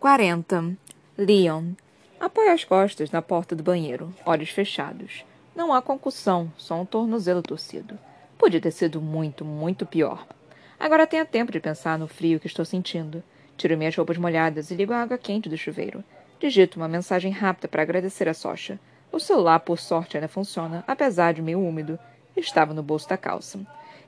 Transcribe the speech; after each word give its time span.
40. 0.00 0.76
Leon. 1.16 1.72
Apoia 2.20 2.52
as 2.52 2.62
costas 2.62 3.10
na 3.10 3.20
porta 3.20 3.56
do 3.56 3.64
banheiro, 3.64 4.14
olhos 4.24 4.48
fechados. 4.48 5.24
Não 5.56 5.74
há 5.74 5.82
concussão, 5.82 6.52
só 6.56 6.80
um 6.80 6.86
tornozelo 6.86 7.42
torcido. 7.42 7.98
Podia 8.38 8.60
ter 8.60 8.70
sido 8.70 9.00
muito, 9.00 9.44
muito 9.44 9.84
pior. 9.84 10.24
Agora 10.78 11.04
tenho 11.04 11.26
tempo 11.26 11.50
de 11.50 11.58
pensar 11.58 11.98
no 11.98 12.06
frio 12.06 12.38
que 12.38 12.46
estou 12.46 12.64
sentindo. 12.64 13.24
Tiro 13.56 13.76
minhas 13.76 13.96
roupas 13.96 14.16
molhadas 14.16 14.70
e 14.70 14.76
ligo 14.76 14.92
a 14.92 15.02
água 15.02 15.18
quente 15.18 15.48
do 15.48 15.58
chuveiro. 15.58 16.04
Digito 16.38 16.76
uma 16.76 16.86
mensagem 16.86 17.32
rápida 17.32 17.66
para 17.66 17.82
agradecer 17.82 18.28
a 18.28 18.34
Socha. 18.34 18.78
O 19.10 19.18
celular, 19.18 19.58
por 19.58 19.80
sorte, 19.80 20.16
ainda 20.16 20.28
funciona, 20.28 20.84
apesar 20.86 21.34
de 21.34 21.42
meio 21.42 21.60
úmido. 21.60 21.98
Estava 22.36 22.72
no 22.72 22.84
bolso 22.84 23.08
da 23.08 23.16
calça. 23.16 23.58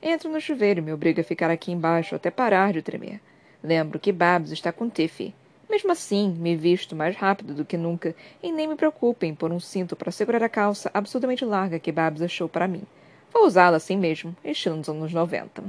Entro 0.01 0.31
no 0.31 0.39
chuveiro 0.39 0.79
e 0.79 0.83
me 0.83 0.93
obrigo 0.93 1.19
a 1.19 1.23
ficar 1.25 1.51
aqui 1.51 1.69
embaixo 1.69 2.15
até 2.15 2.31
parar 2.31 2.71
de 2.71 2.81
tremer. 2.81 3.19
Lembro 3.61 3.99
que 3.99 4.13
Babs 4.13 4.51
está 4.51 4.71
com 4.71 4.89
Tiffy. 4.89 5.35
Mesmo 5.71 5.89
assim, 5.89 6.35
me 6.37 6.53
visto 6.53 6.97
mais 6.97 7.15
rápido 7.15 7.53
do 7.53 7.63
que 7.63 7.77
nunca 7.77 8.13
e 8.43 8.51
nem 8.51 8.67
me 8.67 8.75
preocupo 8.75 9.23
em 9.23 9.33
pôr 9.33 9.53
um 9.53 9.59
cinto 9.59 9.95
para 9.95 10.11
segurar 10.11 10.43
a 10.43 10.49
calça 10.49 10.91
absurdamente 10.93 11.45
larga 11.45 11.79
que 11.79 11.93
Babs 11.93 12.21
achou 12.21 12.49
para 12.49 12.67
mim. 12.67 12.83
Vou 13.31 13.45
usá-la 13.45 13.77
assim 13.77 13.95
mesmo, 13.95 14.35
estilo 14.43 14.75
nos 14.75 14.89
anos 14.89 15.13
90. 15.13 15.63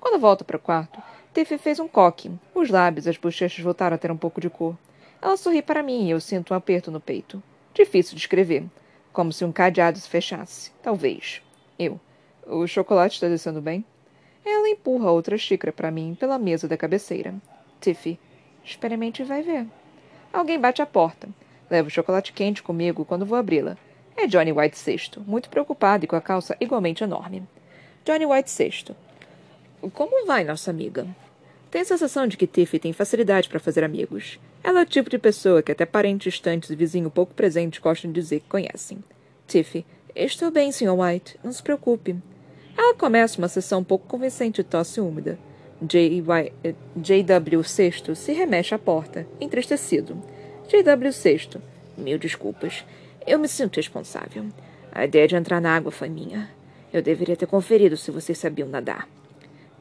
Quando 0.00 0.20
volto 0.20 0.44
para 0.44 0.56
o 0.56 0.60
quarto, 0.60 1.00
Tiffy 1.32 1.58
fez 1.58 1.78
um 1.78 1.86
coque. 1.86 2.28
Os 2.52 2.70
lábios 2.70 3.06
e 3.06 3.10
as 3.10 3.16
bochechas 3.16 3.62
voltaram 3.62 3.94
a 3.94 3.98
ter 3.98 4.10
um 4.10 4.16
pouco 4.16 4.40
de 4.40 4.50
cor. 4.50 4.76
Ela 5.22 5.36
sorri 5.36 5.62
para 5.62 5.80
mim 5.80 6.08
e 6.08 6.10
eu 6.10 6.20
sinto 6.20 6.52
um 6.52 6.56
aperto 6.56 6.90
no 6.90 7.00
peito. 7.00 7.40
Difícil 7.72 8.16
de 8.16 8.22
escrever. 8.22 8.64
Como 9.12 9.32
se 9.32 9.44
um 9.44 9.52
cadeado 9.52 9.96
se 9.96 10.08
fechasse. 10.08 10.72
Talvez. 10.82 11.40
Eu. 11.78 12.00
O 12.44 12.66
chocolate 12.66 13.14
está 13.14 13.28
descendo 13.28 13.62
bem? 13.62 13.84
Ela 14.44 14.68
empurra 14.68 15.12
outra 15.12 15.38
xícara 15.38 15.72
para 15.72 15.92
mim 15.92 16.16
pela 16.18 16.36
mesa 16.36 16.66
da 16.66 16.76
cabeceira. 16.76 17.32
Tiffy. 17.80 18.18
Experimente 18.66 19.22
e 19.22 19.24
vai 19.24 19.42
ver. 19.42 19.64
Alguém 20.32 20.60
bate 20.60 20.82
à 20.82 20.86
porta. 20.86 21.28
Levo 21.70 21.86
o 21.86 21.90
chocolate 21.90 22.32
quente 22.32 22.62
comigo 22.62 23.04
quando 23.04 23.24
vou 23.24 23.38
abri-la. 23.38 23.78
É 24.16 24.26
Johnny 24.26 24.50
White 24.50 24.76
sexto, 24.76 25.22
muito 25.26 25.48
preocupado 25.48 26.04
e 26.04 26.08
com 26.08 26.16
a 26.16 26.20
calça 26.20 26.56
igualmente 26.60 27.04
enorme. 27.04 27.44
Johnny 28.04 28.26
White 28.26 28.50
sexto. 28.50 28.96
Como 29.92 30.26
vai, 30.26 30.42
nossa 30.42 30.70
amiga? 30.70 31.06
Tenho 31.70 31.82
a 31.82 31.86
sensação 31.86 32.26
de 32.26 32.36
que 32.36 32.46
Tiffy 32.46 32.80
tem 32.80 32.92
facilidade 32.92 33.48
para 33.48 33.60
fazer 33.60 33.84
amigos. 33.84 34.38
Ela 34.64 34.80
é 34.80 34.82
o 34.82 34.86
tipo 34.86 35.08
de 35.08 35.18
pessoa 35.18 35.62
que 35.62 35.70
até 35.70 35.86
parentes 35.86 36.32
distantes 36.32 36.70
e 36.70 36.76
vizinho 36.76 37.10
pouco 37.10 37.34
presente 37.34 37.80
gostam 37.80 38.10
de 38.10 38.20
dizer 38.20 38.40
que 38.40 38.48
conhecem. 38.48 38.98
Tiffy. 39.46 39.86
Estou 40.14 40.50
bem, 40.50 40.72
Sr. 40.72 40.98
White. 40.98 41.38
Não 41.44 41.52
se 41.52 41.62
preocupe. 41.62 42.16
Ela 42.76 42.94
começa 42.94 43.38
uma 43.38 43.48
sessão 43.48 43.84
pouco 43.84 44.06
convincente 44.06 44.62
de 44.62 44.64
tosse 44.64 45.00
úmida. 45.00 45.38
J.W. 45.82 47.62
Sexto 47.64 48.14
se 48.14 48.32
remexe 48.32 48.74
à 48.74 48.78
porta, 48.78 49.26
entristecido. 49.40 50.16
J.W. 50.68 51.12
Sexto. 51.12 51.60
Mil 51.96 52.18
desculpas. 52.18 52.84
Eu 53.26 53.38
me 53.38 53.48
sinto 53.48 53.76
responsável. 53.76 54.46
A 54.90 55.04
ideia 55.04 55.28
de 55.28 55.36
entrar 55.36 55.60
na 55.60 55.76
água 55.76 55.92
foi 55.92 56.08
minha. 56.08 56.48
Eu 56.92 57.02
deveria 57.02 57.36
ter 57.36 57.46
conferido 57.46 57.96
se 57.96 58.10
vocês 58.10 58.38
sabiam 58.38 58.68
nadar. 58.68 59.08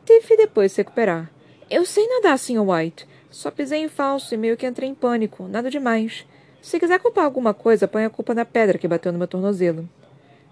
Tiffy 0.06 0.36
depois 0.36 0.72
se 0.72 0.82
recuperar. 0.82 1.32
Eu 1.70 1.86
sei 1.86 2.06
nadar, 2.08 2.38
Sr. 2.38 2.62
White. 2.62 3.08
Só 3.30 3.50
pisei 3.50 3.80
em 3.80 3.88
falso 3.88 4.34
e 4.34 4.38
meio 4.38 4.58
que 4.58 4.68
entrei 4.68 4.90
em 4.90 4.96
pânico. 4.96 5.48
Nada 5.48 5.70
demais. 5.70 6.26
Se 6.62 6.80
quiser 6.80 7.00
culpar 7.00 7.26
alguma 7.26 7.54
coisa, 7.54 7.88
põe 7.88 8.06
a 8.06 8.10
culpa 8.10 8.34
na 8.34 8.44
pedra 8.44 8.78
que 8.78 8.88
bateu 8.88 9.12
no 9.12 9.18
meu 9.18 9.28
tornozelo. 9.28 9.88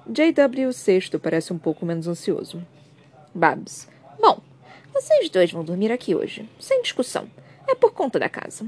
J.W. 0.08 0.72
Sexto 0.74 1.20
parece 1.20 1.52
um 1.52 1.58
pouco 1.58 1.86
menos 1.86 2.08
ansioso. 2.08 2.62
Babs. 3.34 3.88
Bom, 4.20 4.42
vocês 4.94 5.28
dois 5.30 5.52
vão 5.52 5.64
dormir 5.64 5.92
aqui 5.92 6.14
hoje, 6.14 6.48
sem 6.60 6.82
discussão. 6.82 7.28
É 7.68 7.74
por 7.74 7.94
conta 7.94 8.20
da 8.20 8.30
casa. 8.30 8.66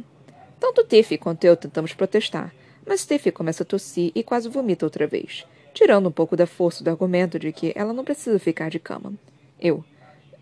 Tanto 0.59 0.83
Tiffy 0.83 1.17
quanto 1.17 1.45
eu 1.45 1.55
tentamos 1.55 1.93
protestar, 1.93 2.53
mas 2.85 3.05
Tiffy 3.05 3.31
começa 3.31 3.61
a 3.61 3.65
tossir 3.65 4.11
e 4.15 4.23
quase 4.23 4.49
vomita 4.49 4.85
outra 4.85 5.05
vez, 5.05 5.45
tirando 5.73 6.09
um 6.09 6.11
pouco 6.11 6.35
da 6.35 6.47
força 6.47 6.83
do 6.83 6.89
argumento 6.89 7.37
de 7.37 7.51
que 7.51 7.71
ela 7.75 7.93
não 7.93 8.03
precisa 8.03 8.39
ficar 8.39 8.69
de 8.69 8.79
cama. 8.79 9.13
Eu. 9.59 9.85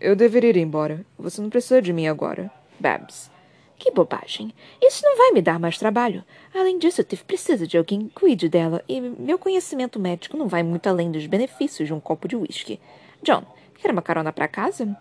Eu 0.00 0.16
deveria 0.16 0.50
ir 0.50 0.56
embora. 0.56 1.04
Você 1.18 1.40
não 1.40 1.50
precisa 1.50 1.82
de 1.82 1.92
mim 1.92 2.06
agora. 2.06 2.50
Babs. 2.80 3.30
Que 3.78 3.90
bobagem. 3.90 4.54
Isso 4.80 5.02
não 5.04 5.16
vai 5.16 5.32
me 5.32 5.42
dar 5.42 5.58
mais 5.58 5.76
trabalho. 5.76 6.24
Além 6.54 6.78
disso, 6.78 7.04
Tiff 7.04 7.24
precisa 7.24 7.66
de 7.66 7.76
alguém 7.76 8.08
que 8.08 8.14
cuide 8.14 8.48
dela, 8.48 8.82
e 8.88 9.00
meu 9.00 9.38
conhecimento 9.38 10.00
médico 10.00 10.36
não 10.36 10.48
vai 10.48 10.62
muito 10.62 10.88
além 10.88 11.10
dos 11.10 11.26
benefícios 11.26 11.86
de 11.86 11.92
um 11.92 12.00
copo 12.00 12.26
de 12.26 12.36
uísque. 12.36 12.80
John, 13.22 13.44
quer 13.80 13.90
uma 13.90 14.02
carona 14.02 14.32
para 14.32 14.48
casa? 14.48 14.96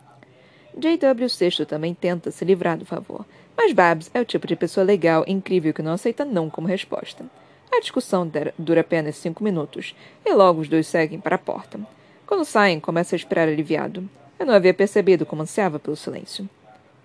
J.W. 0.77 1.29
Sexto 1.29 1.65
também 1.65 1.93
tenta 1.93 2.31
se 2.31 2.43
livrar 2.43 2.77
do 2.77 2.85
favor, 2.85 3.25
mas 3.55 3.71
Babs 3.73 4.09
é 4.13 4.19
o 4.19 4.25
tipo 4.25 4.47
de 4.47 4.55
pessoa 4.55 4.83
legal 4.83 5.23
e 5.27 5.31
incrível 5.31 5.73
que 5.73 5.81
não 5.81 5.93
aceita 5.93 6.25
não 6.25 6.49
como 6.49 6.67
resposta. 6.67 7.25
A 7.71 7.79
discussão 7.79 8.29
dura 8.57 8.81
apenas 8.81 9.15
cinco 9.15 9.43
minutos, 9.43 9.95
e 10.25 10.33
logo 10.33 10.61
os 10.61 10.69
dois 10.69 10.87
seguem 10.87 11.19
para 11.19 11.35
a 11.35 11.39
porta. 11.39 11.79
Quando 12.25 12.45
saem, 12.45 12.79
começa 12.79 13.15
a 13.15 13.17
esperar 13.17 13.47
aliviado. 13.47 14.09
Eu 14.39 14.45
não 14.45 14.53
havia 14.53 14.73
percebido 14.73 15.25
como 15.25 15.41
ansiava 15.41 15.79
pelo 15.79 15.95
silêncio. 15.95 16.49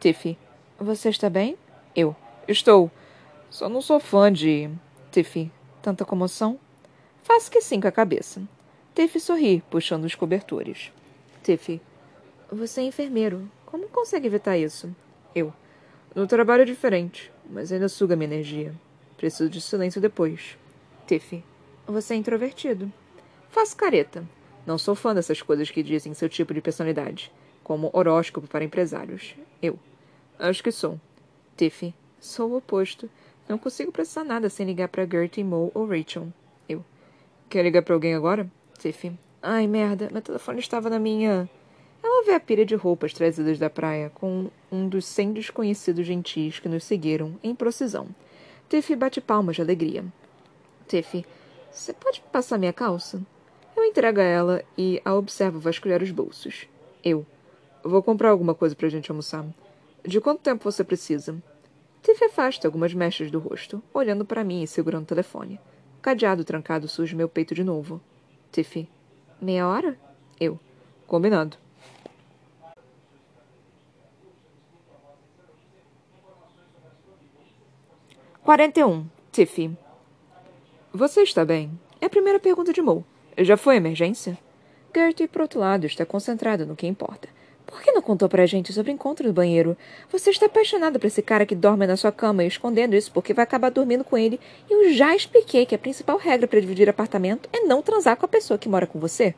Tiffy, 0.00 0.38
você 0.78 1.08
está 1.08 1.28
bem? 1.28 1.56
Eu. 1.94 2.14
Estou. 2.46 2.90
Só 3.50 3.68
não 3.68 3.80
sou 3.80 4.00
fã 4.00 4.32
de. 4.32 4.70
Tiffy, 5.10 5.50
tanta 5.82 6.04
comoção? 6.04 6.58
Faço 7.22 7.50
que 7.50 7.60
sim 7.60 7.80
com 7.80 7.88
a 7.88 7.92
cabeça. 7.92 8.42
Tiffy 8.94 9.20
sorri, 9.20 9.62
puxando 9.70 10.04
os 10.04 10.14
cobertores. 10.14 10.92
Tiffy, 11.42 11.80
você 12.50 12.80
é 12.80 12.84
enfermeiro. 12.84 13.50
Como 13.70 13.86
consegue 13.88 14.26
evitar 14.26 14.56
isso? 14.56 14.90
Eu. 15.34 15.52
No 16.14 16.26
trabalho 16.26 16.62
é 16.62 16.64
diferente, 16.64 17.30
mas 17.50 17.70
ainda 17.70 17.86
suga 17.86 18.16
minha 18.16 18.32
energia. 18.32 18.74
Preciso 19.18 19.50
de 19.50 19.60
silêncio 19.60 20.00
depois. 20.00 20.56
Tiffy. 21.06 21.44
Você 21.86 22.14
é 22.14 22.16
introvertido. 22.16 22.90
Faço 23.50 23.76
careta. 23.76 24.26
Não 24.66 24.78
sou 24.78 24.94
fã 24.94 25.14
dessas 25.14 25.42
coisas 25.42 25.70
que 25.70 25.82
dizem 25.82 26.14
seu 26.14 26.30
tipo 26.30 26.54
de 26.54 26.62
personalidade, 26.62 27.30
como 27.62 27.90
horóscopo 27.92 28.48
para 28.48 28.64
empresários. 28.64 29.34
Eu. 29.60 29.78
Acho 30.38 30.62
que 30.64 30.72
sou. 30.72 30.98
Tiffy. 31.54 31.94
Sou 32.18 32.52
o 32.52 32.56
oposto. 32.56 33.10
Não 33.46 33.58
consigo 33.58 33.92
processar 33.92 34.24
nada 34.24 34.48
sem 34.48 34.64
ligar 34.64 34.88
para 34.88 35.04
Gertie, 35.04 35.44
Mo 35.44 35.70
ou 35.74 35.86
Rachel. 35.86 36.32
Eu. 36.66 36.82
Quer 37.50 37.64
ligar 37.64 37.82
para 37.82 37.92
alguém 37.92 38.14
agora? 38.14 38.50
Tiffy. 38.78 39.12
Ai, 39.42 39.66
merda. 39.66 40.08
Meu 40.10 40.22
telefone 40.22 40.58
estava 40.58 40.88
na 40.88 40.98
minha. 40.98 41.46
Ela 42.02 42.24
vê 42.24 42.32
a 42.32 42.40
pilha 42.40 42.64
de 42.64 42.74
roupas 42.74 43.12
trazidas 43.12 43.58
da 43.58 43.68
praia 43.68 44.10
com 44.14 44.48
um 44.70 44.88
dos 44.88 45.04
cem 45.04 45.32
desconhecidos 45.32 46.06
gentis 46.06 46.58
que 46.58 46.68
nos 46.68 46.84
seguiram 46.84 47.38
em 47.42 47.54
procissão. 47.54 48.08
Tiffy 48.68 48.96
bate 48.96 49.20
palmas 49.20 49.56
de 49.56 49.62
alegria. 49.62 50.04
Tiffy, 50.86 51.24
você 51.70 51.92
pode 51.92 52.20
passar 52.32 52.58
minha 52.58 52.72
calça? 52.72 53.20
Eu 53.76 53.84
entrego 53.84 54.20
a 54.20 54.24
ela 54.24 54.64
e 54.76 55.00
a 55.04 55.14
observo 55.14 55.60
vasculhar 55.60 56.02
os 56.02 56.10
bolsos. 56.10 56.66
Eu. 57.04 57.24
Vou 57.82 58.02
comprar 58.02 58.30
alguma 58.30 58.54
coisa 58.54 58.74
pra 58.74 58.88
gente 58.88 59.10
almoçar. 59.10 59.44
De 60.04 60.20
quanto 60.20 60.40
tempo 60.40 60.64
você 60.64 60.82
precisa? 60.82 61.40
Tiffy 62.02 62.26
afasta 62.26 62.66
algumas 62.66 62.94
mechas 62.94 63.30
do 63.30 63.38
rosto, 63.38 63.82
olhando 63.92 64.24
para 64.24 64.44
mim 64.44 64.62
e 64.62 64.66
segurando 64.66 65.02
o 65.02 65.06
telefone. 65.06 65.60
Cadeado 66.00 66.44
trancado 66.44 66.88
surge 66.88 67.14
meu 67.14 67.28
peito 67.28 67.54
de 67.54 67.64
novo. 67.64 68.00
Tiffy. 68.50 68.88
Meia 69.40 69.68
hora? 69.68 69.96
Eu. 70.40 70.58
Combinado. 71.06 71.56
41. 78.48 79.04
Tiffy. 79.30 79.76
Você 80.90 81.20
está 81.20 81.44
bem? 81.44 81.70
É 82.00 82.06
a 82.06 82.08
primeira 82.08 82.40
pergunta 82.40 82.72
de 82.72 82.80
Mo. 82.80 83.04
Já 83.36 83.58
foi 83.58 83.76
emergência? 83.76 84.38
Gertie, 84.96 85.28
por 85.28 85.42
outro 85.42 85.60
lado, 85.60 85.84
está 85.84 86.06
concentrada 86.06 86.64
no 86.64 86.74
que 86.74 86.86
importa. 86.86 87.28
Por 87.66 87.82
que 87.82 87.92
não 87.92 88.00
contou 88.00 88.26
pra 88.26 88.46
gente 88.46 88.72
sobre 88.72 88.90
o 88.90 88.94
encontro 88.94 89.26
no 89.26 89.34
banheiro? 89.34 89.76
Você 90.10 90.30
está 90.30 90.46
apaixonada 90.46 90.98
por 90.98 91.06
esse 91.06 91.20
cara 91.20 91.44
que 91.44 91.54
dorme 91.54 91.86
na 91.86 91.94
sua 91.94 92.10
cama 92.10 92.42
e 92.42 92.46
escondendo 92.46 92.96
isso 92.96 93.12
porque 93.12 93.34
vai 93.34 93.42
acabar 93.42 93.70
dormindo 93.70 94.02
com 94.02 94.16
ele. 94.16 94.40
E 94.66 94.72
eu 94.72 94.94
já 94.94 95.14
expliquei 95.14 95.66
que 95.66 95.74
a 95.74 95.78
principal 95.78 96.16
regra 96.16 96.48
para 96.48 96.58
dividir 96.58 96.88
apartamento 96.88 97.50
é 97.52 97.60
não 97.66 97.82
transar 97.82 98.16
com 98.16 98.24
a 98.24 98.30
pessoa 98.30 98.56
que 98.56 98.66
mora 98.66 98.86
com 98.86 98.98
você. 98.98 99.34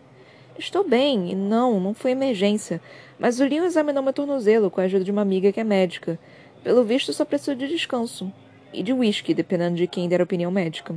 Estou 0.57 0.89
bem, 0.89 1.33
e 1.33 1.35
não, 1.35 1.81
não 1.81 1.95
foi 1.95 2.13
emergência. 2.13 2.81
Mas 3.19 3.41
o 3.41 3.45
Leon 3.45 3.65
examinou 3.65 4.05
meu 4.05 4.13
tornozelo 4.13 4.71
com 4.71 4.81
a 4.81 4.85
ajuda 4.85 5.03
de 5.03 5.11
uma 5.11 5.23
amiga 5.23 5.51
que 5.51 5.59
é 5.59 5.65
médica. 5.65 6.17
Pelo 6.63 6.85
visto, 6.85 7.13
só 7.13 7.25
preciso 7.25 7.57
de 7.57 7.67
descanso 7.67 8.33
e 8.73 8.83
de 8.83 8.93
whisky, 8.93 9.35
dependendo 9.35 9.77
de 9.77 9.87
quem 9.87 10.09
der 10.09 10.23
opinião 10.23 10.51
médica. 10.51 10.95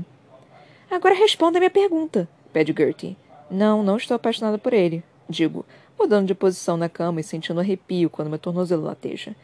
Agora 0.89 1.15
responda 1.15 1.57
a 1.57 1.59
minha 1.59 1.69
pergunta, 1.69 2.27
pede 2.51 2.73
Gertie. 2.75 3.17
Não, 3.49 3.83
não 3.83 3.97
estou 3.97 4.15
apaixonada 4.15 4.57
por 4.57 4.73
ele, 4.73 5.03
digo, 5.27 5.65
mudando 5.99 6.27
de 6.27 6.35
posição 6.35 6.77
na 6.77 6.89
cama 6.89 7.19
e 7.19 7.23
sentindo 7.23 7.59
arrepio 7.59 8.09
quando 8.09 8.29
meu 8.29 8.39
tornozelo 8.39 8.83
lateja. 8.83 9.35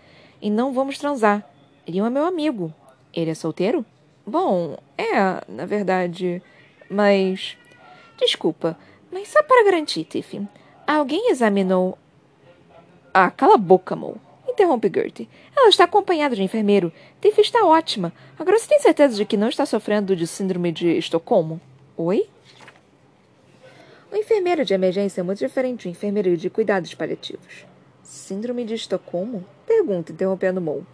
E 0.42 0.50
não 0.50 0.74
vamos 0.74 0.98
transar. 0.98 1.48
Ele 1.86 2.00
é 2.00 2.10
meu 2.10 2.26
amigo. 2.26 2.74
Ele 3.14 3.32
é 3.32 3.34
solteiro? 3.34 3.86
Bom, 4.26 4.78
é, 4.98 5.44
na 5.48 5.66
verdade. 5.66 6.42
Mas. 6.90 7.58
Desculpa, 8.18 8.78
mas 9.12 9.28
só 9.28 9.42
para 9.44 9.66
garantir, 9.66 10.06
Tiffy. 10.06 10.48
Alguém 10.88 11.30
examinou. 11.32 11.98
Ah, 13.14 13.32
cala 13.32 13.56
a 13.56 13.58
boca, 13.58 13.96
Mo 13.96 14.20
interrompe 14.60 14.92
Gertie. 14.94 15.30
Ela 15.56 15.70
está 15.70 15.86
acompanhada 15.86 16.36
de 16.36 16.44
enfermeiro. 16.44 16.92
Tiffy 17.22 17.42
está 17.42 17.66
ótima. 17.66 18.12
Agora 18.38 18.60
você 18.60 18.68
tem 18.68 18.80
certeza 18.80 19.16
de 19.16 19.26
que 19.26 19.38
não 19.38 19.48
está 19.48 19.66
sofrendo 19.66 20.16
de 20.16 20.28
síndrome 20.28 20.72
de 20.72 20.98
Estocolmo? 20.98 21.62
Oi? 21.96 22.30
O 24.12 24.16
enfermeiro 24.16 24.66
de 24.66 24.74
emergência 24.74 25.22
é 25.22 25.24
muito 25.24 25.40
diferente 25.40 25.88
do 25.88 25.92
enfermeiro 25.92 26.36
de 26.36 26.50
cuidados 26.50 26.94
paliativos. 26.94 27.66
Síndrome 28.04 28.66
de 28.66 28.74
Estocolmo? 28.74 29.46
Pergunta, 29.66 30.12
interrompendo 30.12 30.60
Mo. 30.60 30.86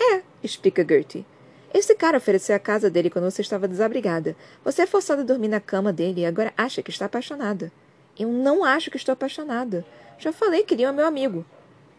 É, 0.00 0.22
explica 0.42 0.84
Gertie. 0.86 1.24
Esse 1.72 1.94
cara 1.94 2.18
ofereceu 2.18 2.56
a 2.56 2.58
casa 2.58 2.90
dele 2.90 3.10
quando 3.10 3.30
você 3.30 3.42
estava 3.42 3.68
desabrigada. 3.68 4.34
Você 4.64 4.82
é 4.82 4.86
forçada 4.86 5.22
a 5.22 5.24
dormir 5.24 5.48
na 5.48 5.60
cama 5.60 5.92
dele 5.92 6.22
e 6.22 6.26
agora 6.26 6.52
acha 6.56 6.82
que 6.82 6.90
está 6.90 7.04
apaixonada. 7.04 7.70
Eu 8.18 8.28
não 8.28 8.64
acho 8.64 8.90
que 8.90 8.96
estou 8.96 9.12
apaixonada. 9.12 9.84
Já 10.18 10.32
falei 10.32 10.62
que 10.62 10.74
ele 10.74 10.84
é 10.84 10.90
meu 10.90 11.06
amigo. 11.06 11.44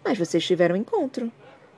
Mas 0.08 0.18
vocês 0.18 0.46
tiveram 0.46 0.76
um 0.76 0.78
encontro. 0.78 1.30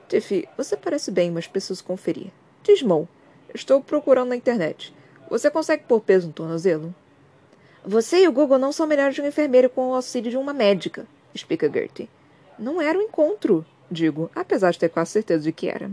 Tiffy, 0.08 0.48
você 0.56 0.76
parece 0.76 1.10
bem, 1.10 1.32
mas 1.32 1.48
preciso 1.48 1.82
conferir. 1.82 2.28
Diz 2.62 2.80
Mo. 2.80 3.08
Estou 3.52 3.82
procurando 3.82 4.28
na 4.28 4.36
internet. 4.36 4.94
Você 5.28 5.50
consegue 5.50 5.82
pôr 5.82 6.00
peso 6.00 6.28
no 6.28 6.32
tornozelo? 6.32 6.94
Você 7.84 8.22
e 8.22 8.28
o 8.28 8.32
Google 8.32 8.56
não 8.56 8.70
são 8.70 8.86
melhores 8.86 9.16
de 9.16 9.20
um 9.20 9.26
enfermeiro 9.26 9.68
com 9.68 9.88
o 9.88 9.94
auxílio 9.96 10.30
de 10.30 10.36
uma 10.36 10.52
médica, 10.52 11.08
explica 11.34 11.68
Gertie. 11.68 12.08
Não 12.56 12.80
era 12.80 12.96
um 12.96 13.02
encontro, 13.02 13.66
digo, 13.90 14.30
apesar 14.32 14.70
de 14.70 14.78
ter 14.78 14.90
quase 14.90 15.10
certeza 15.10 15.42
de 15.42 15.50
que 15.50 15.66
era. 15.66 15.90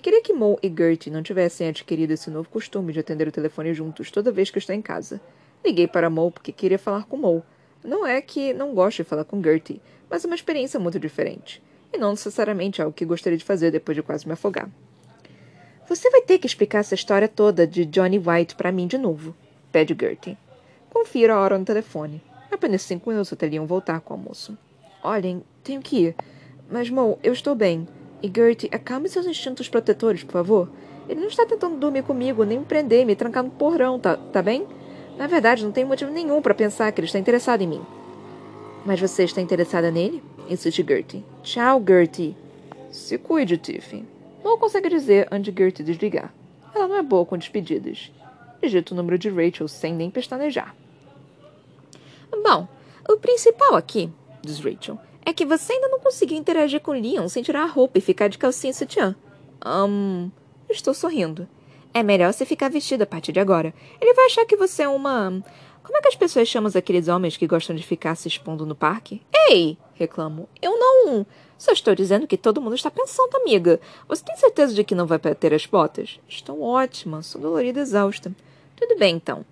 Queria 0.00 0.22
que 0.22 0.32
Mo 0.32 0.56
e 0.62 0.72
Gertie 0.72 1.10
não 1.10 1.24
tivessem 1.24 1.66
adquirido 1.66 2.12
esse 2.12 2.30
novo 2.30 2.48
costume 2.48 2.92
de 2.92 3.00
atender 3.00 3.26
o 3.26 3.32
telefone 3.32 3.74
juntos 3.74 4.12
toda 4.12 4.30
vez 4.30 4.48
que 4.48 4.58
estou 4.58 4.76
em 4.76 4.82
casa. 4.82 5.20
Liguei 5.64 5.88
para 5.88 6.08
Mo 6.08 6.30
porque 6.30 6.52
queria 6.52 6.78
falar 6.78 7.04
com 7.06 7.16
Mo. 7.16 7.42
Não 7.82 8.06
é 8.06 8.22
que 8.22 8.54
não 8.54 8.74
goste 8.74 9.02
de 9.02 9.08
falar 9.08 9.24
com 9.24 9.42
Gertie, 9.42 9.82
mas 10.14 10.24
é 10.24 10.28
uma 10.28 10.36
experiência 10.36 10.78
muito 10.78 11.00
diferente. 11.00 11.60
E 11.92 11.98
não 11.98 12.12
necessariamente 12.12 12.80
algo 12.80 12.94
que 12.94 13.04
gostaria 13.04 13.36
de 13.36 13.44
fazer 13.44 13.72
depois 13.72 13.96
de 13.96 14.02
quase 14.02 14.24
me 14.24 14.32
afogar. 14.34 14.70
Você 15.88 16.08
vai 16.08 16.22
ter 16.22 16.38
que 16.38 16.46
explicar 16.46 16.78
essa 16.78 16.94
história 16.94 17.26
toda 17.26 17.66
de 17.66 17.84
Johnny 17.84 18.22
White 18.24 18.54
para 18.54 18.70
mim 18.70 18.86
de 18.86 18.96
novo, 18.96 19.34
pede 19.72 19.92
Gertie. 20.00 20.38
Confira 20.88 21.34
a 21.34 21.40
hora 21.40 21.58
no 21.58 21.64
telefone. 21.64 22.22
Apenas 22.48 22.82
cinco 22.82 23.10
minutos 23.10 23.32
até 23.32 23.48
Leon 23.48 23.66
voltar 23.66 24.00
com 24.02 24.14
o 24.14 24.16
almoço. 24.16 24.56
Olhem, 25.02 25.42
tenho 25.64 25.82
que 25.82 26.04
ir. 26.04 26.14
Mas, 26.70 26.88
Mo, 26.88 27.18
eu 27.20 27.32
estou 27.32 27.56
bem. 27.56 27.84
E 28.22 28.30
Gertie, 28.32 28.70
acalme 28.72 29.08
seus 29.08 29.26
instintos 29.26 29.68
protetores, 29.68 30.22
por 30.22 30.30
favor. 30.30 30.70
Ele 31.08 31.22
não 31.22 31.28
está 31.28 31.44
tentando 31.44 31.76
dormir 31.76 32.04
comigo, 32.04 32.44
nem 32.44 32.60
me 32.60 32.64
prender, 32.64 33.04
me 33.04 33.16
trancar 33.16 33.42
no 33.42 33.50
porão, 33.50 33.98
tá, 33.98 34.16
tá 34.16 34.40
bem? 34.40 34.64
Na 35.18 35.26
verdade, 35.26 35.64
não 35.64 35.72
tenho 35.72 35.88
motivo 35.88 36.12
nenhum 36.12 36.40
para 36.40 36.54
pensar 36.54 36.92
que 36.92 37.00
ele 37.00 37.06
está 37.08 37.18
interessado 37.18 37.62
em 37.62 37.66
mim. 37.66 37.82
Mas 38.84 39.00
você 39.00 39.24
está 39.24 39.40
interessada 39.40 39.90
nele? 39.90 40.22
Insiste 40.48 40.84
Gertie. 40.86 41.24
Tchau, 41.42 41.82
Gertie. 41.86 42.36
Se 42.90 43.16
cuide, 43.18 43.56
Tiffy. 43.56 44.04
Mal 44.44 44.58
consegue 44.58 44.88
dizer 44.88 45.26
antes 45.30 45.52
de 45.52 45.62
Gertie 45.62 45.84
desligar. 45.84 46.32
Ela 46.74 46.88
não 46.88 46.96
é 46.96 47.02
boa 47.02 47.24
com 47.24 47.38
despedidas. 47.38 48.12
Digita 48.60 48.92
o 48.92 48.96
número 48.96 49.18
de 49.18 49.28
Rachel 49.30 49.68
sem 49.68 49.94
nem 49.94 50.10
pestanejar. 50.10 50.74
Bom, 52.42 52.68
o 53.08 53.16
principal 53.16 53.74
aqui, 53.74 54.10
diz 54.42 54.58
Rachel, 54.58 54.98
é 55.24 55.32
que 55.32 55.46
você 55.46 55.72
ainda 55.72 55.88
não 55.88 56.00
conseguiu 56.00 56.36
interagir 56.36 56.80
com 56.80 56.92
Leon 56.92 57.26
sem 57.28 57.42
tirar 57.42 57.62
a 57.62 57.66
roupa 57.66 57.98
e 57.98 58.02
ficar 58.02 58.28
de 58.28 58.36
calcinha 58.36 58.70
e 58.70 58.74
sutiã. 58.74 59.16
Um, 59.64 60.30
estou 60.68 60.92
sorrindo. 60.92 61.48
É 61.94 62.02
melhor 62.02 62.32
você 62.32 62.44
ficar 62.44 62.68
vestida 62.68 63.04
a 63.04 63.06
partir 63.06 63.32
de 63.32 63.40
agora. 63.40 63.72
Ele 64.00 64.12
vai 64.12 64.26
achar 64.26 64.44
que 64.44 64.56
você 64.56 64.82
é 64.82 64.88
uma. 64.88 65.42
Como 65.84 65.98
é 65.98 66.00
que 66.00 66.08
as 66.08 66.16
pessoas 66.16 66.48
chamam 66.48 66.72
aqueles 66.74 67.08
homens 67.08 67.36
que 67.36 67.46
gostam 67.46 67.76
de 67.76 67.82
ficar 67.82 68.14
se 68.14 68.26
expondo 68.26 68.64
no 68.64 68.74
parque? 68.74 69.20
Ei! 69.50 69.76
reclamo. 69.92 70.48
Eu 70.60 70.78
não. 70.78 71.26
Só 71.58 71.72
estou 71.72 71.94
dizendo 71.94 72.26
que 72.26 72.38
todo 72.38 72.60
mundo 72.60 72.74
está 72.74 72.90
pensando, 72.90 73.36
amiga. 73.36 73.78
Você 74.08 74.24
tem 74.24 74.34
certeza 74.34 74.74
de 74.74 74.82
que 74.82 74.94
não 74.94 75.06
vai 75.06 75.18
ter 75.18 75.52
as 75.52 75.66
botas? 75.66 76.18
Estou 76.26 76.62
ótima, 76.62 77.22
sou 77.22 77.38
dolorida 77.38 77.80
e 77.80 77.82
exausta. 77.82 78.34
Tudo 78.74 78.98
bem, 78.98 79.16
então. 79.16 79.44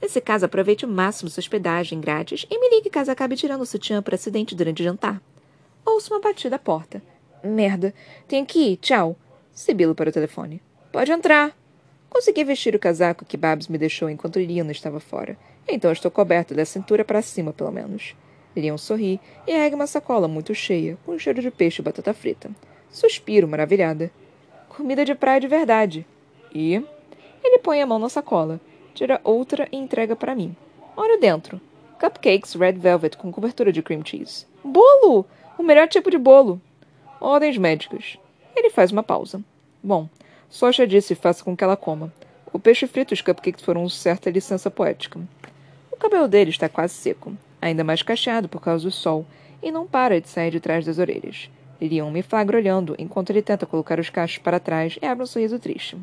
Nesse 0.00 0.20
caso, 0.20 0.46
aproveite 0.46 0.84
o 0.84 0.88
máximo 0.88 1.28
sua 1.28 1.40
hospedagem 1.40 2.00
grátis 2.00 2.46
e 2.48 2.58
me 2.58 2.70
ligue 2.70 2.88
caso 2.88 3.10
acabe 3.10 3.34
tirando 3.34 3.62
o 3.62 3.66
sutiã 3.66 4.00
por 4.00 4.14
acidente 4.14 4.54
durante 4.54 4.82
o 4.82 4.84
jantar. 4.84 5.20
Ouço 5.84 6.14
uma 6.14 6.20
batida 6.20 6.54
à 6.54 6.58
porta. 6.58 7.02
Merda. 7.42 7.92
Tenho 8.28 8.46
que 8.46 8.60
ir. 8.60 8.76
Tchau. 8.76 9.16
Sibilo 9.52 9.96
para 9.96 10.10
o 10.10 10.12
telefone. 10.12 10.62
Pode 10.92 11.10
entrar. 11.10 11.59
Consegui 12.10 12.44
vestir 12.44 12.74
o 12.74 12.78
casaco 12.78 13.24
que 13.24 13.36
Babs 13.36 13.68
me 13.68 13.78
deixou 13.78 14.10
enquanto 14.10 14.38
Leon 14.38 14.70
estava 14.70 15.00
fora. 15.00 15.38
Então 15.66 15.90
estou 15.90 16.10
coberta 16.10 16.54
da 16.54 16.64
cintura 16.64 17.04
para 17.04 17.22
cima, 17.22 17.52
pelo 17.52 17.72
menos. 17.72 18.14
Leon 18.54 18.76
sorri 18.76 19.18
e 19.46 19.52
ergue 19.52 19.76
uma 19.76 19.86
sacola 19.86 20.28
muito 20.28 20.54
cheia, 20.54 20.98
com 21.06 21.18
cheiro 21.18 21.40
de 21.40 21.50
peixe 21.50 21.80
e 21.80 21.84
batata 21.84 22.12
frita. 22.12 22.50
Suspiro, 22.90 23.48
maravilhada. 23.48 24.10
Comida 24.68 25.04
de 25.04 25.14
praia 25.14 25.40
de 25.40 25.48
verdade. 25.48 26.06
E. 26.54 26.82
Ele 27.42 27.58
põe 27.60 27.80
a 27.80 27.86
mão 27.86 27.98
na 27.98 28.08
sacola 28.10 28.60
tira 29.00 29.20
outra 29.24 29.68
e 29.72 29.76
entrega 29.76 30.14
para 30.14 30.34
mim. 30.34 30.54
Olha 30.96 31.18
dentro. 31.18 31.60
Cupcakes 31.98 32.54
Red 32.54 32.72
Velvet 32.72 33.16
com 33.16 33.32
cobertura 33.32 33.72
de 33.72 33.82
cream 33.82 34.04
cheese. 34.04 34.46
Bolo! 34.62 35.26
O 35.58 35.62
melhor 35.62 35.88
tipo 35.88 36.10
de 36.10 36.18
bolo. 36.18 36.60
Ordens 37.20 37.56
médicas. 37.56 38.18
Ele 38.54 38.70
faz 38.70 38.90
uma 38.90 39.02
pausa. 39.02 39.42
Bom, 39.82 40.08
Socha 40.50 40.84
disse 40.84 41.14
faça 41.14 41.44
com 41.44 41.56
que 41.56 41.62
ela 41.62 41.76
coma. 41.76 42.12
O 42.52 42.58
peixe 42.58 42.88
frito 42.88 43.12
e 43.12 43.14
os 43.14 43.22
cupcakes 43.22 43.64
foram 43.64 43.88
certa 43.88 44.28
licença 44.28 44.68
poética. 44.68 45.20
O 45.92 45.96
cabelo 45.96 46.26
dele 46.26 46.50
está 46.50 46.68
quase 46.68 46.94
seco, 46.94 47.32
ainda 47.62 47.84
mais 47.84 48.02
cacheado 48.02 48.48
por 48.48 48.60
causa 48.60 48.84
do 48.84 48.90
sol, 48.90 49.24
e 49.62 49.70
não 49.70 49.86
para 49.86 50.20
de 50.20 50.28
sair 50.28 50.50
de 50.50 50.58
trás 50.58 50.84
das 50.84 50.98
orelhas. 50.98 51.48
Leon 51.80 52.10
me 52.10 52.20
flagra 52.20 52.58
olhando 52.58 52.96
enquanto 52.98 53.30
ele 53.30 53.42
tenta 53.42 53.64
colocar 53.64 54.00
os 54.00 54.10
cachos 54.10 54.38
para 54.38 54.58
trás 54.58 54.98
e 55.00 55.06
abre 55.06 55.22
um 55.22 55.26
sorriso 55.26 55.58
triste. 55.58 55.96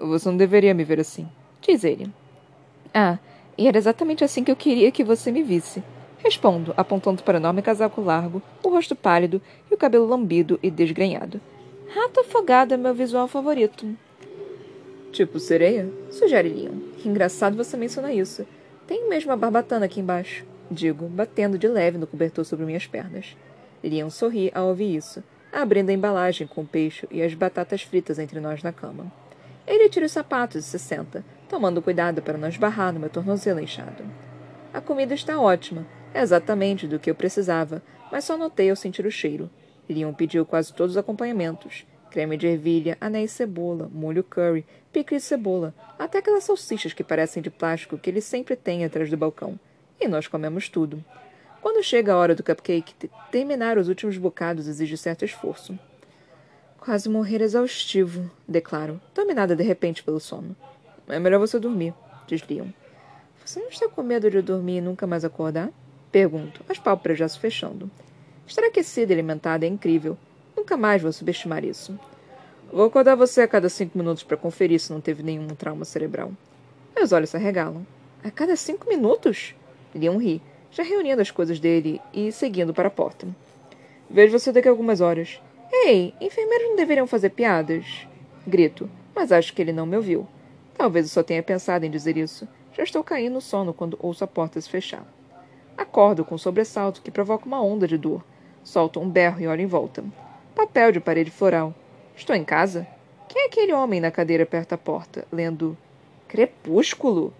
Você 0.00 0.28
não 0.28 0.36
deveria 0.36 0.72
me 0.72 0.84
ver 0.84 1.00
assim. 1.00 1.28
Diz 1.60 1.82
ele. 1.82 2.08
Ah, 2.94 3.18
e 3.58 3.66
era 3.66 3.76
exatamente 3.76 4.22
assim 4.22 4.44
que 4.44 4.50
eu 4.50 4.56
queria 4.56 4.92
que 4.92 5.02
você 5.02 5.32
me 5.32 5.42
visse. 5.42 5.82
Respondo, 6.18 6.72
apontando 6.76 7.22
para 7.22 7.36
o 7.36 7.40
enorme 7.40 7.62
casaco 7.62 8.00
largo, 8.00 8.40
o 8.62 8.68
rosto 8.68 8.94
pálido 8.94 9.42
e 9.70 9.74
o 9.74 9.76
cabelo 9.76 10.06
lambido 10.06 10.58
e 10.62 10.70
desgrenhado. 10.70 11.40
Rato 11.94 12.18
afogado 12.18 12.74
é 12.74 12.76
meu 12.76 12.92
visual 12.92 13.28
favorito. 13.28 13.86
Tipo 15.12 15.38
sereia? 15.38 15.88
Sugere 16.10 16.48
Leon. 16.48 16.74
Engraçado 17.04 17.56
você 17.56 17.76
mencionar 17.76 18.12
isso. 18.12 18.44
Tem 18.84 19.08
mesmo 19.08 19.30
a 19.30 19.36
barbatana 19.36 19.86
aqui 19.86 20.00
embaixo. 20.00 20.44
Digo, 20.68 21.06
batendo 21.06 21.56
de 21.56 21.68
leve 21.68 21.96
no 21.96 22.08
cobertor 22.08 22.44
sobre 22.44 22.66
minhas 22.66 22.84
pernas. 22.84 23.36
Leon 23.80 24.10
sorri 24.10 24.50
ao 24.52 24.70
ouvir 24.70 24.96
isso, 24.96 25.22
abrindo 25.52 25.90
a 25.90 25.92
embalagem 25.92 26.48
com 26.48 26.62
o 26.62 26.66
peixe 26.66 27.06
e 27.12 27.22
as 27.22 27.32
batatas 27.32 27.82
fritas 27.82 28.18
entre 28.18 28.40
nós 28.40 28.60
na 28.60 28.72
cama. 28.72 29.12
Ele 29.64 29.88
tira 29.88 30.06
os 30.06 30.10
sapatos 30.10 30.66
e 30.66 30.68
se 30.68 30.80
senta, 30.80 31.24
tomando 31.48 31.80
cuidado 31.80 32.20
para 32.22 32.36
não 32.36 32.48
esbarrar 32.48 32.92
no 32.92 32.98
meu 32.98 33.08
tornozelo 33.08 33.60
inchado. 33.60 34.02
A 34.72 34.80
comida 34.80 35.14
está 35.14 35.38
ótima, 35.38 35.86
exatamente 36.12 36.88
do 36.88 36.98
que 36.98 37.08
eu 37.08 37.14
precisava, 37.14 37.80
mas 38.10 38.24
só 38.24 38.36
notei 38.36 38.68
ao 38.68 38.74
sentir 38.74 39.06
o 39.06 39.12
cheiro. 39.12 39.48
Leon 39.88 40.12
pediu 40.12 40.44
quase 40.46 40.72
todos 40.72 40.92
os 40.92 40.98
acompanhamentos: 40.98 41.86
creme 42.10 42.36
de 42.36 42.46
ervilha, 42.46 42.96
anéis 43.00 43.30
de 43.30 43.36
cebola, 43.36 43.90
molho 43.92 44.22
curry, 44.22 44.64
picles 44.92 45.22
de 45.22 45.28
cebola, 45.28 45.74
até 45.98 46.18
aquelas 46.18 46.44
salsichas 46.44 46.92
que 46.92 47.04
parecem 47.04 47.42
de 47.42 47.50
plástico 47.50 47.98
que 47.98 48.08
ele 48.08 48.20
sempre 48.20 48.56
tem 48.56 48.84
atrás 48.84 49.10
do 49.10 49.16
balcão. 49.16 49.58
E 50.00 50.08
nós 50.08 50.26
comemos 50.26 50.68
tudo. 50.68 51.04
Quando 51.60 51.82
chega 51.82 52.12
a 52.12 52.16
hora 52.16 52.34
do 52.34 52.42
cupcake, 52.42 53.08
terminar 53.30 53.78
os 53.78 53.88
últimos 53.88 54.18
bocados 54.18 54.68
exige 54.68 54.96
certo 54.96 55.24
esforço. 55.24 55.78
Quase 56.78 57.08
morrer 57.08 57.40
exaustivo, 57.40 58.30
declaro, 58.46 59.00
dominada 59.14 59.56
de 59.56 59.62
repente 59.62 60.04
pelo 60.04 60.20
sono. 60.20 60.54
É 61.08 61.18
melhor 61.18 61.38
você 61.38 61.58
dormir, 61.58 61.94
diz 62.26 62.46
Leon. 62.46 62.68
Você 63.44 63.60
não 63.60 63.68
está 63.68 63.88
com 63.88 64.02
medo 64.02 64.30
de 64.30 64.42
dormir 64.42 64.76
e 64.76 64.80
nunca 64.80 65.06
mais 65.06 65.24
acordar? 65.24 65.70
Pergunto, 66.12 66.62
as 66.68 66.78
pálpebras 66.78 67.18
já 67.18 67.28
se 67.28 67.38
fechando. 67.38 67.90
Estar 68.46 68.64
aquecida 68.64 69.12
e 69.12 69.14
alimentada 69.14 69.64
é 69.64 69.68
incrível. 69.68 70.16
Nunca 70.56 70.76
mais 70.76 71.02
vou 71.02 71.12
subestimar 71.12 71.64
isso. 71.64 71.98
Vou 72.72 72.86
acordar 72.86 73.14
você 73.14 73.40
a 73.40 73.48
cada 73.48 73.68
cinco 73.68 73.96
minutos 73.96 74.22
para 74.22 74.36
conferir 74.36 74.80
se 74.80 74.92
não 74.92 75.00
teve 75.00 75.22
nenhum 75.22 75.48
trauma 75.48 75.84
cerebral. 75.84 76.32
Meus 76.94 77.12
olhos 77.12 77.30
se 77.30 77.36
arregalam. 77.36 77.86
A 78.22 78.30
cada 78.30 78.56
cinco 78.56 78.88
minutos? 78.88 79.54
Leon 79.94 80.18
ri, 80.18 80.42
já 80.70 80.82
reunindo 80.82 81.22
as 81.22 81.30
coisas 81.30 81.60
dele 81.60 82.00
e 82.12 82.32
seguindo 82.32 82.74
para 82.74 82.88
a 82.88 82.90
porta. 82.90 83.26
Vejo 84.10 84.38
você 84.38 84.52
daqui 84.52 84.68
a 84.68 84.70
algumas 84.70 85.00
horas. 85.00 85.40
Ei, 85.72 86.14
enfermeiros 86.20 86.68
não 86.68 86.76
deveriam 86.76 87.06
fazer 87.06 87.30
piadas? 87.30 88.06
Grito, 88.46 88.90
mas 89.14 89.32
acho 89.32 89.54
que 89.54 89.62
ele 89.62 89.72
não 89.72 89.86
me 89.86 89.96
ouviu. 89.96 90.26
Talvez 90.76 91.06
eu 91.06 91.10
só 91.10 91.22
tenha 91.22 91.42
pensado 91.42 91.86
em 91.86 91.90
dizer 91.90 92.16
isso. 92.16 92.46
Já 92.72 92.82
estou 92.82 93.04
caindo 93.04 93.34
no 93.34 93.40
sono 93.40 93.72
quando 93.72 93.98
ouço 94.00 94.24
a 94.24 94.26
porta 94.26 94.60
se 94.60 94.68
fechar. 94.68 95.06
Acordo 95.76 96.24
com 96.24 96.34
um 96.34 96.38
sobressalto 96.38 97.02
que 97.02 97.10
provoca 97.10 97.46
uma 97.46 97.62
onda 97.62 97.86
de 97.86 97.96
dor. 97.96 98.24
Solto 98.64 98.98
um 98.98 99.08
berro 99.08 99.40
e 99.40 99.46
olho 99.46 99.60
em 99.60 99.66
volta. 99.66 100.02
Papel 100.54 100.90
de 100.90 100.98
parede 100.98 101.30
floral. 101.30 101.74
Estou 102.16 102.34
em 102.34 102.44
casa? 102.44 102.86
Quem 103.28 103.42
é 103.42 103.46
aquele 103.46 103.74
homem 103.74 104.00
na 104.00 104.10
cadeira 104.10 104.46
perto 104.46 104.70
da 104.70 104.78
porta, 104.78 105.26
lendo 105.30 105.76
Crepúsculo? 106.26 107.32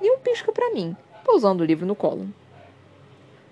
E 0.00 0.10
um 0.10 0.18
pisca 0.18 0.50
para 0.50 0.72
mim, 0.72 0.96
pousando 1.24 1.62
o 1.62 1.66
livro 1.66 1.86
no 1.86 1.94
colo. 1.94 2.28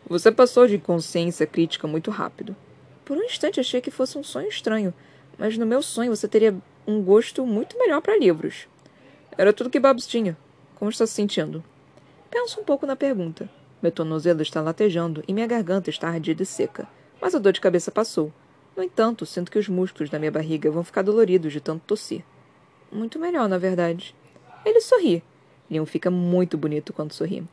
Você 0.08 0.32
passou 0.32 0.66
de 0.66 0.74
inconsciência 0.74 1.46
crítica 1.46 1.86
muito 1.86 2.10
rápido. 2.10 2.56
Por 3.04 3.16
um 3.16 3.22
instante 3.22 3.60
achei 3.60 3.80
que 3.80 3.92
fosse 3.92 4.18
um 4.18 4.24
sonho 4.24 4.48
estranho, 4.48 4.92
mas 5.38 5.56
no 5.56 5.64
meu 5.64 5.82
sonho 5.82 6.14
você 6.14 6.26
teria 6.26 6.56
um 6.84 7.00
gosto 7.00 7.46
muito 7.46 7.78
melhor 7.78 8.00
para 8.00 8.18
livros. 8.18 8.66
Era 9.38 9.52
tudo 9.52 9.70
que 9.70 9.78
Babs 9.78 10.06
tinha. 10.06 10.36
Como 10.74 10.90
está 10.90 11.06
se 11.06 11.12
sentindo? 11.12 11.62
Penso 12.28 12.60
um 12.60 12.64
pouco 12.64 12.86
na 12.86 12.96
pergunta. 12.96 13.48
Meu 13.80 13.92
tornozelo 13.92 14.42
está 14.42 14.60
latejando 14.60 15.22
e 15.28 15.32
minha 15.32 15.46
garganta 15.46 15.90
está 15.90 16.08
ardida 16.08 16.42
e 16.42 16.46
seca, 16.46 16.88
mas 17.20 17.34
a 17.34 17.38
dor 17.38 17.52
de 17.52 17.60
cabeça 17.60 17.90
passou. 17.90 18.32
No 18.76 18.82
entanto, 18.82 19.26
sinto 19.26 19.50
que 19.50 19.58
os 19.58 19.68
músculos 19.68 20.10
da 20.10 20.18
minha 20.18 20.30
barriga 20.30 20.70
vão 20.70 20.82
ficar 20.82 21.02
doloridos 21.02 21.52
de 21.52 21.60
tanto 21.60 21.82
tossir. 21.86 22.22
Muito 22.90 23.18
melhor, 23.18 23.48
na 23.48 23.58
verdade. 23.58 24.14
Ele 24.64 24.80
sorri. 24.80 25.22
Leon 25.70 25.86
fica 25.86 26.10
muito 26.10 26.56
bonito 26.56 26.92
quando 26.92 27.12
sorri. 27.12 27.44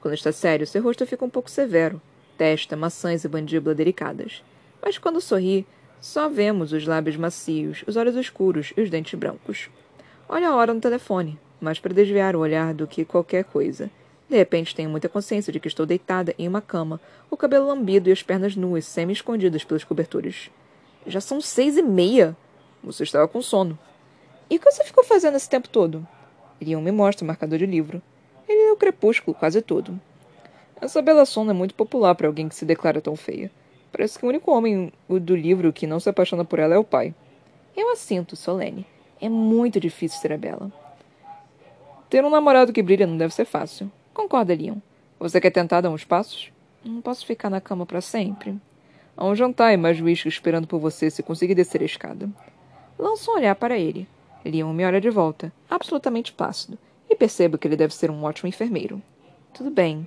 Quando 0.00 0.14
está 0.14 0.30
sério, 0.30 0.66
seu 0.66 0.82
rosto 0.82 1.06
fica 1.06 1.24
um 1.24 1.30
pouco 1.30 1.50
severo. 1.50 2.00
Testa, 2.36 2.76
maçãs 2.76 3.24
e 3.24 3.28
mandíbula 3.28 3.74
delicadas. 3.74 4.42
Mas 4.82 4.98
quando 4.98 5.20
sorri, 5.20 5.66
só 6.00 6.28
vemos 6.28 6.72
os 6.72 6.86
lábios 6.86 7.16
macios, 7.16 7.82
os 7.86 7.96
olhos 7.96 8.14
escuros 8.16 8.72
e 8.76 8.82
os 8.82 8.90
dentes 8.90 9.18
brancos. 9.18 9.70
Olha 10.28 10.50
a 10.50 10.54
hora 10.54 10.74
no 10.74 10.80
telefone, 10.80 11.38
mais 11.60 11.78
para 11.78 11.94
desviar 11.94 12.36
o 12.36 12.40
olhar 12.40 12.74
do 12.74 12.86
que 12.86 13.04
qualquer 13.04 13.44
coisa. 13.44 13.90
De 14.28 14.36
repente 14.36 14.74
tenho 14.74 14.88
muita 14.88 15.08
consciência 15.08 15.52
de 15.52 15.60
que 15.60 15.68
estou 15.68 15.84
deitada 15.84 16.34
em 16.38 16.48
uma 16.48 16.60
cama, 16.60 17.00
o 17.30 17.36
cabelo 17.36 17.66
lambido 17.66 18.08
e 18.08 18.12
as 18.12 18.22
pernas 18.22 18.56
nuas, 18.56 18.84
semi-escondidas 18.86 19.64
pelas 19.64 19.84
coberturas. 19.84 20.50
Já 21.06 21.20
são 21.20 21.40
seis 21.40 21.76
e 21.76 21.82
meia. 21.82 22.36
Você 22.82 23.02
estava 23.02 23.28
com 23.28 23.42
sono. 23.42 23.78
E 24.48 24.56
o 24.56 24.60
que 24.60 24.70
você 24.70 24.84
ficou 24.84 25.04
fazendo 25.04 25.36
esse 25.36 25.48
tempo 25.48 25.68
todo? 25.68 26.06
Iriam 26.60 26.80
me 26.80 26.90
mostra 26.90 27.24
o 27.24 27.26
marcador 27.26 27.58
de 27.58 27.66
livro. 27.66 28.00
Ele 28.48 28.68
é 28.68 28.72
o 28.72 28.76
crepúsculo 28.76 29.34
quase 29.34 29.60
todo. 29.60 30.00
Essa 30.80 31.02
bela 31.02 31.24
sona 31.24 31.52
é 31.52 31.54
muito 31.54 31.74
popular 31.74 32.14
para 32.14 32.26
alguém 32.26 32.48
que 32.48 32.54
se 32.54 32.64
declara 32.64 33.00
tão 33.00 33.16
feia. 33.16 33.50
Parece 33.92 34.18
que 34.18 34.26
o 34.26 34.28
único 34.28 34.50
homem 34.50 34.92
do 35.08 35.36
livro 35.36 35.72
que 35.72 35.86
não 35.86 36.00
se 36.00 36.08
apaixona 36.08 36.44
por 36.44 36.58
ela 36.58 36.74
é 36.74 36.78
o 36.78 36.84
pai. 36.84 37.14
Eu 37.76 37.90
a 37.90 37.96
sinto, 37.96 38.36
solene. 38.36 38.86
É 39.20 39.28
muito 39.28 39.78
difícil 39.78 40.20
ser 40.20 40.32
a 40.32 40.38
bela. 40.38 40.72
Ter 42.10 42.24
um 42.24 42.30
namorado 42.30 42.72
que 42.72 42.82
brilha 42.82 43.06
não 43.06 43.16
deve 43.16 43.34
ser 43.34 43.44
fácil. 43.44 43.90
Concorda, 44.14 44.54
Leon. 44.54 44.76
Você 45.18 45.40
quer 45.40 45.50
tentar 45.50 45.80
dar 45.80 45.90
uns 45.90 46.04
passos? 46.04 46.52
Não 46.84 47.00
posso 47.00 47.26
ficar 47.26 47.50
na 47.50 47.60
cama 47.60 47.84
para 47.84 48.00
sempre. 48.00 48.56
Há 49.16 49.26
um 49.26 49.34
jantar 49.34 49.74
e 49.74 49.76
mais 49.76 50.00
whisky 50.00 50.28
esperando 50.28 50.68
por 50.68 50.78
você 50.78 51.10
se 51.10 51.20
conseguir 51.20 51.56
descer 51.56 51.82
a 51.82 51.84
escada. 51.84 52.30
Lanço 52.96 53.32
um 53.32 53.34
olhar 53.34 53.56
para 53.56 53.76
ele. 53.76 54.06
Leon 54.44 54.72
me 54.72 54.84
olha 54.84 55.00
de 55.00 55.10
volta, 55.10 55.52
absolutamente 55.68 56.32
plácido, 56.32 56.78
e 57.10 57.16
percebo 57.16 57.58
que 57.58 57.66
ele 57.66 57.76
deve 57.76 57.92
ser 57.92 58.08
um 58.08 58.22
ótimo 58.22 58.48
enfermeiro. 58.48 59.02
Tudo 59.52 59.70
bem, 59.70 60.06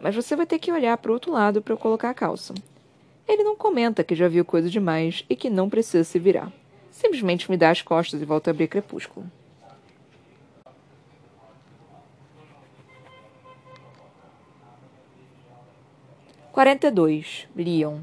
mas 0.00 0.14
você 0.14 0.34
vai 0.34 0.46
ter 0.46 0.58
que 0.58 0.72
olhar 0.72 0.96
para 0.96 1.10
o 1.10 1.14
outro 1.14 1.30
lado 1.30 1.60
para 1.60 1.74
eu 1.74 1.78
colocar 1.78 2.08
a 2.08 2.14
calça. 2.14 2.54
Ele 3.28 3.42
não 3.42 3.54
comenta 3.54 4.02
que 4.02 4.14
já 4.14 4.28
viu 4.28 4.46
coisa 4.46 4.70
demais 4.70 5.26
e 5.28 5.36
que 5.36 5.50
não 5.50 5.68
precisa 5.68 6.04
se 6.04 6.18
virar. 6.18 6.50
Simplesmente 6.90 7.50
me 7.50 7.56
dá 7.58 7.70
as 7.70 7.82
costas 7.82 8.22
e 8.22 8.24
volta 8.24 8.50
a 8.50 8.52
abrir 8.52 8.68
crepúsculo. 8.68 9.26
42. 16.52 17.48
Leon. 17.56 18.00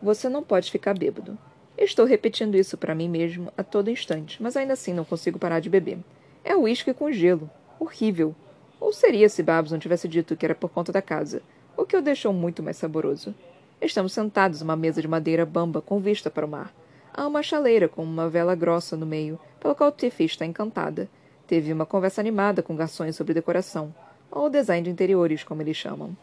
Você 0.00 0.28
não 0.28 0.40
pode 0.40 0.70
ficar 0.70 0.96
bêbado. 0.96 1.36
Estou 1.76 2.06
repetindo 2.06 2.54
isso 2.54 2.78
para 2.78 2.94
mim 2.94 3.08
mesmo 3.08 3.52
a 3.58 3.64
todo 3.64 3.90
instante, 3.90 4.40
mas 4.40 4.56
ainda 4.56 4.74
assim 4.74 4.94
não 4.94 5.04
consigo 5.04 5.36
parar 5.36 5.58
de 5.58 5.68
beber. 5.68 5.98
É 6.44 6.54
uísque 6.54 6.94
com 6.94 7.10
gelo. 7.10 7.50
Horrível. 7.80 8.36
Ou 8.78 8.92
seria 8.92 9.28
se 9.28 9.42
Babs 9.42 9.72
não 9.72 9.80
tivesse 9.80 10.06
dito 10.06 10.36
que 10.36 10.46
era 10.46 10.54
por 10.54 10.70
conta 10.70 10.92
da 10.92 11.02
casa, 11.02 11.42
o 11.76 11.84
que 11.84 11.96
o 11.96 12.00
deixou 12.00 12.32
muito 12.32 12.62
mais 12.62 12.76
saboroso. 12.76 13.34
Estamos 13.82 14.12
sentados 14.12 14.60
numa 14.60 14.76
mesa 14.76 15.02
de 15.02 15.08
madeira 15.08 15.44
bamba 15.44 15.82
com 15.82 15.98
vista 15.98 16.30
para 16.30 16.46
o 16.46 16.48
mar. 16.48 16.72
Há 17.12 17.26
uma 17.26 17.42
chaleira 17.42 17.88
com 17.88 18.04
uma 18.04 18.28
vela 18.28 18.54
grossa 18.54 18.96
no 18.96 19.04
meio, 19.04 19.40
pela 19.58 19.74
qual 19.74 19.90
Tiffy 19.90 20.26
está 20.26 20.46
encantada. 20.46 21.10
Teve 21.48 21.72
uma 21.72 21.84
conversa 21.84 22.20
animada 22.20 22.62
com 22.62 22.76
garçons 22.76 23.16
sobre 23.16 23.34
decoração, 23.34 23.92
ou 24.30 24.48
design 24.48 24.84
de 24.84 24.90
interiores, 24.90 25.42
como 25.42 25.62
eles 25.62 25.76
chamam. 25.76 26.16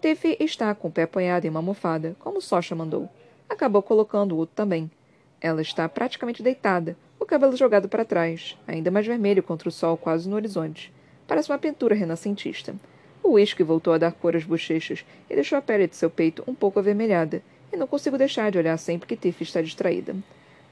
Tiffy 0.00 0.38
está 0.40 0.74
com 0.74 0.88
o 0.88 0.90
pé 0.90 1.02
apoiado 1.02 1.44
em 1.44 1.50
uma 1.50 1.58
almofada, 1.58 2.16
como 2.18 2.40
Sasha 2.40 2.74
mandou. 2.74 3.06
Acabou 3.46 3.82
colocando 3.82 4.38
o 4.38 4.46
também. 4.46 4.90
Ela 5.38 5.60
está 5.60 5.86
praticamente 5.90 6.42
deitada, 6.42 6.96
o 7.18 7.26
cabelo 7.26 7.54
jogado 7.54 7.86
para 7.86 8.04
trás, 8.04 8.56
ainda 8.66 8.90
mais 8.90 9.06
vermelho 9.06 9.42
contra 9.42 9.68
o 9.68 9.72
sol 9.72 9.98
quase 9.98 10.26
no 10.26 10.36
horizonte. 10.36 10.90
Parece 11.28 11.52
uma 11.52 11.58
pintura 11.58 11.94
renascentista. 11.94 12.74
O 13.22 13.32
uísque 13.32 13.62
voltou 13.62 13.92
a 13.92 13.98
dar 13.98 14.12
cor 14.12 14.34
às 14.34 14.42
bochechas 14.42 15.04
e 15.28 15.34
deixou 15.34 15.58
a 15.58 15.62
pele 15.62 15.86
de 15.86 15.96
seu 15.96 16.08
peito 16.08 16.42
um 16.46 16.54
pouco 16.54 16.78
avermelhada, 16.78 17.42
e 17.70 17.76
não 17.76 17.86
consigo 17.86 18.16
deixar 18.16 18.50
de 18.50 18.56
olhar 18.56 18.78
sempre 18.78 19.06
que 19.06 19.16
Tiffy 19.16 19.44
está 19.44 19.60
distraída. 19.60 20.16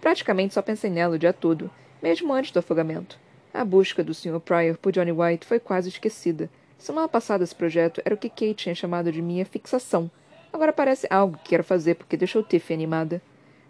Praticamente 0.00 0.54
só 0.54 0.62
pensei 0.62 0.90
nela 0.90 1.16
o 1.16 1.18
dia 1.18 1.34
todo, 1.34 1.70
mesmo 2.02 2.32
antes 2.32 2.50
do 2.50 2.60
afogamento. 2.60 3.18
A 3.52 3.62
busca 3.62 4.02
do 4.02 4.14
Sr. 4.14 4.40
Pryor 4.40 4.78
por 4.78 4.90
Johnny 4.90 5.12
White 5.12 5.46
foi 5.46 5.60
quase 5.60 5.90
esquecida, 5.90 6.48
Semana 6.78 7.08
passada 7.08 7.42
esse 7.42 7.54
projeto 7.54 8.00
era 8.04 8.14
o 8.14 8.18
que 8.18 8.28
Kate 8.28 8.54
tinha 8.54 8.74
chamado 8.74 9.10
de 9.10 9.20
minha 9.20 9.44
fixação. 9.44 10.08
Agora 10.52 10.72
parece 10.72 11.08
algo 11.10 11.36
que 11.38 11.50
quero 11.50 11.64
fazer 11.64 11.96
porque 11.96 12.16
deixou 12.16 12.42
Tiffy 12.42 12.72
animada. 12.72 13.20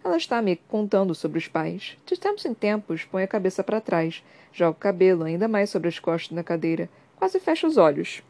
Ela 0.03 0.15
está 0.15 0.41
me 0.41 0.55
contando 0.55 1.15
sobre 1.15 1.39
os 1.39 1.47
pais. 1.47 1.97
De 2.05 2.17
tempos 2.17 2.45
em 2.45 2.53
tempos, 2.53 3.03
põe 3.03 3.23
a 3.23 3.27
cabeça 3.27 3.63
para 3.63 3.81
trás, 3.81 4.23
joga 4.53 4.77
o 4.77 4.79
cabelo 4.79 5.23
ainda 5.23 5.47
mais 5.47 5.71
sobre 5.71 5.89
as 5.89 5.97
costas 5.97 6.35
na 6.35 6.43
cadeira, 6.43 6.87
quase 7.17 7.39
fecha 7.39 7.67
os 7.67 7.77
olhos. 7.77 8.21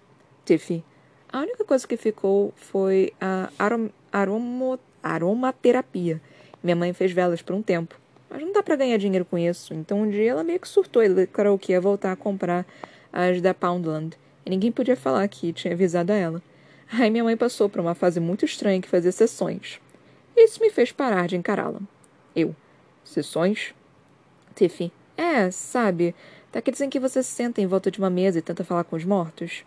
Tiffy. 0.46 0.84
A 1.32 1.42
única 1.42 1.64
coisa 1.66 1.86
que 1.86 1.98
ficou 1.98 2.54
foi 2.56 3.14
a 3.22 3.50
arom 3.60 4.78
aromaterapia. 5.04 6.22
Minha 6.64 6.76
mãe 6.76 6.94
fez 6.94 7.12
velas 7.12 7.42
por 7.42 7.54
um 7.54 7.62
tempo. 7.62 8.00
Mas 8.30 8.42
não 8.42 8.54
dá 8.54 8.64
para 8.64 8.78
ganhar 8.78 8.98
dinheiro 8.98 9.26
com 9.26 9.38
isso. 9.38 9.74
Então 9.74 10.02
um 10.02 10.10
dia 10.10 10.32
ela 10.32 10.44
meio 10.44 10.60
que 10.60 10.68
surtou 10.68 11.04
e 11.04 11.10
declarou 11.10 11.60
que 11.60 11.74
ia 11.74 11.82
voltar 11.82 12.14
a 12.14 12.16
comprar 12.16 12.66
as 13.12 13.42
da 13.42 13.54
Poundland 13.54 14.18
ninguém 14.50 14.72
podia 14.72 14.96
falar 14.96 15.28
que 15.28 15.54
tinha 15.54 15.74
avisado 15.74 16.12
a 16.12 16.16
ela. 16.16 16.42
Aí 16.92 17.10
minha 17.10 17.24
mãe 17.24 17.38
passou 17.38 17.70
por 17.70 17.80
uma 17.80 17.94
fase 17.94 18.20
muito 18.20 18.46
estranha 18.46 18.82
que 18.82 18.88
fazia 18.88 19.12
sessões. 19.12 19.80
Isso 20.36 20.60
me 20.62 20.70
fez 20.70 20.92
parar 20.92 21.28
de 21.28 21.36
encará-la. 21.36 21.80
Eu. 22.36 22.56
Sessões? 23.04 23.74
Tiffy. 24.56 24.92
É, 25.16 25.52
sabe, 25.52 26.16
daqueles 26.52 26.82
em 26.82 26.90
que 26.90 27.00
você 27.00 27.22
se 27.22 27.32
senta 27.32 27.62
em 27.62 27.68
volta 27.68 27.92
de 27.92 28.00
uma 28.00 28.10
mesa 28.10 28.40
e 28.40 28.42
tenta 28.42 28.64
falar 28.64 28.84
com 28.86 28.96
os 28.96 29.06
mortos. 29.06 29.66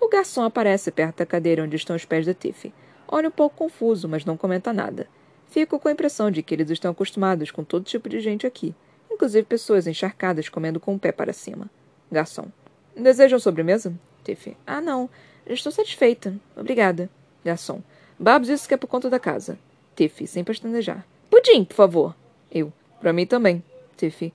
O 0.00 0.08
garçom 0.08 0.44
aparece 0.44 0.90
perto 0.90 1.18
da 1.18 1.26
cadeira 1.26 1.62
onde 1.62 1.76
estão 1.76 1.96
os 1.96 2.04
pés 2.04 2.26
da 2.26 2.34
Tiffy. 2.34 2.72
Olha 3.08 3.28
um 3.28 3.32
pouco 3.32 3.56
confuso, 3.56 4.08
mas 4.08 4.24
não 4.24 4.36
comenta 4.36 4.72
nada. 4.72 5.08
Fico 5.48 5.78
com 5.78 5.88
a 5.88 5.92
impressão 5.92 6.30
de 6.30 6.42
que 6.42 6.54
eles 6.54 6.70
estão 6.70 6.90
acostumados 6.90 7.50
com 7.50 7.62
todo 7.62 7.84
tipo 7.84 8.08
de 8.08 8.20
gente 8.20 8.46
aqui, 8.46 8.74
inclusive 9.10 9.46
pessoas 9.46 9.86
encharcadas 9.86 10.48
comendo 10.48 10.80
com 10.80 10.94
o 10.94 10.98
pé 10.98 11.12
para 11.12 11.32
cima. 11.32 11.70
Garçom. 12.10 12.48
Desejam 12.96 13.38
sobremesa? 13.38 13.94
Tiffy. 14.24 14.56
Ah, 14.66 14.80
não. 14.80 15.08
estou 15.46 15.70
satisfeita. 15.70 16.34
Obrigada. 16.56 17.10
Garçom. 17.44 17.82
Babs 18.18 18.48
disse 18.48 18.66
que 18.66 18.74
é 18.74 18.76
por 18.76 18.86
conta 18.86 19.10
da 19.10 19.20
casa. 19.20 19.58
Tiffy, 19.94 20.26
sem 20.26 20.42
pestanejar. 20.42 21.06
Pudim, 21.30 21.64
por 21.64 21.74
favor. 21.74 22.16
Eu. 22.50 22.72
Para 23.00 23.12
mim 23.12 23.26
também. 23.26 23.62
Tiffy. 23.96 24.32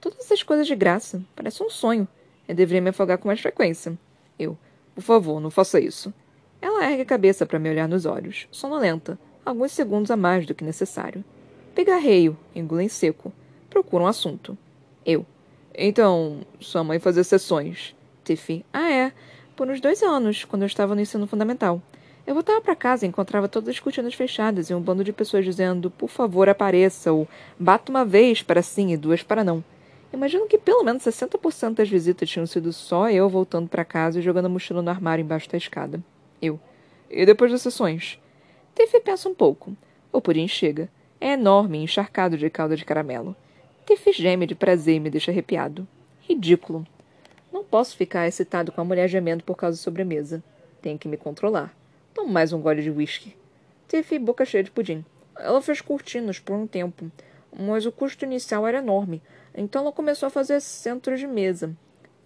Todas 0.00 0.20
essas 0.20 0.42
coisas 0.42 0.66
de 0.66 0.76
graça. 0.76 1.22
Parece 1.34 1.62
um 1.62 1.68
sonho. 1.68 2.06
Eu 2.46 2.54
deveria 2.54 2.80
me 2.80 2.90
afogar 2.90 3.18
com 3.18 3.28
mais 3.28 3.40
frequência. 3.40 3.98
Eu. 4.38 4.56
Por 4.94 5.02
favor, 5.02 5.40
não 5.40 5.50
faça 5.50 5.80
isso. 5.80 6.12
Ela 6.60 6.88
ergue 6.88 7.02
a 7.02 7.06
cabeça 7.06 7.44
para 7.44 7.58
me 7.58 7.68
olhar 7.68 7.88
nos 7.88 8.06
olhos, 8.06 8.46
sonolenta, 8.52 9.18
alguns 9.44 9.72
segundos 9.72 10.12
a 10.12 10.16
mais 10.16 10.46
do 10.46 10.54
que 10.54 10.62
necessário. 10.62 11.24
Pigarreio, 11.74 12.38
engula 12.54 12.84
em 12.84 12.88
seco. 12.88 13.32
Procura 13.68 14.04
um 14.04 14.06
assunto. 14.06 14.56
Eu. 15.04 15.26
Então, 15.74 16.42
sua 16.60 16.84
mãe 16.84 16.98
fazia 16.98 17.24
sessões. 17.24 17.96
Tiffy. 18.22 18.64
Ah, 18.72 18.92
é 18.92 19.12
por 19.56 19.68
uns 19.68 19.80
dois 19.80 20.02
anos, 20.02 20.44
quando 20.44 20.62
eu 20.62 20.66
estava 20.66 20.94
no 20.94 21.00
ensino 21.00 21.26
fundamental. 21.26 21.80
Eu 22.26 22.34
voltava 22.34 22.60
para 22.60 22.76
casa 22.76 23.04
e 23.04 23.08
encontrava 23.08 23.48
todas 23.48 23.68
as 23.68 23.80
cortinas 23.80 24.14
fechadas 24.14 24.70
e 24.70 24.74
um 24.74 24.80
bando 24.80 25.02
de 25.02 25.12
pessoas 25.12 25.44
dizendo, 25.44 25.90
por 25.90 26.08
favor, 26.08 26.48
apareça, 26.48 27.12
ou 27.12 27.26
bata 27.58 27.90
uma 27.90 28.04
vez 28.04 28.42
para 28.42 28.62
sim 28.62 28.92
e 28.92 28.96
duas 28.96 29.22
para 29.22 29.42
não. 29.42 29.62
Imagino 30.12 30.46
que 30.46 30.58
pelo 30.58 30.84
menos 30.84 31.02
60% 31.02 31.74
das 31.74 31.88
visitas 31.88 32.28
tinham 32.28 32.46
sido 32.46 32.72
só 32.72 33.10
eu 33.10 33.28
voltando 33.28 33.68
para 33.68 33.84
casa 33.84 34.18
e 34.18 34.22
jogando 34.22 34.46
a 34.46 34.48
mochila 34.48 34.82
no 34.82 34.90
armário 34.90 35.22
embaixo 35.22 35.50
da 35.50 35.56
escada. 35.56 36.00
Eu. 36.40 36.60
E 37.10 37.26
depois 37.26 37.50
das 37.50 37.62
sessões? 37.62 38.20
Tiffy 38.74 39.00
pensa 39.00 39.28
um 39.28 39.34
pouco. 39.34 39.76
O 40.12 40.20
pudim 40.20 40.46
chega. 40.46 40.88
É 41.20 41.32
enorme 41.32 41.78
e 41.78 41.84
encharcado 41.84 42.36
de 42.36 42.48
calda 42.50 42.76
de 42.76 42.84
caramelo. 42.84 43.34
Tiffy 43.86 44.12
geme 44.12 44.46
de 44.46 44.54
prazer 44.54 44.96
e 44.96 45.00
me 45.00 45.10
deixa 45.10 45.30
arrepiado. 45.30 45.88
Ridículo. 46.28 46.86
Não 47.52 47.62
posso 47.62 47.96
ficar 47.96 48.26
excitado 48.26 48.72
com 48.72 48.80
a 48.80 48.84
mulher 48.84 49.08
gemendo 49.08 49.44
por 49.44 49.56
causa 49.56 49.76
da 49.76 49.82
sobremesa. 49.82 50.42
Tenho 50.80 50.98
que 50.98 51.06
me 51.06 51.18
controlar. 51.18 51.76
Tomo 52.14 52.32
mais 52.32 52.52
um 52.52 52.60
gole 52.60 52.82
de 52.82 52.90
whisky. 52.90 53.36
Teve 53.86 54.18
boca 54.18 54.44
cheia 54.44 54.64
de 54.64 54.70
pudim. 54.70 55.04
Ela 55.36 55.60
fez 55.60 55.80
cortinas 55.80 56.38
por 56.38 56.56
um 56.56 56.66
tempo, 56.66 57.10
mas 57.54 57.84
o 57.84 57.92
custo 57.92 58.24
inicial 58.24 58.66
era 58.66 58.78
enorme, 58.78 59.22
então 59.54 59.82
ela 59.82 59.92
começou 59.92 60.26
a 60.26 60.30
fazer 60.30 60.60
centros 60.60 61.20
de 61.20 61.26
mesa. 61.26 61.76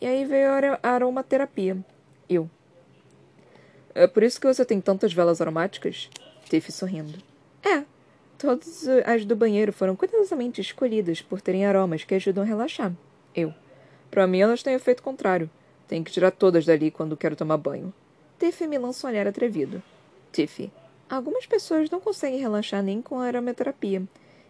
E 0.01 0.07
aí 0.07 0.25
veio 0.25 0.49
a 0.83 0.89
aromaterapia. 0.89 1.77
Eu. 2.29 2.49
É 3.95 4.07
por 4.07 4.23
isso 4.23 4.41
que 4.41 4.47
você 4.47 4.65
tem 4.65 4.81
tantas 4.81 5.13
velas 5.13 5.41
aromáticas? 5.41 6.11
Tiff 6.49 6.71
sorrindo. 6.71 7.19
É. 7.65 7.85
Todas 8.39 8.87
as 9.07 9.25
do 9.25 9.35
banheiro 9.35 9.73
foram 9.73 9.97
cuidadosamente 9.97 10.61
escolhidas 10.61 11.23
por 11.23 11.41
terem 11.41 11.65
aromas 11.65 12.05
que 12.05 12.15
ajudam 12.15 12.45
a 12.45 12.47
relaxar. 12.47 12.93
Eu. 13.35 13.55
Para 14.11 14.27
mim, 14.27 14.41
elas 14.41 14.63
têm 14.63 14.75
efeito 14.75 15.03
contrário. 15.03 15.51
Tenho 15.89 16.05
que 16.05 16.11
tirar 16.11 16.31
todas 16.31 16.65
dali 16.65 16.91
quando 16.91 17.17
quero 17.17 17.37
tomar 17.37 17.57
banho. 17.57 17.93
Tiffy 18.39 18.67
me 18.67 18.79
lança 18.79 19.07
um 19.07 19.11
olhar 19.11 19.27
atrevido. 19.27 19.83
Tiffy. 20.33 20.71
Algumas 21.09 21.47
pessoas 21.47 21.89
não 21.89 22.01
conseguem 22.01 22.41
relaxar 22.41 22.83
nem 22.83 23.01
com 23.01 23.21
a 23.21 23.27
aromaterapia. 23.27 24.03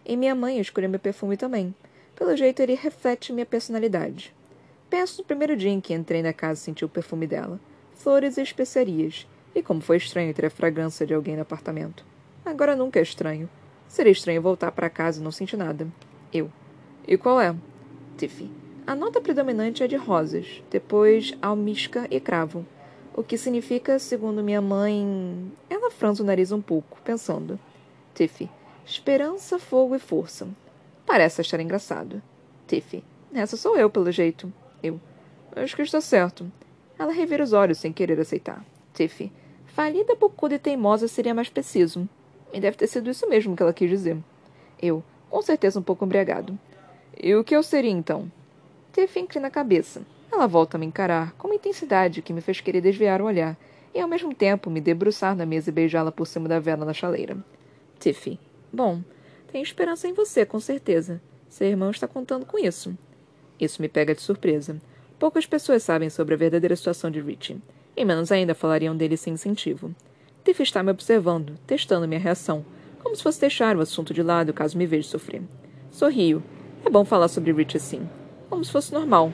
E 0.04 0.16
minha 0.16 0.34
mãe 0.34 0.58
escolheu 0.58 0.88
meu 0.88 0.98
perfume 0.98 1.36
também. 1.36 1.74
Pelo 2.14 2.36
jeito, 2.36 2.60
ele 2.60 2.74
reflete 2.74 3.32
minha 3.32 3.44
personalidade. 3.44 4.34
Penso 4.88 5.18
no 5.18 5.26
primeiro 5.26 5.56
dia 5.56 5.70
em 5.70 5.80
que 5.80 5.92
entrei 5.92 6.22
na 6.22 6.32
casa 6.32 6.60
e 6.60 6.64
senti 6.64 6.84
o 6.84 6.88
perfume 6.88 7.26
dela. 7.26 7.60
Flores 7.94 8.38
e 8.38 8.42
especiarias. 8.42 9.26
E 9.54 9.62
como 9.62 9.80
foi 9.80 9.98
estranho 9.98 10.32
ter 10.32 10.46
a 10.46 10.50
fragrância 10.50 11.06
de 11.06 11.12
alguém 11.12 11.36
no 11.36 11.42
apartamento. 11.42 12.04
Agora 12.44 12.74
nunca 12.74 12.98
é 12.98 13.02
estranho. 13.02 13.48
Seria 13.88 14.12
estranho 14.12 14.40
voltar 14.40 14.72
para 14.72 14.88
casa 14.88 15.20
e 15.20 15.24
não 15.24 15.30
sentir 15.30 15.56
nada. 15.56 15.86
Eu. 16.32 16.50
E 17.06 17.16
qual 17.18 17.40
é? 17.40 17.54
Tiffy. 18.16 18.50
A 18.86 18.94
nota 18.94 19.20
predominante 19.20 19.82
é 19.82 19.88
de 19.88 19.96
rosas, 19.96 20.62
depois 20.70 21.36
almisca 21.42 22.06
e 22.08 22.20
cravo. 22.20 22.64
O 23.12 23.20
que 23.20 23.36
significa, 23.36 23.98
segundo 23.98 24.44
minha 24.44 24.60
mãe. 24.62 25.50
Ela 25.68 25.90
franza 25.90 26.22
o 26.22 26.26
nariz 26.26 26.52
um 26.52 26.62
pouco, 26.62 27.00
pensando. 27.02 27.58
Tiffy. 28.14 28.48
Esperança, 28.84 29.58
fogo 29.58 29.96
e 29.96 29.98
força. 29.98 30.46
Parece 31.04 31.40
achar 31.40 31.58
engraçado. 31.58 32.22
Tiffy. 32.68 33.02
Essa 33.34 33.56
sou 33.56 33.76
eu, 33.76 33.90
pelo 33.90 34.12
jeito. 34.12 34.52
Eu. 34.80 35.00
Acho 35.56 35.74
que 35.74 35.82
está 35.82 36.00
certo. 36.00 36.48
Ela 36.96 37.10
revira 37.10 37.42
os 37.42 37.52
olhos 37.52 37.78
sem 37.78 37.92
querer 37.92 38.20
aceitar. 38.20 38.64
Tiffy. 38.94 39.32
Falida, 39.64 40.14
bocuda 40.14 40.54
e 40.54 40.60
teimosa 40.60 41.08
seria 41.08 41.34
mais 41.34 41.48
preciso. 41.48 42.08
E 42.52 42.60
deve 42.60 42.76
ter 42.76 42.86
sido 42.86 43.10
isso 43.10 43.28
mesmo 43.28 43.56
que 43.56 43.64
ela 43.64 43.72
quis 43.72 43.90
dizer. 43.90 44.16
Eu, 44.80 45.02
com 45.28 45.42
certeza 45.42 45.80
um 45.80 45.82
pouco 45.82 46.04
embriagado. 46.04 46.56
E 47.20 47.34
o 47.34 47.42
que 47.42 47.56
eu 47.56 47.64
seria 47.64 47.90
então? 47.90 48.30
Tiff 48.96 49.20
inclina 49.20 49.48
a 49.48 49.50
cabeça. 49.50 50.00
Ela 50.32 50.46
volta 50.46 50.78
a 50.78 50.80
me 50.80 50.86
encarar 50.86 51.32
com 51.32 51.48
uma 51.48 51.54
intensidade 51.54 52.22
que 52.22 52.32
me 52.32 52.40
fez 52.40 52.62
querer 52.62 52.80
desviar 52.80 53.20
o 53.20 53.26
olhar 53.26 53.54
e 53.94 54.00
ao 54.00 54.08
mesmo 54.08 54.34
tempo 54.34 54.70
me 54.70 54.80
debruçar 54.80 55.36
na 55.36 55.44
mesa 55.44 55.68
e 55.68 55.72
beijá-la 55.72 56.10
por 56.10 56.26
cima 56.26 56.48
da 56.48 56.58
vela 56.58 56.82
na 56.82 56.94
chaleira. 56.94 57.36
Tiffy. 58.00 58.40
Bom, 58.72 59.02
tenho 59.52 59.62
esperança 59.62 60.08
em 60.08 60.14
você, 60.14 60.46
com 60.46 60.58
certeza. 60.58 61.20
Seu 61.46 61.68
irmão 61.68 61.90
está 61.90 62.08
contando 62.08 62.46
com 62.46 62.58
isso. 62.58 62.96
Isso 63.60 63.82
me 63.82 63.88
pega 63.88 64.14
de 64.14 64.22
surpresa. 64.22 64.80
Poucas 65.18 65.44
pessoas 65.44 65.82
sabem 65.82 66.08
sobre 66.08 66.32
a 66.32 66.38
verdadeira 66.38 66.74
situação 66.74 67.10
de 67.10 67.20
Richie, 67.20 67.60
e 67.94 68.02
menos 68.02 68.32
ainda 68.32 68.54
falariam 68.54 68.96
dele 68.96 69.18
sem 69.18 69.34
incentivo. 69.34 69.94
Tiff 70.42 70.62
está 70.62 70.82
me 70.82 70.90
observando, 70.90 71.58
testando 71.66 72.08
minha 72.08 72.18
reação, 72.18 72.64
como 73.02 73.14
se 73.14 73.22
fosse 73.22 73.42
deixar 73.42 73.76
o 73.76 73.82
assunto 73.82 74.14
de 74.14 74.22
lado 74.22 74.54
caso 74.54 74.78
me 74.78 74.86
veja 74.86 75.06
sofrer. 75.06 75.42
Sorrio. 75.90 76.42
É 76.82 76.88
bom 76.88 77.04
falar 77.04 77.28
sobre 77.28 77.52
Rich 77.52 77.76
assim. 77.76 78.08
Como 78.48 78.64
se 78.64 78.72
fosse 78.72 78.92
normal. 78.92 79.32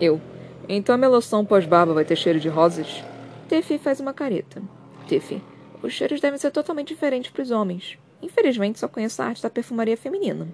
Eu. 0.00 0.20
Então 0.68 0.94
a 0.94 0.98
minha 0.98 1.08
loção 1.08 1.44
pós-barba 1.44 1.94
vai 1.94 2.04
ter 2.04 2.16
cheiro 2.16 2.38
de 2.38 2.48
rosas? 2.48 3.02
Tiffy 3.48 3.78
faz 3.78 4.00
uma 4.00 4.14
careta. 4.14 4.62
Tiffy. 5.06 5.42
Os 5.82 5.92
cheiros 5.92 6.20
devem 6.20 6.38
ser 6.38 6.50
totalmente 6.50 6.88
diferentes 6.88 7.30
para 7.30 7.42
os 7.42 7.50
homens. 7.50 7.98
Infelizmente, 8.22 8.78
só 8.78 8.86
conheço 8.86 9.22
a 9.22 9.26
arte 9.26 9.42
da 9.42 9.50
perfumaria 9.50 9.96
feminina. 9.96 10.46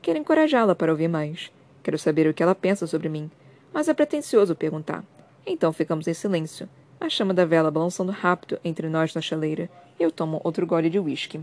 Quero 0.00 0.18
encorajá-la 0.18 0.74
para 0.74 0.90
ouvir 0.90 1.08
mais. 1.08 1.50
Quero 1.82 1.98
saber 1.98 2.26
o 2.26 2.34
que 2.34 2.42
ela 2.42 2.54
pensa 2.54 2.86
sobre 2.86 3.08
mim. 3.08 3.30
Mas 3.72 3.88
é 3.88 3.94
pretensioso 3.94 4.54
perguntar. 4.54 5.04
Então 5.46 5.72
ficamos 5.72 6.08
em 6.08 6.14
silêncio, 6.14 6.68
a 6.98 7.08
chama 7.08 7.34
da 7.34 7.44
vela 7.44 7.70
balançando 7.70 8.10
rápido 8.10 8.58
entre 8.64 8.88
nós 8.88 9.14
na 9.14 9.20
chaleira, 9.20 9.68
e 10.00 10.02
eu 10.02 10.10
tomo 10.10 10.40
outro 10.42 10.66
gole 10.66 10.88
de 10.88 10.98
uísque. 10.98 11.40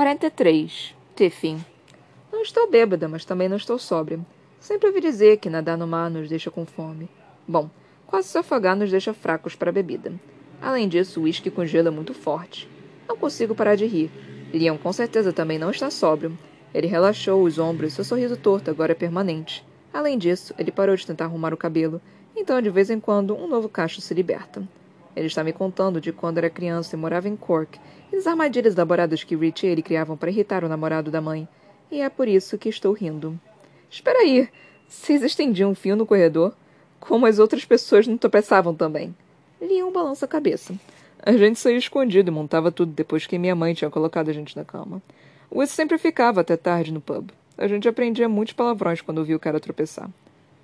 Quarenta 0.00 0.28
e 0.28 0.30
três. 0.30 0.94
Tiffin. 1.14 1.62
Não 2.32 2.40
estou 2.40 2.70
bêbada, 2.70 3.06
mas 3.06 3.26
também 3.26 3.50
não 3.50 3.58
estou 3.58 3.78
sóbria. 3.78 4.18
Sempre 4.58 4.88
ouvi 4.88 4.98
dizer 4.98 5.36
que 5.36 5.50
nadar 5.50 5.76
no 5.76 5.86
mar 5.86 6.08
nos 6.08 6.26
deixa 6.26 6.50
com 6.50 6.64
fome. 6.64 7.06
Bom, 7.46 7.68
quase 8.06 8.28
se 8.28 8.38
afogar 8.38 8.74
nos 8.74 8.90
deixa 8.90 9.12
fracos 9.12 9.54
para 9.54 9.68
a 9.68 9.72
bebida. 9.74 10.14
Além 10.58 10.88
disso, 10.88 11.20
o 11.20 11.24
uísque 11.24 11.50
com 11.50 11.66
gelo 11.66 11.88
é 11.88 11.90
muito 11.90 12.14
forte. 12.14 12.66
Não 13.06 13.14
consigo 13.14 13.54
parar 13.54 13.74
de 13.74 13.84
rir. 13.84 14.10
Leon 14.54 14.78
com 14.78 14.90
certeza 14.90 15.34
também 15.34 15.58
não 15.58 15.70
está 15.70 15.90
sóbrio, 15.90 16.32
ele 16.72 16.86
relaxou 16.86 17.42
os 17.42 17.58
ombros 17.58 17.92
seu 17.92 18.02
sorriso 18.02 18.38
torto 18.38 18.70
agora 18.70 18.92
é 18.92 18.94
permanente. 18.94 19.62
Além 19.92 20.16
disso, 20.16 20.54
ele 20.56 20.72
parou 20.72 20.96
de 20.96 21.06
tentar 21.06 21.26
arrumar 21.26 21.52
o 21.52 21.58
cabelo, 21.58 22.00
então 22.34 22.62
de 22.62 22.70
vez 22.70 22.88
em 22.88 22.98
quando 22.98 23.36
um 23.36 23.46
novo 23.46 23.68
cacho 23.68 24.00
se 24.00 24.14
liberta. 24.14 24.66
Ele 25.14 25.26
está 25.26 25.42
me 25.42 25.52
contando 25.52 26.00
de 26.00 26.12
quando 26.12 26.38
era 26.38 26.48
criança 26.48 26.94
e 26.94 26.98
morava 26.98 27.28
em 27.28 27.36
Cork, 27.36 27.78
e 28.12 28.16
das 28.16 28.26
armadilhas 28.26 28.74
elaboradas 28.74 29.24
que 29.24 29.36
Rich 29.36 29.66
e 29.66 29.68
ele 29.68 29.82
criavam 29.82 30.16
para 30.16 30.30
irritar 30.30 30.64
o 30.64 30.68
namorado 30.68 31.10
da 31.10 31.20
mãe. 31.20 31.48
E 31.90 32.00
é 32.00 32.08
por 32.08 32.28
isso 32.28 32.58
que 32.58 32.68
estou 32.68 32.92
rindo. 32.92 33.38
Espera 33.90 34.20
aí! 34.20 34.48
Vocês 34.88 35.22
estendiam 35.22 35.70
um 35.70 35.74
fio 35.74 35.96
no 35.96 36.06
corredor? 36.06 36.54
Como 36.98 37.26
as 37.26 37.38
outras 37.38 37.64
pessoas 37.64 38.06
não 38.06 38.16
tropeçavam 38.16 38.74
também. 38.74 39.14
Leon 39.60 39.92
balança 39.92 40.24
a 40.24 40.28
cabeça. 40.28 40.74
A 41.22 41.32
gente 41.32 41.58
saía 41.58 41.76
escondido 41.76 42.30
e 42.30 42.34
montava 42.34 42.72
tudo 42.72 42.92
depois 42.92 43.26
que 43.26 43.38
minha 43.38 43.54
mãe 43.54 43.74
tinha 43.74 43.90
colocado 43.90 44.30
a 44.30 44.32
gente 44.32 44.56
na 44.56 44.64
cama. 44.64 45.02
Wiz 45.52 45.70
sempre 45.70 45.98
ficava 45.98 46.40
até 46.40 46.56
tarde 46.56 46.92
no 46.92 47.00
pub. 47.00 47.30
A 47.58 47.68
gente 47.68 47.88
aprendia 47.88 48.28
muitos 48.28 48.54
palavrões 48.54 49.00
quando 49.00 49.24
via 49.24 49.36
o 49.36 49.40
cara 49.40 49.60
tropeçar. 49.60 50.08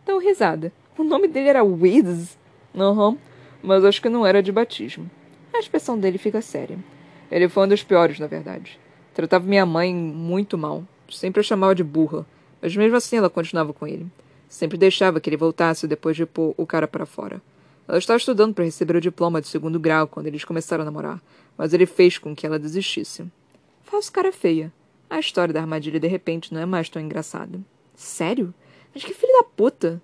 Deu 0.06 0.18
risada. 0.18 0.72
O 0.96 1.04
nome 1.04 1.28
dele 1.28 1.48
era 1.48 1.62
Wiz? 1.62 2.38
Aham, 2.74 3.10
uhum, 3.10 3.18
mas 3.66 3.84
acho 3.84 4.00
que 4.00 4.08
não 4.08 4.24
era 4.24 4.42
de 4.42 4.52
batismo. 4.52 5.10
A 5.52 5.58
expressão 5.58 5.98
dele 5.98 6.18
fica 6.18 6.40
séria. 6.40 6.78
Ele 7.30 7.48
foi 7.48 7.64
um 7.64 7.68
dos 7.68 7.82
piores, 7.82 8.18
na 8.20 8.28
verdade. 8.28 8.78
Tratava 9.12 9.44
minha 9.44 9.66
mãe 9.66 9.92
muito 9.92 10.56
mal. 10.56 10.84
Sempre 11.10 11.40
a 11.40 11.42
chamava 11.42 11.74
de 11.74 11.82
burra. 11.82 12.24
Mas 12.62 12.76
mesmo 12.76 12.96
assim 12.96 13.16
ela 13.16 13.28
continuava 13.28 13.72
com 13.72 13.86
ele. 13.86 14.06
Sempre 14.48 14.78
deixava 14.78 15.20
que 15.20 15.28
ele 15.28 15.36
voltasse 15.36 15.88
depois 15.88 16.16
de 16.16 16.24
pôr 16.24 16.54
o 16.56 16.64
cara 16.64 16.86
para 16.86 17.04
fora. 17.04 17.42
Ela 17.88 17.98
estava 17.98 18.16
estudando 18.16 18.54
para 18.54 18.64
receber 18.64 18.96
o 18.96 19.00
diploma 19.00 19.40
de 19.40 19.48
segundo 19.48 19.80
grau 19.80 20.06
quando 20.06 20.26
eles 20.28 20.44
começaram 20.44 20.82
a 20.82 20.84
namorar, 20.84 21.20
mas 21.56 21.72
ele 21.72 21.86
fez 21.86 22.18
com 22.18 22.34
que 22.34 22.46
ela 22.46 22.58
desistisse. 22.58 23.24
Faço 23.82 24.12
cara 24.12 24.32
feia. 24.32 24.72
A 25.08 25.18
história 25.18 25.54
da 25.54 25.60
armadilha 25.60 26.00
de 26.00 26.08
repente 26.08 26.52
não 26.52 26.60
é 26.60 26.66
mais 26.66 26.88
tão 26.88 27.00
engraçada. 27.00 27.60
Sério? 27.94 28.52
Mas 28.94 29.04
que 29.04 29.14
filho 29.14 29.32
da 29.32 29.44
puta! 29.44 30.00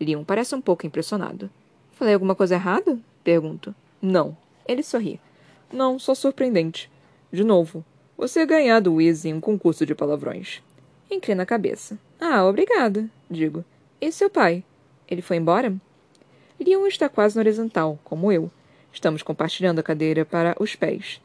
Leon 0.00 0.24
parece 0.24 0.54
um 0.54 0.60
pouco 0.60 0.86
impressionado. 0.86 1.50
Falei 1.94 2.14
alguma 2.14 2.34
coisa 2.34 2.54
errada? 2.54 2.98
Pergunto. 3.22 3.74
Não. 4.00 4.36
Ele 4.66 4.82
sorri. 4.82 5.20
Não, 5.72 5.98
só 5.98 6.14
surpreendente. 6.14 6.90
De 7.32 7.42
novo, 7.42 7.84
você 8.16 8.40
é 8.40 8.46
ganhar 8.46 8.80
do 8.80 8.94
Wiz 8.94 9.24
em 9.24 9.34
um 9.34 9.40
concurso 9.40 9.84
de 9.84 9.94
palavrões. 9.94 10.62
Inclina 11.10 11.42
a 11.42 11.46
cabeça. 11.46 11.98
Ah, 12.20 12.44
obrigada, 12.44 13.08
digo. 13.30 13.64
E 14.00 14.10
seu 14.12 14.30
pai? 14.30 14.64
Ele 15.08 15.22
foi 15.22 15.36
embora? 15.36 15.74
Leon 16.58 16.86
está 16.86 17.08
quase 17.08 17.36
na 17.36 17.40
horizontal, 17.40 17.98
como 18.04 18.32
eu. 18.32 18.50
Estamos 18.92 19.22
compartilhando 19.22 19.80
a 19.80 19.82
cadeira 19.82 20.24
para 20.24 20.56
os 20.58 20.74
pés. 20.74 21.20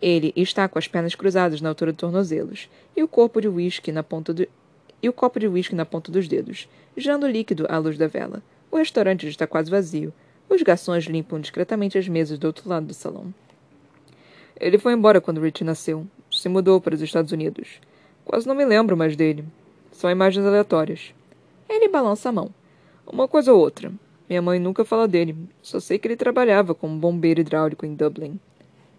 Ele 0.00 0.32
está 0.36 0.68
com 0.68 0.78
as 0.78 0.88
pernas 0.88 1.14
cruzadas 1.14 1.60
na 1.60 1.68
altura 1.68 1.92
dos 1.92 2.00
tornozelos 2.00 2.68
e 2.96 3.02
o 3.02 3.08
corpo 3.08 3.40
de 3.40 3.48
uísque 3.48 3.90
na 3.90 4.02
ponta 4.02 4.32
do... 4.32 4.46
e 5.02 5.08
o 5.08 5.12
copo 5.12 5.40
de 5.40 5.48
uísque 5.48 5.74
na 5.74 5.84
ponta 5.84 6.10
dos 6.10 6.28
dedos, 6.28 6.68
girando 6.96 7.26
líquido 7.26 7.66
à 7.68 7.78
luz 7.78 7.98
da 7.98 8.06
vela. 8.06 8.42
O 8.74 8.76
restaurante 8.76 9.28
está 9.28 9.46
quase 9.46 9.70
vazio. 9.70 10.12
Os 10.48 10.60
garçons 10.60 11.04
limpam 11.04 11.40
discretamente 11.40 11.96
as 11.96 12.08
mesas 12.08 12.40
do 12.40 12.48
outro 12.48 12.68
lado 12.68 12.86
do 12.86 12.92
salão. 12.92 13.32
Ele 14.58 14.78
foi 14.78 14.94
embora 14.94 15.20
quando 15.20 15.40
Rich 15.40 15.62
nasceu. 15.62 16.04
Se 16.28 16.48
mudou 16.48 16.80
para 16.80 16.92
os 16.92 17.00
Estados 17.00 17.30
Unidos. 17.30 17.80
Quase 18.24 18.48
não 18.48 18.54
me 18.56 18.64
lembro 18.64 18.96
mais 18.96 19.14
dele. 19.14 19.44
São 19.92 20.10
imagens 20.10 20.44
aleatórias. 20.44 21.14
Ele 21.68 21.88
balança 21.88 22.30
a 22.30 22.32
mão. 22.32 22.52
Uma 23.06 23.28
coisa 23.28 23.52
ou 23.52 23.60
outra. 23.60 23.92
Minha 24.28 24.42
mãe 24.42 24.58
nunca 24.58 24.84
fala 24.84 25.06
dele. 25.06 25.36
Só 25.62 25.78
sei 25.78 25.96
que 25.96 26.08
ele 26.08 26.16
trabalhava 26.16 26.74
como 26.74 26.98
bombeiro 26.98 27.42
hidráulico 27.42 27.86
em 27.86 27.94
Dublin. 27.94 28.40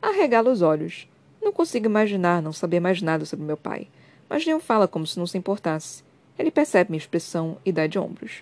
Arregala 0.01 0.53
os 0.53 0.61
olhos. 0.61 1.05
Não 1.41 1.51
consigo 1.51 1.88
imaginar, 1.88 2.41
não 2.41 2.53
saber 2.53 2.79
mais 2.79 3.01
nada 3.01 3.25
sobre 3.25 3.45
meu 3.45 3.57
pai. 3.57 3.89
Mas 4.29 4.45
Leon 4.45 4.61
fala 4.61 4.88
como 4.88 5.05
se 5.05 5.19
não 5.19 5.27
se 5.27 5.38
importasse. 5.38 6.01
Ele 6.39 6.49
percebe 6.49 6.91
minha 6.91 6.97
expressão 6.97 7.57
e 7.65 7.73
dá 7.73 7.85
de 7.88 7.99
ombros. 7.99 8.41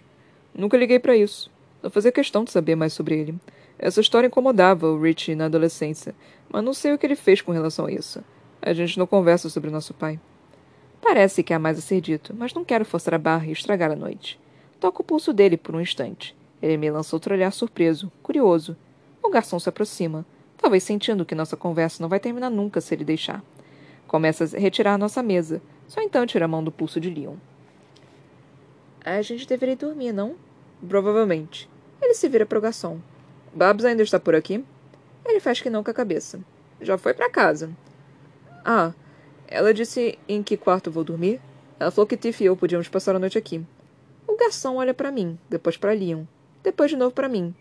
Nunca 0.54 0.78
liguei 0.78 1.00
para 1.00 1.16
isso. 1.16 1.52
Não 1.82 1.90
fazia 1.90 2.12
questão 2.12 2.44
de 2.44 2.52
saber 2.52 2.76
mais 2.76 2.94
sobre 2.94 3.20
ele. 3.20 3.36
Essa 3.78 4.02
história 4.02 4.28
incomodava 4.28 4.88
o 4.88 5.02
Richie 5.02 5.36
na 5.36 5.46
adolescência, 5.46 6.16
mas 6.50 6.64
não 6.64 6.74
sei 6.74 6.94
o 6.94 6.98
que 6.98 7.06
ele 7.06 7.16
fez 7.16 7.42
com 7.42 7.52
relação 7.52 7.86
a 7.86 7.92
isso. 7.92 8.24
A 8.62 8.74
gente 8.74 8.98
não 8.98 9.08
conversa 9.08 9.50
sobre 9.50 9.70
nosso 9.70 9.94
pai. 9.94 10.20
Parece 11.02 11.44
que 11.44 11.54
há 11.54 11.60
mais 11.60 11.78
a 11.78 11.82
ser 11.82 12.00
dito, 12.00 12.34
mas 12.38 12.54
não 12.54 12.64
quero 12.64 12.86
forçar 12.86 13.14
a 13.14 13.18
barra 13.18 13.48
e 13.48 13.52
estragar 13.52 13.92
a 13.92 13.96
noite. 13.96 14.40
Toco 14.80 15.02
o 15.02 15.06
pulso 15.06 15.34
dele 15.34 15.58
por 15.58 15.76
um 15.76 15.82
instante. 15.82 16.36
Ele 16.62 16.78
me 16.78 16.90
lança 16.90 17.16
outro 17.16 17.34
olhar 17.34 17.52
surpreso, 17.52 18.12
curioso. 18.22 18.78
O 19.22 19.30
garçom 19.30 19.60
se 19.60 19.68
aproxima 19.68 20.26
talvez 20.64 20.82
sentindo 20.82 21.26
que 21.26 21.36
nossa 21.36 21.58
conversa 21.58 22.02
não 22.02 22.08
vai 22.08 22.22
terminar 22.22 22.50
nunca 22.50 22.80
se 22.80 22.96
ele 22.96 23.04
deixar. 23.04 23.44
Começa 24.08 24.46
a 24.46 24.58
retirar 24.58 24.98
nossa 24.98 25.22
mesa. 25.22 25.62
Só 25.90 26.02
então 26.02 26.26
tira 26.26 26.46
a 26.46 26.48
mão 26.48 26.64
do 26.64 26.72
pulso 26.72 27.02
de 27.02 27.10
Leon. 27.10 27.36
A 29.06 29.22
gente 29.22 29.46
deveria 29.46 29.76
dormir, 29.76 30.14
não? 30.14 30.36
Provavelmente. 30.88 31.70
Ele 32.02 32.14
se 32.14 32.30
vira 32.30 32.46
para 32.46 32.58
o 32.58 32.62
garçom. 32.62 33.00
Babs 33.54 33.84
ainda 33.84 34.02
está 34.02 34.18
por 34.18 34.34
aqui? 34.34 34.64
Ele 35.26 35.42
faz 35.42 35.60
que 35.60 35.70
não 35.70 35.84
com 35.84 35.92
a 35.92 35.94
cabeça. 35.94 36.40
Já 36.80 36.98
foi 36.98 37.14
para 37.14 37.30
casa. 37.30 37.70
Ah, 38.64 38.94
ela 39.46 39.74
disse 39.74 40.18
em 40.26 40.42
que 40.42 40.56
quarto 40.56 40.90
vou 40.90 41.04
dormir? 41.04 41.42
Ela 41.78 41.92
falou 41.92 42.08
que 42.08 42.16
Tiff 42.16 42.42
e 42.42 42.48
eu 42.48 42.56
podíamos 42.56 42.88
passar 42.88 43.14
a 43.14 43.20
noite 43.20 43.38
aqui. 43.38 43.62
O 44.26 44.38
garçom 44.38 44.78
olha 44.78 44.94
para 44.94 45.12
mim, 45.12 45.38
depois 45.50 45.76
para 45.76 45.92
Leon, 45.92 46.24
depois 46.64 46.90
de 46.90 46.96
novo 46.96 47.14
para 47.14 47.28
mim. 47.28 47.54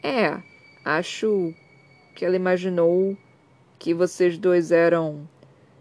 É, 0.00 0.40
acho 0.84 1.52
que 2.14 2.24
ela 2.24 2.36
imaginou 2.36 3.16
que 3.80 3.92
vocês 3.92 4.38
dois 4.38 4.70
eram. 4.70 5.28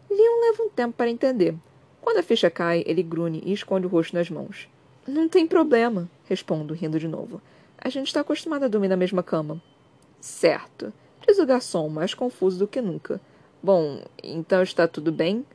Leon 0.09 0.41
leva 0.41 0.63
um 0.63 0.69
tempo 0.69 0.95
para 0.97 1.09
entender. 1.11 1.55
Quando 2.01 2.17
a 2.17 2.23
ficha 2.23 2.49
cai, 2.49 2.83
ele 2.87 3.03
grune 3.03 3.43
e 3.45 3.53
esconde 3.53 3.85
o 3.85 3.89
rosto 3.89 4.15
nas 4.15 4.29
mãos. 4.29 4.67
Não 5.07 5.27
tem 5.27 5.45
problema, 5.45 6.09
respondo, 6.29 6.73
rindo 6.73 6.99
de 6.99 7.07
novo. 7.07 7.41
A 7.77 7.89
gente 7.89 8.07
está 8.07 8.21
acostumado 8.21 8.63
a 8.63 8.67
dormir 8.67 8.87
na 8.87 8.95
mesma 8.95 9.21
cama. 9.21 9.61
Certo, 10.21 10.93
diz 11.27 11.37
o 11.39 11.45
garçom, 11.45 11.89
mais 11.89 12.13
confuso 12.13 12.59
do 12.59 12.67
que 12.67 12.81
nunca. 12.81 13.19
Bom, 13.61 14.01
então 14.23 14.63
está 14.63 14.87
tudo 14.87 15.11
bem? 15.11 15.45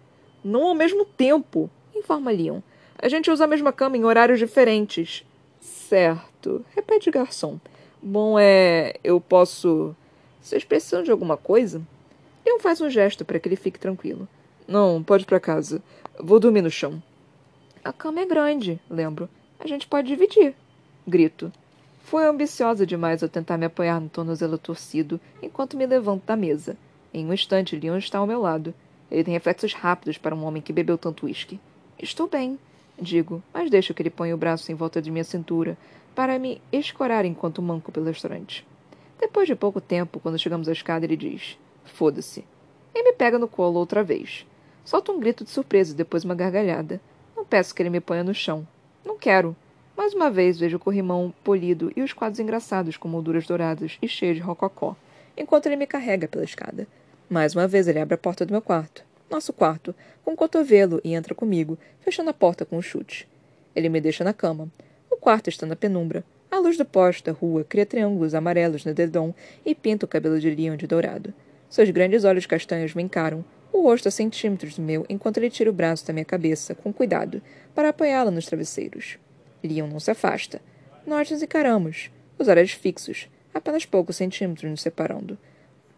Não 0.45 0.67
ao 0.67 0.75
mesmo 0.75 1.05
tempo, 1.05 1.71
informa 1.95 2.31
Leon. 2.31 2.61
A 2.99 3.09
gente 3.09 3.31
usa 3.31 3.45
a 3.45 3.49
mesma 3.49 3.73
cama 3.73 3.97
em 3.97 4.05
horários 4.05 4.39
diferentes. 4.39 5.25
Certo, 5.61 6.65
repete 6.75 7.09
o 7.09 7.13
garçom. 7.13 7.59
Bom, 8.03 8.39
é. 8.39 8.95
Eu 9.03 9.21
posso. 9.21 9.95
Vocês 10.41 10.65
precisam 10.65 11.03
de 11.03 11.11
alguma 11.11 11.37
coisa? 11.37 11.83
Leon 12.45 12.59
faz 12.59 12.81
um 12.81 12.89
gesto 12.91 13.25
para 13.25 13.39
que 13.39 13.49
ele 13.49 13.57
fique 13.57 13.79
tranquilo. 13.79 14.29
Não, 14.67 15.03
pode 15.03 15.25
ir 15.25 15.27
para 15.27 15.41
casa. 15.41 15.83
Vou 16.19 16.39
dormir 16.39 16.63
no 16.63 16.71
chão. 16.71 17.03
A 17.85 17.93
cama 17.93 18.21
é 18.21 18.27
grande, 18.27 18.81
lembro. 18.89 19.29
A 19.61 19.67
gente 19.67 19.87
pode 19.87 20.09
dividir. 20.09 20.55
Grito. 21.07 21.53
Foi 22.01 22.25
ambiciosa 22.27 22.87
demais 22.87 23.23
ao 23.23 23.29
tentar 23.29 23.59
me 23.59 23.67
apoiar 23.67 24.01
no 24.01 24.09
tornozelo 24.09 24.57
torcido 24.57 25.21
enquanto 25.43 25.77
me 25.77 25.85
levanto 25.85 26.25
da 26.25 26.37
mesa. 26.37 26.77
Em 27.13 27.27
um 27.27 27.33
instante, 27.33 27.77
Leon 27.77 27.99
está 27.99 28.19
ao 28.19 28.27
meu 28.27 28.41
lado. 28.41 28.73
Ele 29.11 29.25
tem 29.25 29.35
reflexos 29.35 29.75
rápidos 29.75 30.17
para 30.17 30.35
um 30.35 30.45
homem 30.45 30.63
que 30.63 30.73
bebeu 30.73 30.97
tanto 30.97 31.27
uísque. 31.27 31.59
Estou 31.99 32.29
bem, 32.29 32.59
digo, 33.01 33.43
mas 33.53 33.71
deixo 33.71 33.93
que 33.93 34.01
ele 34.01 34.11
ponha 34.11 34.35
o 34.35 34.39
braço 34.39 34.71
em 34.71 34.75
volta 34.75 35.03
de 35.03 35.11
minha 35.11 35.25
cintura 35.25 35.77
para 36.15 36.39
me 36.39 36.63
escorar 36.73 37.25
enquanto 37.25 37.61
manco 37.61 37.91
pelo 37.91 38.07
restaurante. 38.07 38.67
Depois 39.19 39.49
de 39.49 39.57
pouco 39.57 39.81
tempo, 39.81 40.21
quando 40.21 40.39
chegamos 40.39 40.69
à 40.69 40.73
escada, 40.73 41.05
ele 41.05 41.17
diz: 41.17 41.59
Foda-se. 41.85 42.45
E 42.95 43.03
me 43.03 43.13
pega 43.13 43.39
no 43.39 43.49
colo 43.49 43.79
outra 43.79 44.05
vez. 44.05 44.47
Solto 44.85 45.13
um 45.13 45.21
grito 45.21 45.45
de 45.45 45.51
surpresa 45.51 45.93
e 45.93 45.97
depois 45.97 46.25
uma 46.25 46.35
gargalhada. 46.35 47.01
Não 47.37 47.45
peço 47.45 47.75
que 47.75 47.83
ele 47.83 47.91
me 47.91 48.01
ponha 48.01 48.23
no 48.23 48.33
chão. 48.33 48.67
Não 49.09 49.17
quero. 49.17 49.57
Mais 49.97 50.13
uma 50.13 50.31
vez 50.31 50.59
vejo 50.59 50.77
o 50.77 50.79
corrimão 50.79 51.33
polido 51.43 51.91
e 51.97 52.03
os 52.03 52.13
quadros 52.13 52.41
engraçados 52.41 52.99
com 52.99 53.09
molduras 53.09 53.47
douradas 53.47 53.97
e 54.03 54.07
cheios 54.07 54.37
de 54.37 54.43
rococó, 54.43 54.95
enquanto 55.35 55.65
ele 55.65 55.77
me 55.77 55.87
carrega 55.87 56.29
pela 56.29 56.45
escada. 56.45 56.87
Mais 57.27 57.55
uma 57.55 57.67
vez 57.67 57.89
ele 57.89 58.01
abre 58.01 58.17
a 58.17 58.19
porta 58.19 58.45
do 58.45 58.53
meu 58.53 58.61
quarto, 58.61 59.03
nosso 59.31 59.51
quarto, 59.51 59.95
com 60.23 60.33
o 60.33 60.35
um 60.35 60.37
cotovelo 60.37 61.01
e 61.03 61.15
entra 61.15 61.35
comigo, 61.35 61.79
fechando 62.01 62.29
a 62.29 62.35
porta 62.35 62.67
com 62.67 62.77
um 62.77 62.83
chute. 62.83 63.27
Ele 63.75 63.89
me 63.89 63.99
deixa 63.99 64.23
na 64.23 64.35
cama. 64.35 64.69
O 65.11 65.17
quarto 65.17 65.49
está 65.49 65.65
na 65.65 65.75
penumbra. 65.75 66.23
A 66.51 66.59
luz 66.59 66.77
do 66.77 66.85
poste 66.85 67.25
da 67.25 67.33
rua 67.33 67.65
cria 67.65 67.87
triângulos 67.87 68.35
amarelos 68.35 68.85
no 68.85 68.93
dedão 68.93 69.35
e 69.65 69.75
pinta 69.75 70.05
o 70.05 70.09
cabelo 70.09 70.39
de 70.39 70.51
Leon 70.51 70.77
de 70.77 70.87
dourado. 70.87 71.33
Seus 71.71 71.89
grandes 71.89 72.25
olhos 72.25 72.45
castanhos 72.45 72.93
me 72.93 73.03
encaram, 73.03 73.43
o 73.73 73.83
rosto 73.83 74.09
a 74.09 74.11
centímetros 74.11 74.77
do 74.77 74.83
meu, 74.83 75.05
enquanto 75.09 75.37
ele 75.39 75.51
tira 75.51 75.71
o 75.71 75.73
braço 75.73 76.07
da 76.07 76.13
minha 76.13 76.25
cabeça, 76.25 76.75
com 76.75 76.93
cuidado, 76.93 77.43
para 77.75 77.91
apoiá-la 77.91 78.31
nos 78.31 78.47
travesseiros. 78.47 79.19
Leon 79.63 79.87
não 79.89 80.01
se 80.01 80.11
afasta. 80.11 80.61
Nós 81.07 81.31
nos 81.31 81.43
encaramos, 81.43 82.11
os 82.39 82.49
olhos 82.49 82.73
fixos, 82.73 83.29
apenas 83.53 83.85
poucos 83.85 84.17
centímetros 84.17 84.71
nos 84.71 84.81
separando. 84.83 85.39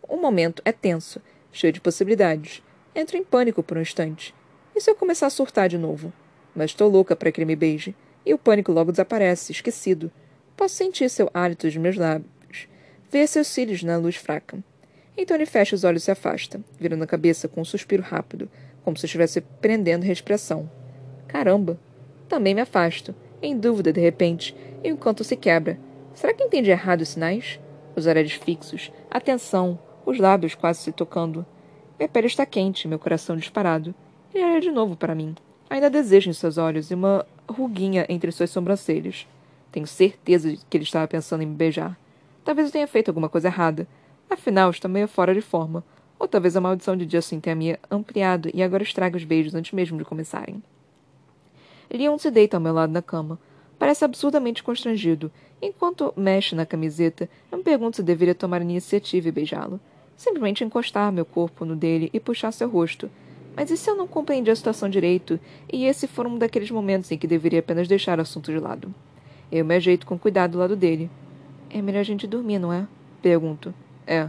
O 0.02 0.16
momento 0.16 0.62
é 0.64 0.72
tenso, 0.72 1.20
cheio 1.52 1.72
de 1.72 1.80
possibilidades. 1.80 2.62
Entro 2.94 3.16
em 3.16 3.24
pânico 3.24 3.62
por 3.62 3.78
um 3.78 3.82
instante. 3.82 4.34
E 4.74 4.80
se 4.80 4.90
eu 4.90 4.94
começar 4.94 5.26
a 5.26 5.30
surtar 5.30 5.68
de 5.68 5.78
novo? 5.78 6.12
Mas 6.54 6.70
estou 6.70 6.90
louca 6.90 7.14
para 7.14 7.30
que 7.30 7.40
ele 7.40 7.46
me 7.46 7.56
beije, 7.56 7.94
e 8.24 8.34
o 8.34 8.38
pânico 8.38 8.72
logo 8.72 8.90
desaparece, 8.90 9.52
esquecido. 9.52 10.10
Posso 10.56 10.74
sentir 10.74 11.08
seu 11.08 11.30
hálito 11.32 11.66
dos 11.66 11.76
meus 11.76 11.96
lábios, 11.96 12.68
ver 13.10 13.26
seus 13.26 13.46
cílios 13.46 13.82
na 13.82 13.96
luz 13.96 14.16
fraca. 14.16 14.62
Então 15.22 15.36
ele 15.36 15.44
fecha 15.44 15.76
os 15.76 15.84
olhos 15.84 16.00
e 16.00 16.04
se 16.06 16.10
afasta, 16.10 16.62
virando 16.78 17.04
a 17.04 17.06
cabeça 17.06 17.46
com 17.46 17.60
um 17.60 17.64
suspiro 17.64 18.02
rápido, 18.02 18.48
como 18.82 18.96
se 18.96 19.04
estivesse 19.04 19.42
prendendo 19.42 20.02
respiração. 20.02 20.68
Caramba! 21.28 21.78
Também 22.26 22.54
me 22.54 22.62
afasto, 22.62 23.14
em 23.42 23.54
dúvida 23.54 23.92
de 23.92 24.00
repente, 24.00 24.56
e 24.82 24.90
o 24.90 24.94
encanto 24.94 25.22
se 25.22 25.36
quebra. 25.36 25.78
Será 26.14 26.32
que 26.32 26.42
entendi 26.42 26.70
errado 26.70 27.02
os 27.02 27.10
sinais? 27.10 27.60
Os 27.94 28.06
olhares 28.06 28.32
fixos, 28.32 28.90
a 29.10 29.20
tensão, 29.20 29.78
os 30.06 30.18
lábios 30.18 30.54
quase 30.54 30.80
se 30.80 30.90
tocando. 30.90 31.44
Minha 31.98 32.08
pele 32.08 32.26
está 32.26 32.46
quente, 32.46 32.88
meu 32.88 32.98
coração 32.98 33.36
disparado. 33.36 33.94
Ele 34.34 34.42
olha 34.42 34.60
de 34.62 34.70
novo 34.70 34.96
para 34.96 35.14
mim. 35.14 35.34
Ainda 35.68 35.90
desejo 35.90 36.30
em 36.30 36.32
seus 36.32 36.56
olhos 36.56 36.90
e 36.90 36.94
uma 36.94 37.26
ruguinha 37.46 38.06
entre 38.08 38.32
suas 38.32 38.48
sobrancelhas. 38.48 39.28
Tenho 39.70 39.86
certeza 39.86 40.50
de 40.50 40.56
que 40.56 40.78
ele 40.78 40.84
estava 40.84 41.06
pensando 41.06 41.42
em 41.42 41.46
me 41.46 41.54
beijar. 41.54 41.94
Talvez 42.42 42.68
eu 42.68 42.72
tenha 42.72 42.86
feito 42.86 43.08
alguma 43.08 43.28
coisa 43.28 43.48
errada, 43.48 43.86
Afinal, 44.30 44.70
estou 44.70 44.88
meio 44.88 45.08
fora 45.08 45.34
de 45.34 45.40
forma. 45.40 45.84
Ou 46.16 46.28
talvez 46.28 46.56
a 46.56 46.60
maldição 46.60 46.96
de 46.96 47.10
Justin 47.10 47.40
tenha 47.40 47.56
me 47.56 47.76
ampliado 47.90 48.48
e 48.54 48.62
agora 48.62 48.84
estraga 48.84 49.16
os 49.16 49.24
beijos 49.24 49.54
antes 49.54 49.72
mesmo 49.72 49.98
de 49.98 50.04
começarem. 50.04 50.62
Leon 51.92 52.16
se 52.16 52.30
deita 52.30 52.56
ao 52.56 52.60
meu 52.60 52.72
lado 52.72 52.92
na 52.92 53.02
cama. 53.02 53.40
Parece 53.76 54.04
absurdamente 54.04 54.62
constrangido. 54.62 55.32
Enquanto 55.60 56.14
mexe 56.16 56.54
na 56.54 56.64
camiseta, 56.64 57.28
eu 57.50 57.58
me 57.58 57.64
pergunto 57.64 57.96
se 57.96 58.02
deveria 58.02 58.34
tomar 58.34 58.62
iniciativa 58.62 59.28
e 59.28 59.32
beijá-lo. 59.32 59.80
Simplesmente 60.16 60.62
encostar 60.62 61.10
meu 61.10 61.24
corpo 61.24 61.64
no 61.64 61.74
dele 61.74 62.08
e 62.12 62.20
puxar 62.20 62.52
seu 62.52 62.68
rosto. 62.68 63.10
Mas 63.56 63.70
e 63.70 63.76
se 63.76 63.90
eu 63.90 63.96
não 63.96 64.06
compreendi 64.06 64.50
a 64.50 64.54
situação 64.56 64.88
direito 64.88 65.40
e 65.72 65.86
esse 65.86 66.06
for 66.06 66.26
um 66.26 66.38
daqueles 66.38 66.70
momentos 66.70 67.10
em 67.10 67.18
que 67.18 67.26
deveria 67.26 67.58
apenas 67.58 67.88
deixar 67.88 68.18
o 68.18 68.22
assunto 68.22 68.52
de 68.52 68.58
lado? 68.60 68.94
Eu 69.50 69.64
me 69.64 69.74
ajeito 69.74 70.06
com 70.06 70.16
cuidado 70.18 70.52
do 70.52 70.58
lado 70.58 70.76
dele. 70.76 71.10
É 71.68 71.82
melhor 71.82 72.00
a 72.00 72.04
gente 72.04 72.26
dormir, 72.26 72.58
não 72.60 72.72
é? 72.72 72.86
Pergunto. 73.20 73.74
É. 74.10 74.28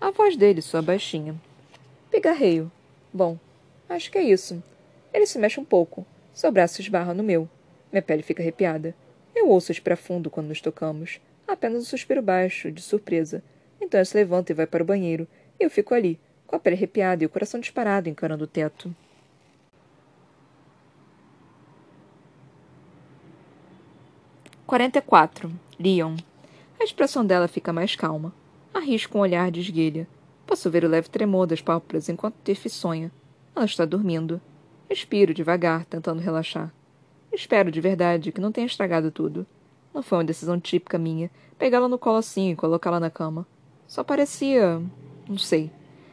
A 0.00 0.12
voz 0.12 0.36
dele 0.36 0.62
soa 0.62 0.80
baixinha. 0.80 1.34
Pigarreio. 2.12 2.70
Bom, 3.12 3.36
acho 3.88 4.08
que 4.08 4.18
é 4.18 4.22
isso. 4.22 4.62
Ele 5.12 5.26
se 5.26 5.36
mexe 5.36 5.58
um 5.58 5.64
pouco. 5.64 6.06
Seu 6.32 6.52
braço 6.52 6.80
esbarra 6.80 7.12
no 7.12 7.24
meu. 7.24 7.48
Minha 7.90 8.02
pele 8.02 8.22
fica 8.22 8.40
arrepiada. 8.40 8.94
Eu 9.34 9.48
ouço 9.48 9.82
para 9.82 9.96
fundo 9.96 10.30
quando 10.30 10.46
nos 10.46 10.60
tocamos. 10.60 11.18
Apenas 11.44 11.82
um 11.82 11.84
suspiro 11.84 12.22
baixo, 12.22 12.70
de 12.70 12.80
surpresa. 12.80 13.42
Então 13.80 13.98
ele 13.98 14.04
se 14.04 14.16
levanta 14.16 14.52
e 14.52 14.54
vai 14.54 14.64
para 14.64 14.84
o 14.84 14.86
banheiro. 14.86 15.26
E 15.58 15.64
eu 15.64 15.70
fico 15.70 15.92
ali, 15.92 16.20
com 16.46 16.54
a 16.54 16.60
pele 16.60 16.76
arrepiada 16.76 17.24
e 17.24 17.26
o 17.26 17.30
coração 17.30 17.58
disparado 17.58 18.08
encarando 18.08 18.44
o 18.44 18.46
teto. 18.46 18.94
Quarenta 24.64 25.00
e 25.00 25.02
quatro. 25.02 25.50
Leon. 25.80 26.14
A 26.78 26.84
expressão 26.84 27.26
dela 27.26 27.48
fica 27.48 27.72
mais 27.72 27.96
calma. 27.96 28.32
Arrisco 28.76 29.16
um 29.16 29.22
olhar 29.22 29.50
de 29.50 29.60
esguelha. 29.60 30.06
Posso 30.46 30.70
ver 30.70 30.84
o 30.84 30.88
leve 30.88 31.08
tremor 31.08 31.46
das 31.46 31.62
pálpebras 31.62 32.10
enquanto 32.10 32.36
Tiff 32.44 32.68
sonha. 32.68 33.10
Ela 33.54 33.64
está 33.64 33.86
dormindo. 33.86 34.38
Respiro 34.86 35.32
devagar, 35.32 35.86
tentando 35.86 36.20
relaxar. 36.20 36.70
Espero 37.32 37.70
de 37.70 37.80
verdade 37.80 38.30
que 38.30 38.40
não 38.40 38.52
tenha 38.52 38.66
estragado 38.66 39.10
tudo. 39.10 39.46
Não 39.94 40.02
foi 40.02 40.18
uma 40.18 40.24
decisão 40.24 40.60
típica 40.60 40.98
minha 40.98 41.30
pegá-la 41.58 41.88
no 41.88 41.98
colo 41.98 42.18
assim 42.18 42.50
e 42.50 42.54
colocá-la 42.54 43.00
na 43.00 43.08
cama. 43.08 43.46
Só 43.88 44.04
parecia. 44.04 44.82
não 45.26 45.38
sei. 45.38 45.70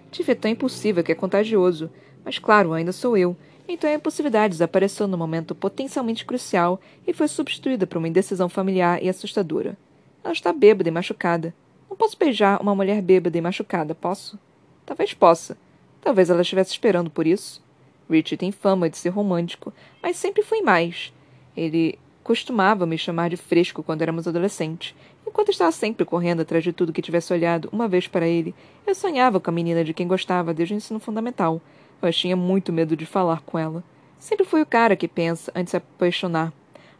Tiff 0.09 0.31
é 0.31 0.35
tão 0.35 0.49
impossível 0.49 1.03
que 1.03 1.11
é 1.11 1.15
contagioso. 1.15 1.91
Mas 2.23 2.39
claro, 2.39 2.71
ainda 2.71 2.93
sou 2.93 3.17
eu. 3.17 3.35
Então 3.67 3.89
a 3.89 3.93
impulsividade 3.93 4.53
desapareceu 4.53 5.05
no 5.05 5.17
momento 5.17 5.53
potencialmente 5.53 6.23
crucial 6.23 6.79
e 7.05 7.11
foi 7.11 7.27
substituída 7.27 7.85
por 7.85 7.97
uma 7.97 8.07
indecisão 8.07 8.47
familiar 8.47 9.03
e 9.03 9.09
assustadora. 9.09 9.77
Ela 10.23 10.31
está 10.31 10.53
bêbada 10.53 10.87
e 10.87 10.91
machucada. 10.93 11.53
Não 11.93 11.97
posso 11.97 12.17
beijar 12.17 12.59
uma 12.59 12.73
mulher 12.73 13.03
bêbada 13.03 13.37
e 13.37 13.41
machucada, 13.41 13.93
posso? 13.93 14.39
Talvez 14.83 15.13
possa. 15.13 15.55
Talvez 16.01 16.27
ela 16.27 16.41
estivesse 16.41 16.71
esperando 16.71 17.07
por 17.07 17.27
isso. 17.27 17.61
Richie 18.09 18.35
tem 18.35 18.51
fama 18.51 18.89
de 18.89 18.97
ser 18.97 19.09
romântico, 19.09 19.71
mas 20.01 20.17
sempre 20.17 20.41
foi 20.41 20.63
mais. 20.63 21.13
Ele 21.55 21.99
costumava 22.23 22.87
me 22.87 22.97
chamar 22.97 23.29
de 23.29 23.37
fresco 23.37 23.83
quando 23.83 24.01
éramos 24.01 24.27
adolescentes. 24.27 24.95
Enquanto 25.25 25.49
estava 25.49 25.71
sempre 25.71 26.03
correndo 26.03 26.41
atrás 26.41 26.63
de 26.63 26.73
tudo 26.73 26.91
que 26.91 26.99
tivesse 26.99 27.31
olhado 27.31 27.69
uma 27.71 27.87
vez 27.87 28.07
para 28.07 28.27
ele, 28.27 28.55
eu 28.87 28.95
sonhava 28.95 29.39
com 29.39 29.51
a 29.51 29.53
menina 29.53 29.83
de 29.83 29.93
quem 29.93 30.07
gostava 30.07 30.51
desde 30.51 30.73
o 30.73 30.77
ensino 30.77 30.99
fundamental. 30.99 31.61
Mas 32.01 32.17
tinha 32.17 32.35
muito 32.35 32.73
medo 32.73 32.97
de 32.97 33.05
falar 33.05 33.41
com 33.41 33.59
ela. 33.59 33.83
Sempre 34.17 34.47
fui 34.47 34.63
o 34.63 34.65
cara 34.65 34.95
que 34.95 35.07
pensa 35.07 35.51
antes 35.53 35.65
de 35.65 35.69
se 35.69 35.77
apaixonar, 35.77 36.51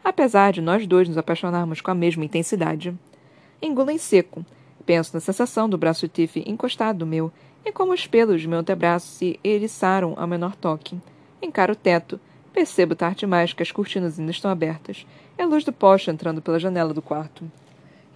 apesar 0.04 0.52
de 0.52 0.60
nós 0.60 0.86
dois 0.86 1.08
nos 1.08 1.18
apaixonarmos 1.18 1.80
com 1.80 1.90
a 1.90 1.96
mesma 1.96 2.24
intensidade. 2.24 2.96
Engulo 3.60 3.90
em 3.90 3.98
seco. 3.98 4.46
Penso 4.86 5.12
na 5.14 5.20
sensação 5.20 5.68
do 5.68 5.78
braço 5.78 6.06
de 6.06 6.12
Tiff 6.12 6.42
encostado 6.46 7.00
no 7.00 7.06
meu, 7.06 7.32
e 7.64 7.72
como 7.72 7.92
os 7.92 8.06
pelos 8.06 8.42
do 8.42 8.48
meu 8.48 8.58
antebraço 8.58 9.06
se 9.06 9.40
eriçaram 9.42 10.14
ao 10.16 10.26
menor 10.26 10.54
toque. 10.54 10.98
Encaro 11.40 11.72
o 11.72 11.76
teto. 11.76 12.20
Percebo 12.52 12.94
tarde 12.94 13.26
mais 13.26 13.52
que 13.52 13.62
as 13.62 13.72
cortinas 13.72 14.18
ainda 14.18 14.30
estão 14.30 14.50
abertas, 14.50 15.06
e 15.36 15.42
a 15.42 15.46
luz 15.46 15.64
do 15.64 15.72
poste 15.72 16.10
entrando 16.10 16.40
pela 16.40 16.58
janela 16.58 16.94
do 16.94 17.02
quarto. 17.02 17.50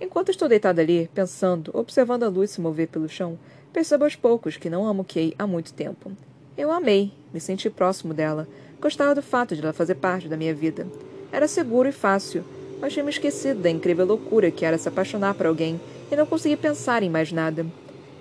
Enquanto 0.01 0.31
estou 0.31 0.49
deitada 0.49 0.81
ali, 0.81 1.11
pensando, 1.13 1.73
observando 1.75 2.23
a 2.23 2.29
luz 2.29 2.53
se 2.53 2.61
mover 2.61 2.87
pelo 2.87 3.09
chão, 3.09 3.37
percebo 3.73 4.05
aos 4.05 4.15
poucos 4.15 4.57
que 4.57 4.71
não 4.71 4.87
amo 4.87 5.05
Kay 5.05 5.35
há 5.37 5.47
muito 5.47 5.73
tempo. 5.73 6.13
Eu 6.57 6.71
amei, 6.71 7.13
me 7.33 7.41
senti 7.41 7.69
próximo 7.69 8.15
dela, 8.15 8.47
gostava 8.81 9.15
do 9.15 9.23
fato 9.23 9.57
de 9.57 9.63
ela 9.63 9.73
fazer 9.73 9.97
parte 9.97 10.29
da 10.29 10.37
minha 10.37 10.55
vida. 10.55 10.87
Era 11.33 11.49
seguro 11.49 11.89
e 11.89 11.93
fácil, 11.93 12.45
mas 12.81 12.93
tinha 12.93 13.05
me 13.05 13.11
esquecido 13.11 13.61
da 13.61 13.71
incrível 13.71 14.07
loucura 14.07 14.53
que 14.53 14.65
era 14.65 14.79
se 14.79 14.89
apaixonar 14.89 15.35
por 15.35 15.47
alguém 15.47 15.81
e 16.11 16.17
não 16.17 16.27
conseguir 16.27 16.57
pensar 16.57 17.03
em 17.03 17.11
mais 17.11 17.33
nada. 17.33 17.67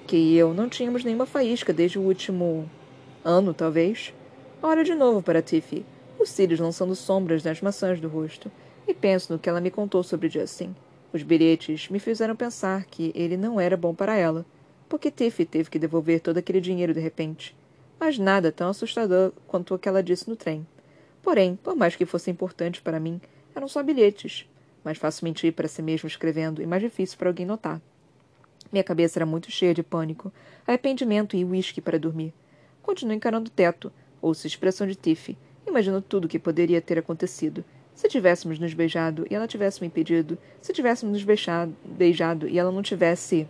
Que 0.05 0.35
eu 0.35 0.53
não 0.53 0.69
tínhamos 0.69 1.03
nenhuma 1.03 1.25
faísca 1.25 1.73
desde 1.73 1.99
o 1.99 2.03
último 2.03 2.69
ano, 3.23 3.53
talvez. 3.53 4.13
Olho 4.61 4.83
de 4.83 4.95
novo 4.95 5.21
para 5.21 5.41
Tiffy, 5.41 5.85
os 6.19 6.29
cílios 6.29 6.59
lançando 6.59 6.95
sombras 6.95 7.43
nas 7.43 7.61
maçãs 7.61 7.99
do 7.99 8.07
rosto, 8.07 8.51
e 8.87 8.93
penso 8.93 9.33
no 9.33 9.39
que 9.39 9.49
ela 9.49 9.61
me 9.61 9.69
contou 9.69 10.01
sobre 10.01 10.29
Justin. 10.29 10.75
Os 11.13 11.23
bilhetes 11.23 11.89
me 11.89 11.99
fizeram 11.99 12.35
pensar 12.35 12.85
que 12.85 13.11
ele 13.15 13.37
não 13.37 13.59
era 13.59 13.77
bom 13.77 13.93
para 13.93 14.15
ela, 14.15 14.45
porque 14.87 15.11
Tiffy 15.11 15.45
teve 15.45 15.69
que 15.69 15.79
devolver 15.79 16.21
todo 16.21 16.37
aquele 16.37 16.61
dinheiro 16.61 16.93
de 16.93 16.99
repente. 16.99 17.55
Mas 17.99 18.17
nada 18.17 18.51
tão 18.51 18.69
assustador 18.69 19.31
quanto 19.47 19.73
o 19.73 19.79
que 19.79 19.89
ela 19.89 20.03
disse 20.03 20.29
no 20.29 20.35
trem. 20.35 20.65
Porém, 21.21 21.57
por 21.61 21.75
mais 21.75 21.95
que 21.95 22.05
fosse 22.05 22.31
importante 22.31 22.81
para 22.81 22.99
mim, 22.99 23.19
eram 23.55 23.67
só 23.67 23.83
bilhetes. 23.83 24.47
Mais 24.87 24.97
fácil 24.97 25.25
mentir 25.25 25.51
para 25.51 25.67
si 25.67 25.81
mesmo 25.81 26.07
escrevendo 26.07 26.61
e 26.61 26.65
mais 26.65 26.81
difícil 26.81 27.17
para 27.17 27.27
alguém 27.27 27.45
notar. 27.45 27.81
Minha 28.71 28.85
cabeça 28.85 29.19
era 29.19 29.25
muito 29.25 29.51
cheia 29.51 29.73
de 29.73 29.83
pânico, 29.83 30.31
arrependimento 30.65 31.35
e 31.35 31.43
uísque 31.43 31.81
para 31.81 31.99
dormir. 31.99 32.33
Continuo 32.81 33.13
encarando 33.13 33.49
o 33.49 33.53
teto, 33.53 33.91
ouço 34.21 34.47
a 34.47 34.49
expressão 34.49 34.87
de 34.87 34.95
Tiffy, 34.95 35.37
imagino 35.67 36.01
tudo 36.01 36.23
o 36.23 36.27
que 36.29 36.39
poderia 36.39 36.79
ter 36.79 36.97
acontecido. 36.97 37.65
Se 37.93 38.07
tivéssemos 38.07 38.59
nos 38.59 38.73
beijado 38.73 39.27
e 39.29 39.35
ela 39.35 39.45
tivesse 39.45 39.81
me 39.81 39.87
impedido, 39.87 40.37
se 40.61 40.71
tivéssemos 40.71 41.21
nos 41.21 41.75
beijado, 41.83 42.47
e 42.47 42.57
ela 42.57 42.71
não 42.71 42.81
tivesse. 42.81 43.45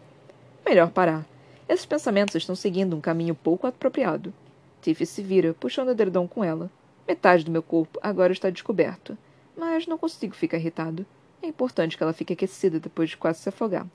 Melhor 0.66 0.90
parar. 0.90 1.24
Esses 1.70 1.86
pensamentos 1.86 2.34
estão 2.34 2.56
seguindo 2.56 2.96
um 2.96 3.00
caminho 3.00 3.36
pouco 3.36 3.68
apropriado. 3.68 4.34
Tiffy 4.82 5.06
se 5.06 5.22
vira, 5.22 5.54
puxando 5.54 5.90
o 5.90 5.92
edredom 5.92 6.28
com 6.28 6.44
ela. 6.44 6.72
Metade 7.08 7.46
do 7.46 7.52
meu 7.52 7.62
corpo 7.62 8.00
agora 8.02 8.34
está 8.34 8.50
descoberto. 8.50 9.16
Mas 9.56 9.86
não 9.86 10.00
consigo 10.00 10.34
ficar 10.34 10.58
irritado. 10.58 11.06
É 11.42 11.48
importante 11.48 11.96
que 11.96 12.04
ela 12.04 12.14
fique 12.14 12.34
aquecida 12.34 12.80
depois 12.80 13.10
de 13.10 13.18
quase 13.18 13.40
se 13.40 13.50
afogar. 13.50 13.86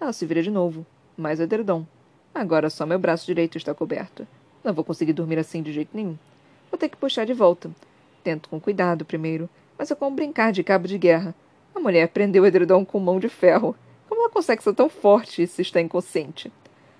Ela 0.00 0.12
se 0.12 0.26
vira 0.26 0.42
de 0.42 0.50
novo. 0.50 0.84
Mais 1.16 1.40
edredom. 1.40 1.86
Agora 2.34 2.70
só 2.70 2.84
meu 2.86 2.98
braço 2.98 3.26
direito 3.26 3.56
está 3.56 3.74
coberto. 3.74 4.26
Não 4.62 4.74
vou 4.74 4.84
conseguir 4.84 5.12
dormir 5.12 5.38
assim 5.38 5.62
de 5.62 5.72
jeito 5.72 5.96
nenhum. 5.96 6.16
Vou 6.70 6.78
ter 6.78 6.88
que 6.88 6.96
puxar 6.96 7.24
de 7.24 7.32
volta. 7.32 7.70
Tento 8.22 8.48
com 8.48 8.60
cuidado 8.60 9.04
primeiro, 9.04 9.48
mas 9.78 9.90
é 9.90 9.94
como 9.94 10.14
brincar 10.14 10.52
de 10.52 10.62
cabo 10.62 10.86
de 10.86 10.98
guerra. 10.98 11.34
A 11.74 11.80
mulher 11.80 12.08
prendeu 12.08 12.42
o 12.42 12.46
edredom 12.46 12.84
com 12.84 12.98
mão 12.98 13.18
de 13.18 13.28
ferro. 13.28 13.74
Como 14.08 14.20
ela 14.20 14.30
consegue 14.30 14.62
ser 14.62 14.74
tão 14.74 14.88
forte 14.88 15.46
se 15.46 15.62
está 15.62 15.80
inconsciente? 15.80 16.52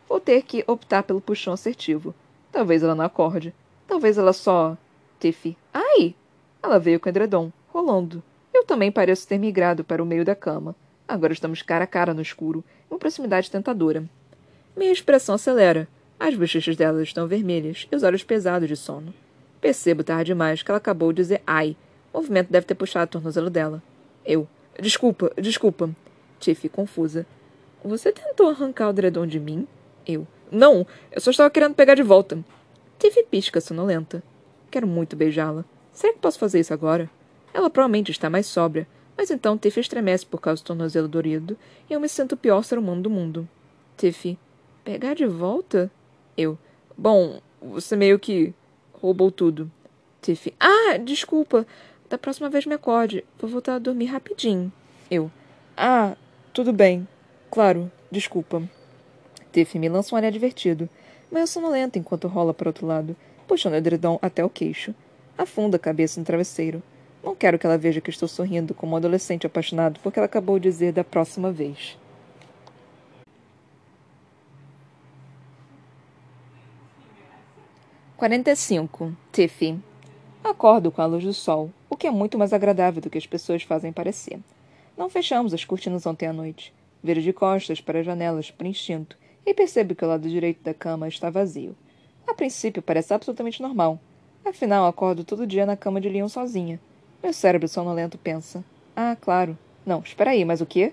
Vou 0.09 0.21
ter 0.21 0.43
que 0.43 0.65
optar 0.67 1.03
pelo 1.03 1.21
puxão 1.21 1.53
assertivo. 1.53 2.15
Talvez 2.51 2.83
ela 2.83 2.95
não 2.95 3.05
acorde. 3.05 3.55
Talvez 3.87 4.17
ela 4.17 4.33
só. 4.33 4.77
Tiffy. 5.21 5.57
Ai! 5.75 6.15
Ela 6.63 6.79
veio 6.79 6.99
com 6.99 7.09
o 7.09 7.11
edredom, 7.11 7.53
rolando. 7.69 8.23
Também 8.69 8.93
pareço 8.93 9.27
ter 9.27 9.39
migrado 9.39 9.83
para 9.83 10.03
o 10.03 10.07
meio 10.07 10.27
da 10.27 10.35
cama. 10.35 10.77
Agora 11.09 11.33
estamos 11.33 11.63
cara 11.63 11.85
a 11.85 11.87
cara 11.87 12.13
no 12.13 12.21
escuro, 12.21 12.63
em 12.83 12.93
uma 12.93 12.99
proximidade 12.99 13.51
tentadora. 13.51 14.05
Minha 14.77 14.93
expressão 14.93 15.37
acelera. 15.37 15.89
As 16.21 16.35
bochechas 16.35 16.77
dela 16.77 17.03
estão 17.03 17.27
vermelhas 17.27 17.89
e 17.91 17.97
os 17.97 18.03
olhos 18.03 18.23
pesados 18.23 18.69
de 18.69 18.77
sono. 18.77 19.15
Percebo 19.59 20.05
tarde 20.05 20.33
demais 20.33 20.63
que 20.63 20.71
ela 20.71 20.77
acabou 20.77 21.15
de 21.15 21.23
dizer 21.23 21.43
ai. 21.47 21.79
O 22.13 22.19
movimento 22.19 22.51
deve 22.51 22.67
ter 22.67 22.75
puxado 22.75 23.05
o 23.05 23.13
tornozelo 23.13 23.49
dela. 23.49 23.83
Eu. 24.23 24.47
Desculpa, 24.79 25.33
desculpa. 25.41 25.89
Tiffy, 26.39 26.69
confusa. 26.69 27.25
Você 27.83 28.13
tentou 28.13 28.51
arrancar 28.51 28.91
o 28.91 28.93
dredom 28.93 29.27
de 29.27 29.41
mim? 29.41 29.67
Eu. 30.07 30.27
Não, 30.53 30.87
eu 31.11 31.23
só 31.23 31.31
estava 31.31 31.49
querendo 31.49 31.75
pegar 31.75 31.95
de 31.95 32.03
volta. 32.03 32.39
Tiffy 32.99 33.25
pisca, 33.25 33.63
sonolenta. 33.63 34.23
Quero 34.71 34.87
muito 34.87 35.17
beijá-la. 35.17 35.65
Será 35.91 36.13
que 36.13 36.19
posso 36.19 36.39
fazer 36.39 36.61
isso 36.61 36.75
agora? 36.75 37.09
Ela 37.53 37.71
provavelmente 37.71 38.11
está 38.11 38.29
mais 38.29 38.47
sóbria, 38.47 38.87
mas 39.17 39.31
então 39.31 39.59
Tiffy 39.59 39.81
estremece 39.81 40.25
por 40.25 40.41
causa 40.41 40.63
do 40.63 40.67
tornozelo 40.67 41.09
dorido 41.09 41.57
e 41.89 41.93
eu 41.93 42.01
me 42.01 42.09
sinto 42.09 42.33
o 42.33 42.37
pior 42.37 42.63
ser 42.63 42.79
humano 42.79 43.03
do 43.03 43.11
mundo. 43.11 43.49
Tiffy. 43.97 44.39
Pegar 44.85 45.15
de 45.15 45.27
volta? 45.27 45.91
Eu. 46.37 46.57
Bom, 46.97 47.41
você 47.61 47.97
meio 47.97 48.19
que 48.19 48.55
roubou 48.93 49.31
tudo. 49.31 49.71
Tiffy. 50.23 50.55
Ah, 50.59 50.97
desculpa. 50.99 51.67
Da 52.09 52.17
próxima 52.17 52.49
vez 52.49 52.65
me 52.65 52.75
acorde. 52.75 53.25
Vou 53.39 53.51
voltar 53.51 53.75
a 53.75 53.79
dormir 53.79 54.07
rapidinho. 54.07 54.73
Eu. 55.11 55.31
Ah, 55.77 56.17
tudo 56.53 56.73
bem. 56.73 57.07
Claro, 57.51 57.91
desculpa. 58.11 58.63
Tiffy 59.53 59.81
me 59.81 59.89
lança 59.89 60.15
um 60.15 60.19
olhar 60.19 60.31
divertido, 60.31 60.89
mas 61.31 61.41
eu 61.41 61.47
sonolenta 61.47 61.99
enquanto 61.99 62.29
rola 62.29 62.55
para 62.55 62.69
outro 62.69 62.87
lado, 62.87 63.17
puxando 63.47 63.73
o 63.73 63.77
edredom 63.77 64.19
até 64.23 64.45
o 64.45 64.51
queixo. 64.51 64.95
Afunda 65.37 65.77
a 65.77 65.81
cabeça 65.81 66.21
no 66.21 66.27
travesseiro. 66.27 66.83
Não 67.23 67.35
quero 67.35 67.59
que 67.59 67.67
ela 67.67 67.77
veja 67.77 68.01
que 68.01 68.11
estou 68.11 68.29
sorrindo 68.29 68.75
como 68.75 68.95
um 68.95 68.97
adolescente 68.97 69.47
apaixonado 69.47 70.01
porque 70.01 70.19
ela 70.19 70.27
acabou 70.27 70.59
de 70.59 70.69
dizer 70.69 70.93
da 70.93 71.05
próxima 71.05 71.51
vez. 71.53 71.99
Quarenta 78.17 78.51
e 78.51 78.57
cinco. 78.57 79.15
Tiffy. 79.33 79.79
Acordo 80.43 80.91
com 80.91 81.03
a 81.03 81.07
luz 81.07 81.25
do 81.25 81.35
sol, 81.35 81.71
o 81.91 81.97
que 81.97 82.07
é 82.07 82.11
muito 82.11 82.39
mais 82.39 82.53
agradável 82.53 83.03
do 83.03 83.11
que 83.11 83.19
as 83.19 83.27
pessoas 83.27 83.63
fazem 83.63 83.93
parecer. 83.93 84.41
Não 84.97 85.11
fechamos 85.11 85.53
as 85.55 85.65
cortinas 85.65 86.07
ontem 86.07 86.27
à 86.27 86.33
noite. 86.33 86.73
Viro 87.03 87.21
de 87.21 87.33
costas 87.33 87.81
para 87.81 88.01
as 88.01 88.07
janelas 88.07 88.51
por 88.51 88.67
instinto 88.67 89.17
e 89.45 89.55
percebo 89.55 89.95
que 89.95 90.05
o 90.05 90.09
lado 90.09 90.29
direito 90.29 90.63
da 90.63 90.75
cama 90.75 91.07
está 91.07 91.31
vazio. 91.31 91.77
A 92.27 92.35
princípio 92.35 92.83
parece 92.83 93.15
absolutamente 93.15 93.63
normal, 93.63 94.01
Afinal, 94.49 94.87
acordo 94.87 95.25
todo 95.25 95.47
dia 95.47 95.67
na 95.67 95.77
cama 95.77 96.01
de 96.01 96.09
Leon 96.09 96.29
sozinha. 96.29 96.81
Meu 97.21 97.33
cérebro 97.33 97.67
sonolento 97.67 98.17
pensa. 98.17 98.65
Ah, 98.95 99.17
claro. 99.21 99.59
Não, 99.85 100.01
espera 100.01 100.31
aí, 100.31 100.45
mas 100.45 100.61
o 100.61 100.67
quê? 100.67 100.93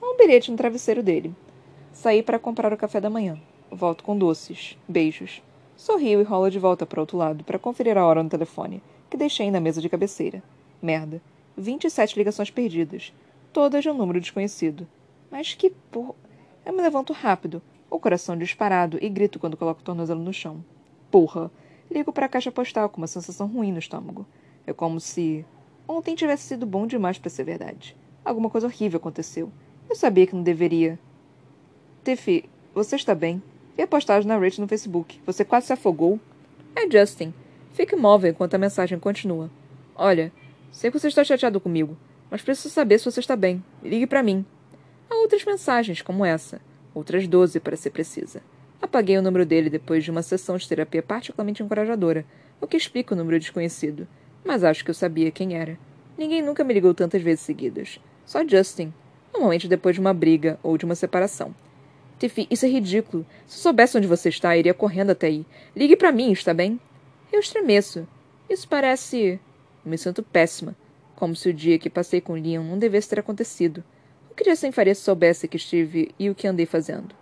Há 0.00 0.06
um 0.06 0.16
bilhete 0.16 0.50
no 0.50 0.56
travesseiro 0.56 1.02
dele. 1.02 1.34
Saí 1.92 2.22
para 2.22 2.38
comprar 2.38 2.72
o 2.72 2.76
café 2.78 2.98
da 2.98 3.10
manhã. 3.10 3.38
Volto 3.70 4.02
com 4.02 4.16
doces. 4.16 4.78
Beijos. 4.88 5.42
Sorrio 5.76 6.20
e 6.20 6.24
rolo 6.24 6.50
de 6.50 6.58
volta 6.58 6.86
para 6.86 7.00
outro 7.00 7.18
lado 7.18 7.44
para 7.44 7.58
conferir 7.58 7.98
a 7.98 8.06
hora 8.06 8.22
no 8.22 8.30
telefone, 8.30 8.82
que 9.10 9.18
deixei 9.18 9.50
na 9.50 9.60
mesa 9.60 9.82
de 9.82 9.88
cabeceira. 9.90 10.42
Merda. 10.80 11.20
27 11.58 12.16
ligações 12.16 12.50
perdidas. 12.50 13.12
Todas 13.52 13.82
de 13.82 13.90
um 13.90 13.94
número 13.94 14.20
desconhecido. 14.20 14.88
Mas 15.30 15.52
que 15.52 15.70
por... 15.90 16.14
Eu 16.64 16.72
me 16.72 16.80
levanto 16.80 17.12
rápido, 17.12 17.60
o 17.90 18.00
coração 18.00 18.36
disparado, 18.36 18.98
e 19.00 19.10
grito 19.10 19.38
quando 19.38 19.58
coloco 19.58 19.82
o 19.82 19.84
tornozelo 19.84 20.22
no 20.22 20.32
chão. 20.32 20.64
Porra! 21.10 21.50
Ligo 21.90 22.12
para 22.12 22.26
a 22.26 22.30
caixa 22.30 22.50
postal 22.50 22.88
com 22.88 22.96
uma 22.96 23.06
sensação 23.06 23.46
ruim 23.46 23.72
no 23.72 23.78
estômago. 23.78 24.26
É 24.66 24.72
como 24.72 24.98
se 24.98 25.44
ontem 25.88 26.14
tivesse 26.14 26.44
sido 26.48 26.66
bom 26.66 26.86
demais 26.86 27.18
para 27.18 27.30
ser 27.30 27.44
verdade. 27.44 27.96
Alguma 28.24 28.50
coisa 28.50 28.66
horrível 28.66 28.98
aconteceu. 28.98 29.52
Eu 29.88 29.96
sabia 29.96 30.26
que 30.26 30.34
não 30.34 30.42
deveria. 30.42 30.98
Tiffy, 32.04 32.48
você 32.74 32.96
está 32.96 33.14
bem? 33.14 33.42
E 33.78 33.82
a 33.82 33.86
postagem 33.86 34.26
na 34.26 34.38
Rachel 34.38 34.62
no 34.62 34.68
Facebook? 34.68 35.20
Você 35.26 35.44
quase 35.44 35.66
se 35.66 35.72
afogou? 35.72 36.18
É 36.74 36.90
Justin. 36.90 37.32
Fique 37.72 37.94
imóvel 37.94 38.30
enquanto 38.30 38.54
a 38.54 38.58
mensagem 38.58 38.98
continua. 38.98 39.50
Olha, 39.94 40.32
sei 40.72 40.90
que 40.90 40.98
você 40.98 41.08
está 41.08 41.22
chateado 41.22 41.60
comigo, 41.60 41.96
mas 42.30 42.42
preciso 42.42 42.70
saber 42.70 42.98
se 42.98 43.04
você 43.04 43.20
está 43.20 43.36
bem. 43.36 43.62
Ligue 43.82 44.06
para 44.06 44.22
mim. 44.22 44.44
Há 45.08 45.14
outras 45.16 45.44
mensagens 45.44 46.02
como 46.02 46.24
essa. 46.24 46.60
Outras 46.94 47.28
doze, 47.28 47.60
para 47.60 47.76
ser 47.76 47.90
precisa. 47.90 48.42
Apaguei 48.80 49.18
o 49.18 49.22
número 49.22 49.44
dele 49.44 49.70
depois 49.70 50.04
de 50.04 50.10
uma 50.10 50.22
sessão 50.22 50.56
de 50.56 50.68
terapia 50.68 51.02
particularmente 51.02 51.62
encorajadora, 51.62 52.24
o 52.60 52.66
que 52.66 52.76
explica 52.76 53.14
o 53.14 53.16
número 53.16 53.38
desconhecido. 53.38 54.06
Mas 54.46 54.62
acho 54.62 54.84
que 54.84 54.90
eu 54.90 54.94
sabia 54.94 55.32
quem 55.32 55.56
era. 55.56 55.76
Ninguém 56.16 56.40
nunca 56.40 56.62
me 56.62 56.72
ligou 56.72 56.94
tantas 56.94 57.20
vezes 57.20 57.40
seguidas. 57.40 57.98
Só 58.24 58.46
Justin. 58.46 58.94
Normalmente 59.32 59.66
depois 59.66 59.96
de 59.96 60.00
uma 60.00 60.14
briga 60.14 60.56
ou 60.62 60.78
de 60.78 60.84
uma 60.84 60.94
separação. 60.94 61.52
Tiffy, 62.16 62.46
isso 62.48 62.64
é 62.64 62.68
ridículo. 62.68 63.26
Se 63.44 63.58
soubesse 63.58 63.98
onde 63.98 64.06
você 64.06 64.28
está, 64.28 64.56
iria 64.56 64.72
correndo 64.72 65.10
até 65.10 65.26
aí. 65.26 65.44
Ligue 65.74 65.96
para 65.96 66.12
mim, 66.12 66.30
está 66.30 66.54
bem? 66.54 66.80
Eu 67.32 67.40
estremeço. 67.40 68.06
Isso 68.48 68.68
parece. 68.68 69.40
Eu 69.84 69.90
me 69.90 69.98
sinto 69.98 70.22
péssima. 70.22 70.76
Como 71.16 71.34
se 71.34 71.48
o 71.48 71.52
dia 71.52 71.76
que 71.76 71.90
passei 71.90 72.20
com 72.20 72.34
Leon 72.34 72.62
não 72.62 72.78
devesse 72.78 73.08
ter 73.08 73.18
acontecido. 73.18 73.82
O 74.30 74.34
que 74.34 74.48
Justin 74.48 74.70
faria 74.70 74.94
se 74.94 75.02
soubesse 75.02 75.48
que 75.48 75.56
estive 75.56 76.14
e 76.18 76.30
o 76.30 76.34
que 76.36 76.46
andei 76.46 76.66
fazendo? 76.66 77.14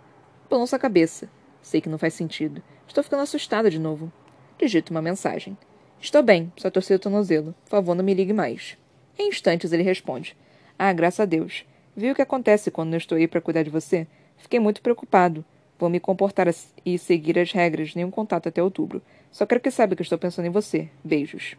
Balanço 0.47 0.75
a 0.75 0.79
cabeça. 0.79 1.27
Sei 1.61 1.81
que 1.81 1.89
não 1.89 1.97
faz 1.97 2.13
sentido. 2.13 2.61
Estou 2.87 3.03
ficando 3.03 3.23
assustada 3.23 3.69
de 3.69 3.79
novo. 3.79 4.13
Digito 4.59 4.91
uma 4.91 5.01
mensagem. 5.01 5.57
Estou 6.01 6.21
bem, 6.21 6.51
só 6.57 6.69
torci 6.69 6.93
o 6.93 6.99
tornozelo. 6.99 7.55
Por 7.63 7.69
favor, 7.69 7.95
não 7.95 8.03
me 8.03 8.13
ligue 8.13 8.33
mais. 8.33 8.77
Em 9.17 9.29
instantes 9.29 9.71
ele 9.71 9.83
responde. 9.83 10.35
Ah, 10.77 10.91
graças 10.93 11.21
a 11.21 11.25
Deus. 11.25 11.65
Viu 11.95 12.11
o 12.11 12.15
que 12.15 12.21
acontece 12.21 12.69
quando 12.69 12.89
não 12.89 12.97
estou 12.97 13.17
aí 13.17 13.27
para 13.27 13.41
cuidar 13.41 13.63
de 13.63 13.69
você? 13.69 14.05
Fiquei 14.37 14.59
muito 14.59 14.81
preocupado. 14.81 15.43
Vou 15.79 15.89
me 15.89 15.99
comportar 15.99 16.47
e 16.85 16.97
seguir 16.97 17.39
as 17.39 17.51
regras, 17.51 17.95
nenhum 17.95 18.11
contato 18.11 18.47
até 18.47 18.61
outubro. 18.61 19.01
Só 19.31 19.45
quero 19.45 19.61
que 19.61 19.71
saiba 19.71 19.95
que 19.95 20.01
estou 20.01 20.17
pensando 20.17 20.45
em 20.45 20.51
você. 20.51 20.89
Beijos. 21.03 21.55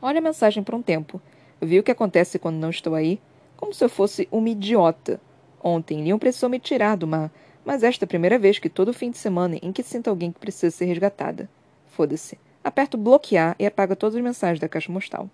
Olha 0.00 0.18
a 0.18 0.22
mensagem 0.22 0.62
por 0.62 0.74
um 0.74 0.82
tempo. 0.82 1.20
Viu 1.60 1.80
o 1.80 1.84
que 1.84 1.90
acontece 1.90 2.38
quando 2.38 2.56
não 2.56 2.70
estou 2.70 2.94
aí? 2.94 3.20
Como 3.56 3.74
se 3.74 3.84
eu 3.84 3.88
fosse 3.88 4.28
uma 4.30 4.48
idiota. 4.48 5.20
Ontem, 5.62 6.04
Leon 6.04 6.18
precisou 6.18 6.48
me 6.48 6.60
tirar 6.60 6.96
do 6.96 7.06
mar, 7.06 7.32
mas 7.64 7.82
esta 7.82 8.04
é 8.04 8.06
a 8.06 8.08
primeira 8.08 8.38
vez 8.38 8.60
que 8.60 8.68
todo 8.68 8.92
fim 8.92 9.10
de 9.10 9.18
semana 9.18 9.58
em 9.60 9.72
que 9.72 9.82
sinto 9.82 10.08
alguém 10.08 10.30
que 10.30 10.38
precisa 10.38 10.70
ser 10.70 10.84
resgatada. 10.84 11.48
Foda-se. 11.88 12.38
Aperto 12.68 12.98
bloquear 12.98 13.56
e 13.58 13.64
apago 13.64 13.96
todas 13.96 14.14
as 14.14 14.22
mensagens 14.22 14.60
da 14.60 14.68
caixa 14.68 14.92
postal. 14.92 15.30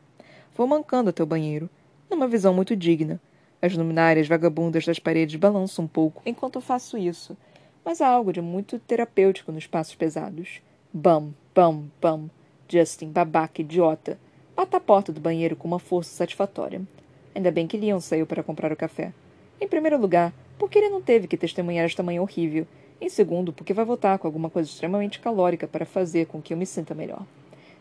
Vou 0.56 0.68
mancando 0.68 1.10
até 1.10 1.20
o 1.20 1.26
banheiro, 1.26 1.68
numa 2.08 2.28
visão 2.28 2.54
muito 2.54 2.76
digna. 2.76 3.20
As 3.60 3.76
luminárias 3.76 4.28
vagabundas 4.28 4.86
das 4.86 5.00
paredes 5.00 5.34
balançam 5.34 5.84
um 5.84 5.88
pouco 5.88 6.22
enquanto 6.24 6.54
eu 6.54 6.60
faço 6.60 6.96
isso, 6.96 7.36
mas 7.84 8.00
há 8.00 8.06
algo 8.06 8.32
de 8.32 8.40
muito 8.40 8.78
terapêutico 8.78 9.50
nos 9.50 9.66
passos 9.66 9.96
pesados. 9.96 10.62
Bam, 10.92 11.34
bam, 11.52 11.90
bam. 12.00 12.30
Justin, 12.68 13.08
babaca, 13.08 13.62
idiota. 13.62 14.16
Bata 14.54 14.76
a 14.76 14.80
porta 14.80 15.12
do 15.12 15.20
banheiro 15.20 15.56
com 15.56 15.66
uma 15.66 15.80
força 15.80 16.14
satisfatória. 16.14 16.82
Ainda 17.34 17.50
bem 17.50 17.66
que 17.66 17.76
Leon 17.76 17.98
saiu 17.98 18.28
para 18.28 18.44
comprar 18.44 18.70
o 18.70 18.76
café. 18.76 19.12
Em 19.60 19.66
primeiro 19.66 20.00
lugar, 20.00 20.32
porque 20.56 20.78
ele 20.78 20.88
não 20.88 21.02
teve 21.02 21.26
que 21.26 21.36
testemunhar 21.36 21.84
esta 21.84 22.00
manhã 22.00 22.22
horrível. 22.22 22.64
Em 23.04 23.08
segundo, 23.10 23.52
porque 23.52 23.74
vai 23.74 23.84
voltar 23.84 24.18
com 24.18 24.26
alguma 24.26 24.48
coisa 24.48 24.66
extremamente 24.66 25.20
calórica 25.20 25.68
para 25.68 25.84
fazer 25.84 26.24
com 26.24 26.40
que 26.40 26.54
eu 26.54 26.56
me 26.56 26.64
sinta 26.64 26.94
melhor. 26.94 27.26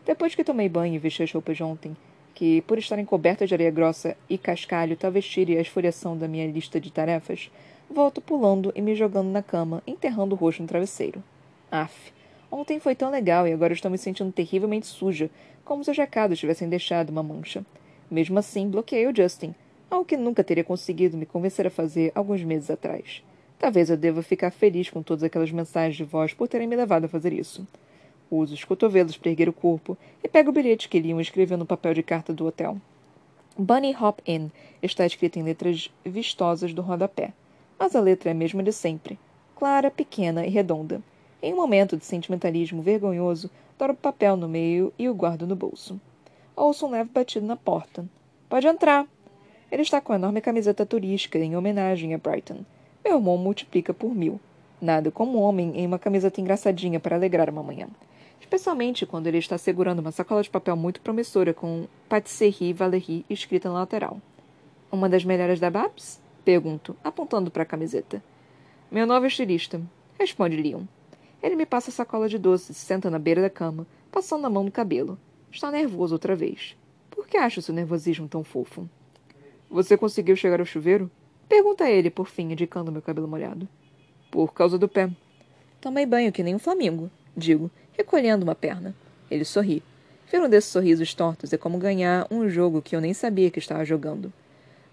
Depois 0.04 0.34
que 0.34 0.44
tomei 0.44 0.68
banho 0.68 0.96
e 0.96 0.98
vesti 0.98 1.22
as 1.22 1.32
roupas 1.32 1.56
de 1.56 1.62
ontem, 1.62 1.96
que, 2.34 2.60
por 2.60 2.76
estarem 2.76 3.06
cobertas 3.06 3.48
de 3.48 3.54
areia 3.54 3.70
grossa 3.70 4.18
e 4.28 4.36
cascalho, 4.36 4.98
talvez 4.98 5.24
tire 5.26 5.56
a 5.56 5.62
esfoliação 5.62 6.14
da 6.14 6.28
minha 6.28 6.46
lista 6.46 6.78
de 6.78 6.92
tarefas, 6.92 7.50
volto 7.88 8.20
pulando 8.20 8.70
e 8.76 8.82
me 8.82 8.94
jogando 8.94 9.30
na 9.30 9.42
cama, 9.42 9.82
enterrando 9.86 10.34
o 10.34 10.38
rosto 10.38 10.60
no 10.60 10.68
travesseiro. 10.68 11.24
Af. 11.72 12.12
Ontem 12.52 12.78
foi 12.78 12.94
tão 12.94 13.10
legal 13.10 13.48
e 13.48 13.52
agora 13.54 13.72
estou 13.72 13.90
me 13.90 13.96
sentindo 13.96 14.30
terrivelmente 14.30 14.86
suja, 14.86 15.30
como 15.64 15.82
se 15.82 15.90
os 15.90 15.96
recados 15.96 16.38
tivessem 16.38 16.68
deixado 16.68 17.08
uma 17.08 17.22
mancha. 17.22 17.64
Mesmo 18.10 18.38
assim, 18.38 18.68
bloqueei 18.68 19.06
o 19.06 19.16
Justin, 19.16 19.54
algo 19.90 20.04
que 20.04 20.18
nunca 20.18 20.44
teria 20.44 20.62
conseguido 20.62 21.16
me 21.16 21.24
convencer 21.24 21.66
a 21.66 21.70
fazer 21.70 22.12
alguns 22.14 22.44
meses 22.44 22.70
atrás. 22.70 23.22
Talvez 23.58 23.90
eu 23.90 23.96
deva 23.96 24.22
ficar 24.22 24.50
feliz 24.50 24.90
com 24.90 25.02
todas 25.02 25.22
aquelas 25.22 25.50
mensagens 25.50 25.96
de 25.96 26.04
voz 26.04 26.34
por 26.34 26.48
terem 26.48 26.66
me 26.66 26.76
levado 26.76 27.04
a 27.04 27.08
fazer 27.08 27.32
isso. 27.32 27.66
Uso 28.30 28.54
os 28.54 28.64
cotovelos 28.64 29.16
para 29.16 29.30
erguer 29.30 29.48
o 29.48 29.52
corpo 29.52 29.96
e 30.22 30.28
pego 30.28 30.50
o 30.50 30.52
bilhete 30.52 30.88
que 30.88 31.00
Leon 31.00 31.20
escreveu 31.20 31.56
no 31.56 31.66
papel 31.66 31.94
de 31.94 32.02
carta 32.02 32.32
do 32.32 32.46
hotel. 32.46 32.76
Bunny 33.56 33.94
Hop 33.94 34.18
Inn 34.26 34.48
está 34.82 35.06
escrito 35.06 35.38
em 35.38 35.42
letras 35.44 35.88
vistosas 36.04 36.74
do 36.74 36.82
rodapé, 36.82 37.32
mas 37.78 37.94
a 37.94 38.00
letra 38.00 38.30
é 38.30 38.32
a 38.32 38.34
mesma 38.34 38.62
de 38.62 38.72
sempre, 38.72 39.18
clara, 39.54 39.90
pequena 39.90 40.44
e 40.44 40.50
redonda. 40.50 41.00
Em 41.40 41.52
um 41.52 41.56
momento 41.56 41.96
de 41.96 42.04
sentimentalismo 42.04 42.82
vergonhoso, 42.82 43.50
dobro 43.78 43.94
o 43.94 43.96
papel 43.96 44.36
no 44.36 44.48
meio 44.48 44.92
e 44.98 45.08
o 45.08 45.14
guardo 45.14 45.46
no 45.46 45.54
bolso. 45.54 46.00
Ouço 46.56 46.86
um 46.86 46.90
leve 46.90 47.10
batido 47.10 47.46
na 47.46 47.54
porta. 47.54 48.04
Pode 48.48 48.66
entrar. 48.66 49.06
Ele 49.70 49.82
está 49.82 50.00
com 50.00 50.12
a 50.12 50.16
enorme 50.16 50.40
camiseta 50.40 50.86
turística 50.86 51.38
em 51.38 51.56
homenagem 51.56 52.14
a 52.14 52.18
Brighton. 52.18 52.64
Meu 53.04 53.16
irmão 53.16 53.36
multiplica 53.36 53.92
por 53.92 54.14
mil. 54.14 54.40
Nada 54.80 55.10
como 55.10 55.38
um 55.38 55.42
homem 55.42 55.72
em 55.76 55.86
uma 55.86 55.98
camiseta 55.98 56.40
engraçadinha 56.40 56.98
para 56.98 57.14
alegrar 57.14 57.50
uma 57.50 57.62
manhã. 57.62 57.86
Especialmente 58.40 59.04
quando 59.04 59.26
ele 59.26 59.38
está 59.38 59.58
segurando 59.58 59.98
uma 59.98 60.10
sacola 60.10 60.42
de 60.42 60.48
papel 60.48 60.74
muito 60.74 61.02
promissora 61.02 61.52
com 61.52 61.86
Patisserie 62.08 62.72
Valérie 62.72 63.24
escrita 63.28 63.68
na 63.68 63.80
lateral. 63.80 64.20
Uma 64.90 65.08
das 65.08 65.24
melhores 65.24 65.60
da 65.60 65.70
Babs? 65.70 66.18
Pergunto, 66.44 66.96
apontando 67.04 67.50
para 67.50 67.62
a 67.62 67.66
camiseta. 67.66 68.22
Meu 68.90 69.06
novo 69.06 69.26
estilista, 69.26 69.80
responde 70.18 70.56
Leon. 70.56 70.84
Ele 71.42 71.56
me 71.56 71.66
passa 71.66 71.90
a 71.90 71.92
sacola 71.92 72.26
de 72.26 72.38
doces, 72.38 72.76
senta 72.76 73.10
na 73.10 73.18
beira 73.18 73.42
da 73.42 73.50
cama, 73.50 73.86
passando 74.10 74.46
a 74.46 74.50
mão 74.50 74.64
no 74.64 74.70
cabelo. 74.70 75.18
Está 75.52 75.70
nervoso 75.70 76.14
outra 76.14 76.34
vez. 76.34 76.74
Por 77.10 77.26
que 77.26 77.36
acha 77.36 77.60
seu 77.60 77.74
nervosismo 77.74 78.28
tão 78.28 78.42
fofo? 78.42 78.88
Você 79.68 79.96
conseguiu 79.96 80.36
chegar 80.36 80.60
ao 80.60 80.66
chuveiro? 80.66 81.10
Pergunta 81.48 81.88
ele, 81.88 82.10
por 82.10 82.26
fim, 82.26 82.52
indicando 82.52 82.92
meu 82.92 83.02
cabelo 83.02 83.28
molhado. 83.28 83.68
Por 84.30 84.52
causa 84.52 84.78
do 84.78 84.88
pé. 84.88 85.10
Tomei 85.80 86.06
banho 86.06 86.32
que 86.32 86.42
nem 86.42 86.54
um 86.54 86.58
flamingo, 86.58 87.10
digo, 87.36 87.70
recolhendo 87.92 88.44
uma 88.44 88.54
perna. 88.54 88.94
Ele 89.30 89.44
sorri. 89.44 89.82
Ver 90.30 90.40
um 90.40 90.48
desses 90.48 90.70
sorrisos 90.70 91.14
tortos 91.14 91.52
é 91.52 91.58
como 91.58 91.78
ganhar 91.78 92.26
um 92.30 92.48
jogo 92.48 92.82
que 92.82 92.96
eu 92.96 93.00
nem 93.00 93.14
sabia 93.14 93.50
que 93.50 93.58
estava 93.58 93.84
jogando. 93.84 94.32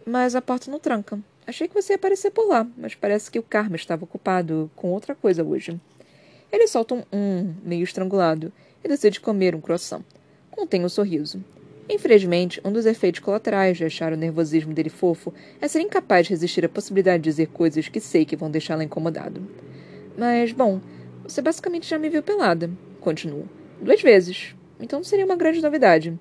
Mas 0.06 0.36
a 0.36 0.42
porta 0.42 0.70
não 0.70 0.80
tranca. 0.80 1.20
Achei 1.48 1.68
que 1.68 1.74
você 1.74 1.94
ia 1.94 1.96
aparecer 1.96 2.32
por 2.32 2.48
lá, 2.48 2.68
mas 2.78 2.96
parece 2.96 3.32
que 3.32 3.40
o 3.40 3.44
Karma 3.44 3.76
estava 3.76 4.04
ocupado 4.04 4.70
com 4.76 4.92
outra 4.92 5.16
coisa 5.16 5.44
hoje. 5.44 5.80
Ele 6.52 6.68
solta 6.68 6.94
um 6.94 7.04
um, 7.12 7.54
meio 7.64 7.84
estrangulado, 7.84 8.52
e 8.84 8.88
decide 8.88 9.20
comer 9.20 9.56
um 9.56 9.62
croissant. 9.62 10.04
Contém 10.50 10.84
um 10.84 10.90
sorriso. 10.90 11.44
Infelizmente, 11.94 12.62
um 12.64 12.72
dos 12.72 12.86
efeitos 12.86 13.20
colaterais 13.20 13.76
de 13.76 13.84
achar 13.84 14.14
o 14.14 14.16
nervosismo 14.16 14.74
dele 14.74 14.90
fofo 14.90 15.34
é 15.60 15.68
ser 15.68 15.82
incapaz 15.82 16.26
de 16.26 16.32
resistir 16.32 16.64
à 16.64 16.70
possibilidade 16.70 17.22
de 17.22 17.30
dizer 17.30 17.48
coisas 17.48 17.90
que 17.90 18.00
sei 18.00 18.24
que 18.24 18.38
vão 18.38 18.50
deixá-la 18.50 18.86
incomodado. 18.86 19.46
Mas, 20.18 20.54
bom, 20.54 20.80
você 21.22 21.42
basicamente 21.42 21.90
já 21.90 22.00
me 22.00 22.08
viu 22.08 22.24
pelada, 22.24 22.72
continuo. 23.02 23.46
Duas 23.82 24.02
vezes. 24.02 24.56
Então 24.80 25.04
seria 25.04 25.26
uma 25.26 25.36
grande 25.36 25.62
novidade. 25.62 26.18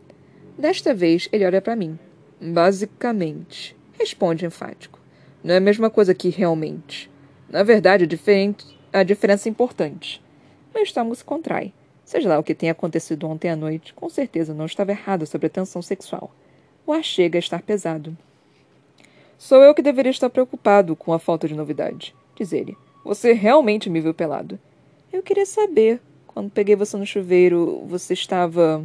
Desta 0.59 0.93
vez, 0.93 1.29
ele 1.31 1.47
olha 1.47 1.63
para 1.63 1.77
mim. 1.77 1.97
Basicamente, 2.41 3.77
responde 3.97 4.45
enfático. 4.45 4.99
Não 5.43 5.55
é 5.55 5.59
a 5.59 5.61
mesma 5.61 5.89
coisa 5.89 6.13
que 6.13 6.31
realmente. 6.31 7.09
Na 7.49 7.63
verdade, 7.63 8.09
a, 8.93 8.99
a 8.99 9.03
diferença 9.05 9.49
é 9.49 9.51
importante. 9.51 10.21
Meu 10.75 10.83
estômago 10.83 11.15
se 11.15 11.23
contrai. 11.23 11.73
Seja 12.11 12.29
lá 12.29 12.41
o 12.41 12.43
que 12.43 12.57
tenha 12.57 12.73
acontecido 12.73 13.29
ontem 13.29 13.49
à 13.49 13.55
noite, 13.55 13.95
com 13.95 14.09
certeza 14.09 14.53
não 14.53 14.67
estava 14.67 14.91
errado 14.91 15.25
sobre 15.27 15.47
a 15.47 15.51
tensão 15.51 15.81
sexual. 15.81 16.29
O 16.85 16.93
ar 16.93 17.05
chega 17.05 17.39
a 17.39 17.39
estar 17.39 17.63
pesado. 17.63 18.19
Sou 19.39 19.63
eu 19.63 19.73
que 19.73 19.81
deveria 19.81 20.11
estar 20.11 20.29
preocupado 20.29 20.97
com 20.97 21.13
a 21.13 21.21
falta 21.21 21.47
de 21.47 21.55
novidade, 21.55 22.13
diz 22.35 22.53
ele. 22.53 22.77
Você 23.05 23.33
realmente 23.33 23.89
me 23.89 24.01
viu 24.01 24.13
pelado. 24.13 24.59
Eu 25.13 25.23
queria 25.23 25.47
saber. 25.47 26.01
Quando 26.27 26.51
peguei 26.51 26.75
você 26.75 26.97
no 26.97 27.07
chuveiro, 27.07 27.85
você 27.87 28.13
estava. 28.13 28.85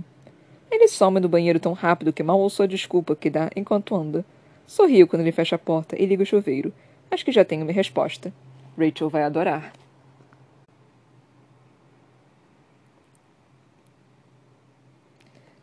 Ele 0.70 0.88
some 0.88 1.20
no 1.20 1.28
banheiro 1.28 1.60
tão 1.60 1.74
rápido 1.74 2.14
que 2.14 2.22
mal 2.22 2.40
ouço 2.40 2.62
a 2.62 2.68
desculpa 2.68 3.16
que 3.16 3.32
dá 3.32 3.50
enquanto 3.56 3.96
anda. 3.96 4.24
Sorrio 4.68 5.08
quando 5.08 5.24
ele 5.24 5.32
fecha 5.32 5.56
a 5.56 5.60
porta 5.60 6.00
e 6.00 6.06
liga 6.06 6.22
o 6.22 6.28
chuveiro. 6.28 6.72
Acho 7.10 7.26
que 7.26 7.32
já 7.32 7.44
tenho 7.44 7.66
minha 7.66 7.74
resposta. 7.74 8.32
Rachel 8.78 9.10
vai 9.10 9.24
adorar. 9.24 9.74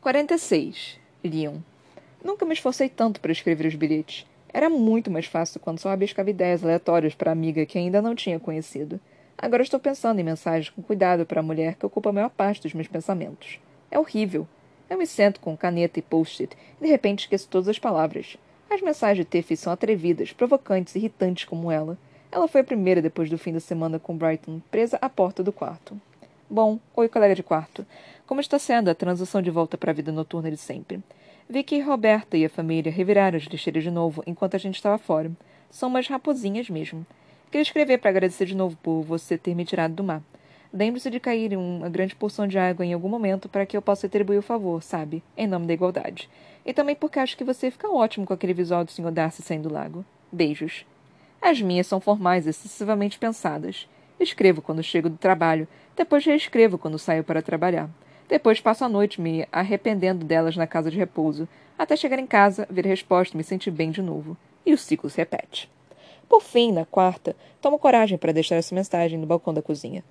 46. 0.02 0.98
Leon. 1.22 1.58
Nunca 2.24 2.44
me 2.44 2.54
esforcei 2.54 2.88
tanto 2.88 3.20
para 3.20 3.30
escrever 3.30 3.68
os 3.68 3.76
bilhetes. 3.76 4.26
Era 4.52 4.68
muito 4.68 5.12
mais 5.12 5.26
fácil 5.26 5.60
quando 5.60 5.78
só 5.78 5.90
rabiscava 5.90 6.28
ideias 6.28 6.64
aleatórias 6.64 7.14
para 7.14 7.30
a 7.30 7.32
amiga 7.32 7.64
que 7.64 7.78
ainda 7.78 8.02
não 8.02 8.12
tinha 8.12 8.40
conhecido. 8.40 8.98
Agora 9.38 9.62
estou 9.62 9.78
pensando 9.78 10.18
em 10.18 10.24
mensagens 10.24 10.70
com 10.70 10.82
cuidado 10.82 11.24
para 11.24 11.38
a 11.38 11.42
mulher 11.42 11.76
que 11.76 11.86
ocupa 11.86 12.10
a 12.10 12.12
maior 12.12 12.30
parte 12.30 12.62
dos 12.62 12.74
meus 12.74 12.88
pensamentos. 12.88 13.60
É 13.92 13.98
horrível. 13.98 14.44
Eu 14.90 14.98
me 14.98 15.06
sento 15.06 15.38
com 15.38 15.56
caneta 15.56 16.00
e 16.00 16.02
post-it 16.02 16.56
e 16.80 16.84
de 16.84 16.90
repente 16.90 17.20
esqueço 17.20 17.48
todas 17.48 17.68
as 17.68 17.78
palavras. 17.78 18.36
As 18.68 18.82
mensagens 18.82 19.24
de 19.24 19.30
Tiffy 19.30 19.56
são 19.56 19.72
atrevidas, 19.72 20.32
provocantes, 20.32 20.96
irritantes 20.96 21.44
como 21.44 21.70
ela. 21.70 21.96
Ela 22.32 22.48
foi 22.48 22.62
a 22.62 22.64
primeira 22.64 23.00
depois 23.00 23.30
do 23.30 23.38
fim 23.38 23.52
da 23.52 23.60
semana 23.60 24.00
com 24.00 24.16
Brighton, 24.16 24.60
presa 24.68 24.98
à 25.00 25.08
porta 25.08 25.44
do 25.44 25.52
quarto. 25.52 25.96
Bom, 26.52 26.78
oi, 26.94 27.08
colega 27.08 27.34
de 27.34 27.42
quarto. 27.42 27.86
Como 28.26 28.38
está 28.38 28.58
sendo 28.58 28.90
a 28.90 28.94
transição 28.94 29.40
de 29.40 29.50
volta 29.50 29.78
para 29.78 29.90
a 29.90 29.94
vida 29.94 30.12
noturna 30.12 30.50
de 30.50 30.58
sempre? 30.58 31.02
Vi 31.48 31.62
que 31.62 31.80
Roberta 31.80 32.36
e 32.36 32.44
a 32.44 32.50
família 32.50 32.92
reviraram 32.92 33.38
as 33.38 33.44
lixeiras 33.44 33.82
de 33.82 33.90
novo 33.90 34.22
enquanto 34.26 34.54
a 34.54 34.58
gente 34.58 34.74
estava 34.74 34.98
fora. 34.98 35.32
São 35.70 35.88
umas 35.88 36.08
raposinhas 36.08 36.68
mesmo. 36.68 37.06
Queria 37.50 37.62
escrever 37.62 37.96
para 37.96 38.10
agradecer 38.10 38.44
de 38.44 38.54
novo 38.54 38.76
por 38.82 39.00
você 39.00 39.38
ter 39.38 39.54
me 39.54 39.64
tirado 39.64 39.94
do 39.94 40.04
mar. 40.04 40.22
Lembre-se 40.70 41.08
de 41.08 41.18
cair 41.18 41.56
uma 41.56 41.88
grande 41.88 42.14
porção 42.14 42.46
de 42.46 42.58
água 42.58 42.84
em 42.84 42.92
algum 42.92 43.08
momento 43.08 43.48
para 43.48 43.64
que 43.64 43.74
eu 43.74 43.80
possa 43.80 44.06
atribuir 44.06 44.36
o 44.36 44.42
favor, 44.42 44.82
sabe? 44.82 45.22
Em 45.34 45.46
nome 45.46 45.66
da 45.66 45.72
igualdade. 45.72 46.28
E 46.66 46.74
também 46.74 46.94
porque 46.94 47.18
acho 47.18 47.34
que 47.34 47.44
você 47.44 47.70
fica 47.70 47.90
ótimo 47.90 48.26
com 48.26 48.34
aquele 48.34 48.52
visual 48.52 48.84
do 48.84 48.92
Sr. 48.92 49.10
Darcy 49.10 49.40
saindo 49.40 49.70
do 49.70 49.74
lago. 49.74 50.04
Beijos. 50.30 50.84
As 51.40 51.62
minhas 51.62 51.86
são 51.86 51.98
formais, 51.98 52.46
excessivamente 52.46 53.18
pensadas. 53.18 53.88
Escrevo 54.22 54.62
quando 54.62 54.82
chego 54.82 55.10
do 55.10 55.16
trabalho, 55.16 55.66
depois 55.96 56.24
reescrevo 56.24 56.78
quando 56.78 56.98
saio 56.98 57.24
para 57.24 57.42
trabalhar. 57.42 57.90
Depois 58.28 58.60
passo 58.60 58.84
a 58.84 58.88
noite 58.88 59.20
me 59.20 59.46
arrependendo 59.50 60.24
delas 60.24 60.56
na 60.56 60.66
casa 60.66 60.90
de 60.90 60.96
repouso, 60.96 61.48
até 61.76 61.96
chegar 61.96 62.20
em 62.20 62.26
casa, 62.26 62.66
ver 62.70 62.86
a 62.86 62.90
resposta 62.90 63.34
e 63.34 63.36
me 63.36 63.42
sentir 63.42 63.72
bem 63.72 63.90
de 63.90 64.00
novo. 64.00 64.36
E 64.64 64.72
o 64.72 64.78
ciclo 64.78 65.10
se 65.10 65.18
repete. 65.18 65.68
Por 66.28 66.40
fim, 66.40 66.70
na 66.70 66.86
quarta, 66.86 67.34
tomo 67.60 67.78
coragem 67.78 68.16
para 68.16 68.32
deixar 68.32 68.54
essa 68.54 68.74
mensagem 68.74 69.18
no 69.18 69.26
balcão 69.26 69.52
da 69.52 69.60
cozinha. 69.60 70.04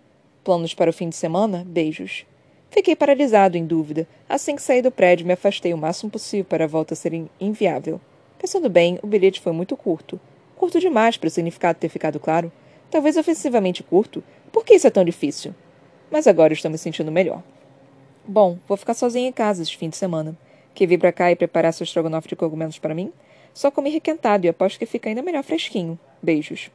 Planos 0.43 0.73
para 0.73 0.89
o 0.89 0.93
fim 0.93 1.07
de 1.07 1.15
semana? 1.15 1.63
Beijos. 1.65 2.25
Fiquei 2.69 2.95
paralisado, 2.95 3.57
em 3.57 3.65
dúvida. 3.65 4.07
Assim 4.27 4.55
que 4.55 4.61
saí 4.61 4.81
do 4.81 4.91
prédio, 4.91 5.25
me 5.25 5.33
afastei 5.33 5.73
o 5.73 5.77
máximo 5.77 6.11
possível 6.11 6.45
para 6.45 6.65
a 6.65 6.67
volta 6.67 6.95
ser 6.95 7.13
inviável. 7.39 7.99
Pensando 8.37 8.69
bem, 8.69 8.99
o 9.01 9.07
bilhete 9.07 9.39
foi 9.39 9.53
muito 9.53 9.77
curto. 9.77 10.19
Curto 10.55 10.79
demais 10.79 11.15
para 11.15 11.27
o 11.27 11.31
significado 11.31 11.79
ter 11.79 11.89
ficado 11.89 12.19
claro. 12.19 12.51
Talvez 12.91 13.15
ofensivamente 13.15 13.81
curto. 13.81 14.21
Por 14.51 14.65
que 14.65 14.75
isso 14.75 14.85
é 14.85 14.89
tão 14.89 15.05
difícil? 15.05 15.55
Mas 16.11 16.27
agora 16.27 16.51
estou 16.51 16.69
me 16.69 16.77
sentindo 16.77 17.09
melhor. 17.09 17.41
Bom, 18.27 18.59
vou 18.67 18.75
ficar 18.75 18.93
sozinha 18.93 19.29
em 19.29 19.31
casa 19.31 19.63
este 19.63 19.77
fim 19.77 19.87
de 19.87 19.95
semana. 19.95 20.37
Quer 20.75 20.87
vir 20.87 20.99
para 20.99 21.13
cá 21.13 21.31
e 21.31 21.35
preparar 21.35 21.71
seu 21.71 21.85
estrogonofe 21.85 22.27
de 22.27 22.35
cogumelos 22.35 22.77
para 22.77 22.93
mim? 22.93 23.13
Só 23.53 23.71
comi 23.71 23.89
requentado 23.89 24.45
e 24.45 24.49
aposto 24.49 24.77
que 24.77 24.85
fica 24.85 25.09
ainda 25.09 25.21
melhor 25.21 25.41
fresquinho. 25.41 25.97
Beijos. 26.21 26.69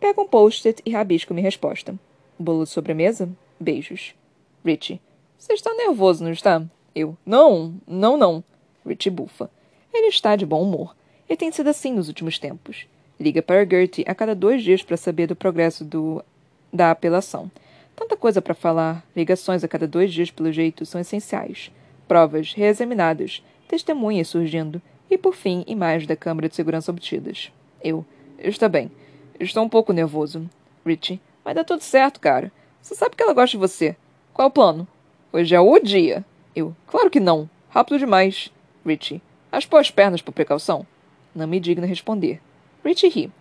Pego 0.00 0.22
um 0.22 0.26
post-it 0.26 0.82
e 0.84 0.90
rabisco 0.90 1.34
minha 1.34 1.44
resposta. 1.44 1.94
Bolo 2.38 2.64
de 2.64 2.70
sobremesa? 2.70 3.28
Beijos. 3.60 4.14
Richie. 4.64 4.98
Você 5.38 5.52
está 5.52 5.74
nervoso, 5.74 6.24
não 6.24 6.32
está? 6.32 6.62
Eu. 6.94 7.16
Não, 7.24 7.74
não, 7.86 8.16
não. 8.16 8.42
Richie 8.86 9.10
bufa. 9.10 9.50
Ele 9.92 10.08
está 10.08 10.36
de 10.36 10.46
bom 10.46 10.62
humor. 10.62 10.96
E 11.28 11.36
tem 11.36 11.52
sido 11.52 11.68
assim 11.68 11.92
nos 11.92 12.08
últimos 12.08 12.38
tempos. 12.38 12.86
Liga 13.20 13.42
para 13.42 13.66
Gertie 13.66 14.02
a 14.08 14.14
cada 14.14 14.34
dois 14.34 14.62
dias 14.62 14.82
para 14.82 14.96
saber 14.96 15.26
do 15.26 15.36
progresso 15.36 15.84
do, 15.84 16.24
da 16.72 16.90
apelação. 16.90 17.50
Tanta 17.94 18.16
coisa 18.16 18.40
para 18.40 18.54
falar. 18.54 19.04
Ligações 19.14 19.62
a 19.62 19.68
cada 19.68 19.86
dois 19.86 20.10
dias, 20.10 20.30
pelo 20.30 20.50
jeito, 20.50 20.86
são 20.86 20.98
essenciais. 20.98 21.70
Provas 22.08 22.54
reexaminadas. 22.54 23.44
Testemunhas 23.68 24.28
surgindo. 24.28 24.80
E, 25.10 25.18
por 25.18 25.34
fim, 25.34 25.64
imagens 25.66 26.06
da 26.06 26.16
câmara 26.16 26.48
de 26.48 26.56
segurança 26.56 26.90
obtidas. 26.90 27.52
Eu. 27.84 28.06
Está 28.38 28.70
bem. 28.70 28.90
Estou 29.38 29.62
um 29.64 29.68
pouco 29.68 29.92
nervoso. 29.92 30.48
Richie. 30.86 31.20
Vai 31.44 31.52
dar 31.52 31.64
tudo 31.64 31.82
certo, 31.82 32.20
cara. 32.20 32.50
Você 32.80 32.94
sabe 32.94 33.16
que 33.16 33.22
ela 33.22 33.34
gosta 33.34 33.50
de 33.50 33.58
você. 33.58 33.94
Qual 34.32 34.48
o 34.48 34.50
plano? 34.50 34.88
Hoje 35.30 35.54
é 35.54 35.60
o 35.60 35.78
dia. 35.78 36.24
Eu. 36.56 36.74
Claro 36.86 37.10
que 37.10 37.20
não. 37.20 37.50
Rápido 37.68 37.98
demais. 37.98 38.50
Richie. 38.86 39.20
Aspou 39.52 39.78
as 39.78 39.90
pernas 39.90 40.22
por 40.22 40.32
precaução. 40.32 40.86
Não 41.34 41.46
me 41.46 41.60
digna 41.60 41.86
responder. 41.86 42.40
Richie 42.84 43.08
ri. 43.08 43.32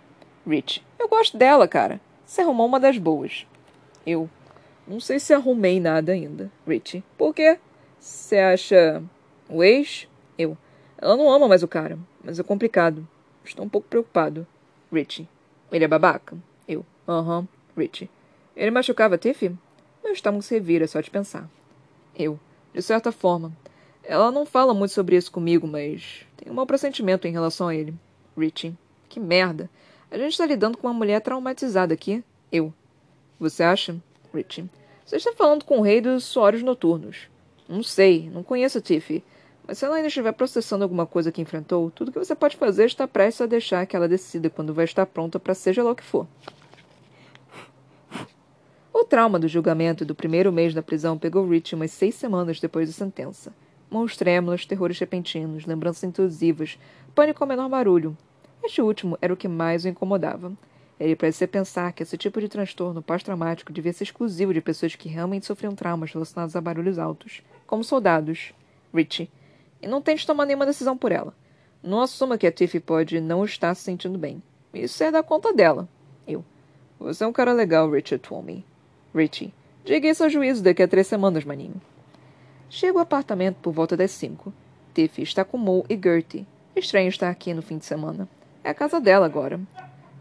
Rich. 0.45 0.83
Eu 0.97 1.07
gosto 1.07 1.37
dela, 1.37 1.67
cara. 1.67 2.01
Você 2.25 2.41
arrumou 2.41 2.67
uma 2.67 2.79
das 2.79 2.97
boas. 2.97 3.47
Eu. 4.05 4.29
Não 4.87 4.99
sei 4.99 5.19
se 5.19 5.33
arrumei 5.33 5.79
nada 5.79 6.11
ainda. 6.11 6.51
Richie. 6.67 7.03
Por 7.17 7.33
quê? 7.33 7.57
Você 7.99 8.37
acha. 8.37 9.03
O 9.47 9.63
ex? 9.63 10.07
Eu. 10.37 10.57
Ela 10.97 11.15
não 11.15 11.31
ama 11.31 11.47
mais 11.47 11.63
o 11.63 11.67
cara, 11.67 11.97
mas 12.23 12.39
é 12.39 12.43
complicado. 12.43 13.07
Estou 13.43 13.65
um 13.65 13.69
pouco 13.69 13.87
preocupado. 13.87 14.45
Richie. 14.91 15.27
Ele 15.71 15.85
é 15.85 15.87
babaca? 15.87 16.37
Eu. 16.67 16.85
Aham. 17.07 17.39
Uhum. 17.39 17.47
Richie. 17.77 18.09
Ele 18.55 18.71
machucava 18.71 19.17
Tiffy? 19.17 19.55
Meu 20.03 20.13
estômago 20.13 20.43
se 20.43 20.53
revira 20.53 20.87
só 20.87 20.99
de 20.99 21.09
pensar. 21.09 21.49
Eu. 22.15 22.39
De 22.73 22.81
certa 22.81 23.11
forma. 23.11 23.53
Ela 24.03 24.31
não 24.31 24.45
fala 24.45 24.73
muito 24.73 24.91
sobre 24.91 25.15
isso 25.15 25.31
comigo, 25.31 25.67
mas 25.67 26.25
tenho 26.35 26.51
um 26.51 26.55
mau 26.55 26.65
pressentimento 26.65 27.27
em 27.27 27.31
relação 27.31 27.67
a 27.67 27.75
ele. 27.75 27.93
Richie. 28.37 28.75
Que 29.09 29.19
merda. 29.19 29.69
A 30.11 30.17
gente 30.17 30.31
está 30.31 30.45
lidando 30.45 30.77
com 30.77 30.87
uma 30.87 30.93
mulher 30.93 31.19
traumatizada 31.19 31.93
aqui. 31.93 32.23
Eu. 32.51 32.73
Você 33.39 33.63
acha? 33.63 33.95
Richie. 34.33 34.69
Você 35.05 35.15
está 35.17 35.33
falando 35.33 35.65
com 35.65 35.79
o 35.79 35.81
rei 35.81 35.99
dos 35.99 36.23
suores 36.23 36.61
noturnos. 36.61 37.27
Não 37.67 37.81
sei, 37.81 38.29
não 38.31 38.43
conheço 38.43 38.79
Tiffy. 38.79 39.23
Mas 39.65 39.77
se 39.77 39.85
ela 39.85 39.95
ainda 39.95 40.07
estiver 40.07 40.31
processando 40.31 40.83
alguma 40.83 41.05
coisa 41.05 41.31
que 41.31 41.41
enfrentou, 41.41 41.91
tudo 41.91 42.11
que 42.11 42.17
você 42.17 42.35
pode 42.35 42.57
fazer 42.57 42.85
está 42.85 43.07
prestes 43.07 43.41
a 43.41 43.45
deixar 43.45 43.85
que 43.85 43.95
ela 43.95 44.07
decida 44.07 44.49
quando 44.49 44.73
vai 44.73 44.85
estar 44.85 45.05
pronta 45.05 45.39
para 45.39 45.53
seja 45.53 45.83
lá 45.83 45.91
o 45.91 45.95
que 45.95 46.03
for. 46.03 46.27
O 48.91 49.03
trauma 49.03 49.39
do 49.39 49.47
julgamento 49.47 50.03
e 50.03 50.05
do 50.05 50.15
primeiro 50.15 50.51
mês 50.51 50.73
da 50.73 50.81
prisão 50.81 51.17
pegou 51.17 51.47
Rich 51.47 51.75
umas 51.75 51.91
seis 51.91 52.15
semanas 52.15 52.59
depois 52.59 52.89
da 52.89 52.93
sentença. 52.93 53.53
Mãos 53.89 54.17
trêmulas, 54.17 54.65
terrores 54.65 54.99
repentinos, 54.99 55.65
lembranças 55.65 56.03
intrusivas, 56.03 56.77
pânico 57.15 57.43
ao 57.43 57.47
menor 57.47 57.69
barulho. 57.69 58.17
Este 58.63 58.81
último 58.81 59.17
era 59.21 59.33
o 59.33 59.37
que 59.37 59.47
mais 59.47 59.85
o 59.85 59.87
incomodava. 59.87 60.51
Ele 60.99 61.15
parecia 61.15 61.47
pensar 61.47 61.93
que 61.93 62.03
esse 62.03 62.17
tipo 62.17 62.41
de 62.41 62.49
transtorno 62.49 63.01
pós-traumático 63.01 63.71
devia 63.71 63.93
ser 63.93 64.03
exclusivo 64.03 64.53
de 64.53 64.61
pessoas 64.61 64.95
que 64.95 65.07
realmente 65.07 65.45
sofriam 65.45 65.73
traumas 65.73 66.11
relacionados 66.11 66.55
a 66.55 66.61
barulhos 66.61 66.99
altos, 66.99 67.41
como 67.65 67.83
soldados. 67.83 68.53
Richie 68.93 69.29
e 69.81 69.87
não 69.87 70.01
tente 70.01 70.25
tomar 70.25 70.45
nenhuma 70.45 70.65
decisão 70.65 70.97
por 70.97 71.11
ela. 71.11 71.33
Não 71.81 72.01
assuma 72.01 72.37
que 72.37 72.45
a 72.45 72.51
Tiffy 72.51 72.79
pode 72.79 73.21
não 73.21 73.45
estar 73.45 73.73
se 73.73 73.83
sentindo 73.83 74.17
bem. 74.17 74.41
Isso 74.73 75.03
é 75.03 75.11
da 75.11 75.23
conta 75.23 75.53
dela. 75.53 75.87
Eu. 76.27 76.43
Você 76.99 77.23
é 77.23 77.27
um 77.27 77.33
cara 77.33 77.53
legal, 77.53 77.89
Richard 77.89 78.21
Twomey. 78.21 78.65
Richie. 79.15 79.53
Diga 79.85 80.09
isso 80.09 80.23
ao 80.23 80.29
juízo 80.29 80.61
daqui 80.61 80.83
a 80.83 80.87
três 80.87 81.07
semanas, 81.07 81.45
maninho. 81.45 81.81
Chego 82.69 82.97
ao 82.97 83.03
apartamento 83.03 83.57
por 83.61 83.71
volta 83.71 83.95
das 83.95 84.11
cinco. 84.11 84.53
Tiffy 84.93 85.23
está 85.23 85.45
com 85.45 85.57
Mo 85.57 85.85
e 85.89 85.97
Gertie. 86.01 86.45
Estranho 86.75 87.09
estar 87.09 87.29
aqui 87.29 87.53
no 87.53 87.61
fim 87.61 87.77
de 87.77 87.85
semana. 87.85 88.27
É 88.63 88.69
a 88.71 88.73
casa 88.73 88.99
dela 88.99 89.25
agora. 89.25 89.59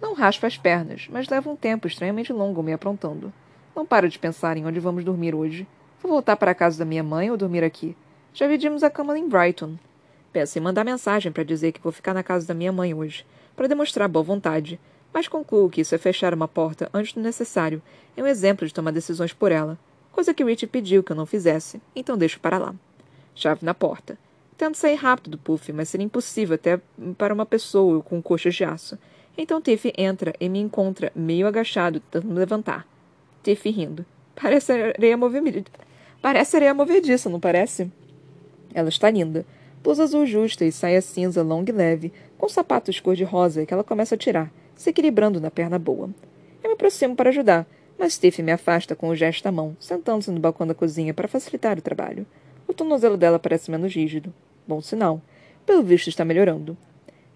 Não 0.00 0.14
raspa 0.14 0.46
as 0.46 0.56
pernas, 0.56 1.08
mas 1.10 1.28
leva 1.28 1.50
um 1.50 1.56
tempo 1.56 1.86
estranhamente 1.86 2.32
longo 2.32 2.62
me 2.62 2.72
aprontando. 2.72 3.32
Não 3.74 3.84
paro 3.84 4.08
de 4.08 4.18
pensar 4.18 4.56
em 4.56 4.64
onde 4.64 4.78
vamos 4.78 5.04
dormir 5.04 5.34
hoje. 5.34 5.66
Vou 6.00 6.12
voltar 6.12 6.36
para 6.36 6.52
a 6.52 6.54
casa 6.54 6.78
da 6.78 6.84
minha 6.84 7.02
mãe 7.02 7.30
ou 7.30 7.36
dormir 7.36 7.64
aqui? 7.64 7.96
Já 8.32 8.46
dividimos 8.46 8.84
a 8.84 8.90
cama 8.90 9.18
em 9.18 9.28
Brighton. 9.28 9.76
Penso 10.32 10.58
em 10.58 10.62
mandar 10.62 10.84
mensagem 10.84 11.32
para 11.32 11.42
dizer 11.42 11.72
que 11.72 11.80
vou 11.80 11.90
ficar 11.90 12.14
na 12.14 12.22
casa 12.22 12.46
da 12.46 12.54
minha 12.54 12.70
mãe 12.70 12.94
hoje, 12.94 13.26
para 13.56 13.66
demonstrar 13.66 14.08
boa 14.08 14.22
vontade, 14.22 14.78
mas 15.12 15.26
concluo 15.26 15.70
que 15.70 15.80
isso 15.80 15.94
é 15.94 15.98
fechar 15.98 16.32
uma 16.32 16.46
porta 16.46 16.88
antes 16.94 17.12
do 17.12 17.20
necessário, 17.20 17.82
é 18.16 18.22
um 18.22 18.26
exemplo 18.26 18.66
de 18.66 18.74
tomar 18.74 18.92
decisões 18.92 19.32
por 19.32 19.50
ela, 19.50 19.78
coisa 20.12 20.34
que 20.34 20.44
Rich 20.44 20.66
pediu 20.66 21.02
que 21.02 21.10
eu 21.12 21.16
não 21.16 21.26
fizesse, 21.26 21.80
então 21.96 22.16
deixo 22.16 22.38
para 22.38 22.58
lá. 22.58 22.74
Chave 23.34 23.64
na 23.64 23.74
porta. 23.74 24.18
Tento 24.58 24.76
sair 24.76 24.96
rápido 24.96 25.30
do 25.30 25.38
puff, 25.38 25.72
mas 25.72 25.88
seria 25.88 26.04
impossível 26.04 26.56
até 26.56 26.80
para 27.16 27.32
uma 27.32 27.46
pessoa 27.46 28.02
com 28.02 28.20
coxas 28.20 28.56
de 28.56 28.64
aço. 28.64 28.98
Então 29.38 29.62
Tiff 29.62 29.92
entra 29.96 30.34
e 30.40 30.48
me 30.48 30.58
encontra 30.58 31.12
meio 31.14 31.46
agachado, 31.46 32.00
tentando 32.00 32.34
levantar. 32.34 32.84
Tiff 33.44 33.70
rindo. 33.70 34.04
Parece 34.34 34.72
areia 34.72 35.16
movediça. 35.16 35.64
Parece 36.20 36.56
areia 36.56 36.74
movediça, 36.74 37.30
não 37.30 37.38
parece? 37.38 37.88
Ela 38.74 38.88
está 38.88 39.08
linda. 39.08 39.46
Blusa 39.80 40.02
azul 40.02 40.26
justa 40.26 40.64
e 40.64 40.72
saia 40.72 41.00
cinza 41.00 41.40
longa 41.40 41.70
e 41.70 41.74
leve, 41.74 42.12
com 42.36 42.48
sapatos 42.48 42.98
cor-de-rosa 42.98 43.64
que 43.64 43.72
ela 43.72 43.84
começa 43.84 44.16
a 44.16 44.18
tirar, 44.18 44.50
se 44.74 44.90
equilibrando 44.90 45.40
na 45.40 45.52
perna 45.52 45.78
boa. 45.78 46.10
Eu 46.64 46.70
me 46.70 46.74
aproximo 46.74 47.14
para 47.14 47.30
ajudar, 47.30 47.64
mas 47.96 48.14
Steve 48.14 48.42
me 48.42 48.50
afasta 48.50 48.96
com 48.96 49.08
o 49.08 49.14
gesto 49.14 49.44
da 49.44 49.52
mão, 49.52 49.76
sentando-se 49.78 50.32
no 50.32 50.40
balcão 50.40 50.66
da 50.66 50.74
cozinha 50.74 51.14
para 51.14 51.28
facilitar 51.28 51.78
o 51.78 51.82
trabalho. 51.82 52.26
O 52.68 52.72
tornozelo 52.72 53.16
dela 53.16 53.40
parece 53.40 53.70
menos 53.70 53.92
rígido. 53.92 54.32
Bom 54.66 54.80
sinal. 54.80 55.20
Pelo 55.66 55.82
visto 55.82 56.08
está 56.08 56.24
melhorando. 56.24 56.76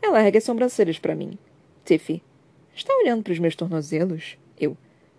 Ela 0.01 0.23
ergue 0.23 0.39
as 0.39 0.45
sobrancelhas 0.45 0.99
para 0.99 1.17
mim. 1.17 1.37
Tiffy, 1.85 2.23
está 2.73 2.95
olhando 2.95 3.25
para 3.25 3.33
os 3.33 3.41
meus 3.41 3.57
tornozelos? 3.57 4.39
Eu. 4.57 4.77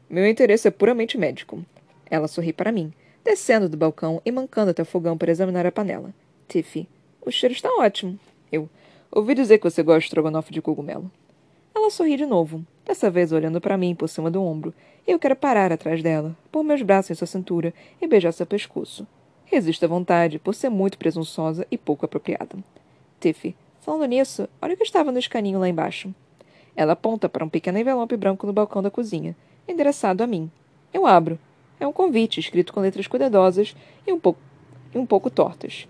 Meu 0.09 0.25
interesse 0.25 0.69
é 0.69 0.71
puramente 0.71 1.17
médico. 1.17 1.65
Ela 2.09 2.29
sorri 2.29 2.53
para 2.53 2.71
mim 2.71 2.93
descendo 3.23 3.69
do 3.69 3.77
balcão 3.77 4.21
e 4.25 4.31
mancando 4.31 4.71
até 4.71 4.81
o 4.81 4.85
fogão 4.85 5.17
para 5.17 5.31
examinar 5.31 5.65
a 5.65 5.71
panela. 5.71 6.13
Tiffy, 6.47 6.87
o 7.21 7.31
cheiro 7.31 7.53
está 7.53 7.69
ótimo. 7.79 8.19
Eu. 8.51 8.69
Ouvi 9.11 9.33
dizer 9.33 9.59
que 9.59 9.63
você 9.63 9.81
gosta 9.81 10.01
de 10.01 10.05
estrogonofe 10.07 10.51
de 10.51 10.61
cogumelo. 10.61 11.09
Ela 11.73 11.89
sorri 11.89 12.17
de 12.17 12.25
novo, 12.25 12.65
dessa 12.85 13.09
vez 13.09 13.31
olhando 13.31 13.61
para 13.61 13.77
mim 13.77 13.95
por 13.95 14.09
cima 14.09 14.29
do 14.29 14.43
ombro, 14.43 14.73
e 15.07 15.11
eu 15.11 15.19
quero 15.19 15.35
parar 15.35 15.71
atrás 15.71 16.01
dela, 16.03 16.35
pôr 16.51 16.63
meus 16.63 16.81
braços 16.81 17.11
em 17.11 17.15
sua 17.15 17.27
cintura 17.27 17.73
e 18.01 18.07
beijar 18.07 18.31
seu 18.31 18.45
pescoço. 18.45 19.07
Resisto 19.45 19.85
à 19.85 19.87
vontade, 19.87 20.39
por 20.39 20.55
ser 20.55 20.69
muito 20.69 20.97
presunçosa 20.97 21.67
e 21.69 21.77
pouco 21.77 22.05
apropriada. 22.05 22.57
Tiffy, 23.19 23.55
falando 23.81 24.05
nisso, 24.05 24.47
olha 24.61 24.73
o 24.73 24.77
que 24.77 24.83
estava 24.83 25.11
no 25.11 25.19
escaninho 25.19 25.59
lá 25.59 25.69
embaixo. 25.69 26.13
Ela 26.75 26.93
aponta 26.93 27.29
para 27.29 27.45
um 27.45 27.49
pequeno 27.49 27.77
envelope 27.77 28.17
branco 28.17 28.47
no 28.47 28.53
balcão 28.53 28.81
da 28.81 28.89
cozinha, 28.89 29.35
endereçado 29.67 30.23
a 30.23 30.27
mim. 30.27 30.49
Eu 30.93 31.05
abro, 31.05 31.39
é 31.79 31.87
um 31.87 31.93
convite 31.93 32.39
escrito 32.39 32.73
com 32.73 32.79
letras 32.79 33.07
cuidadosas 33.07 33.75
e 34.07 34.11
um 34.11 34.19
pouco, 34.19 34.39
e 34.93 34.97
um 34.97 35.05
pouco 35.05 35.29
tortas. 35.29 35.87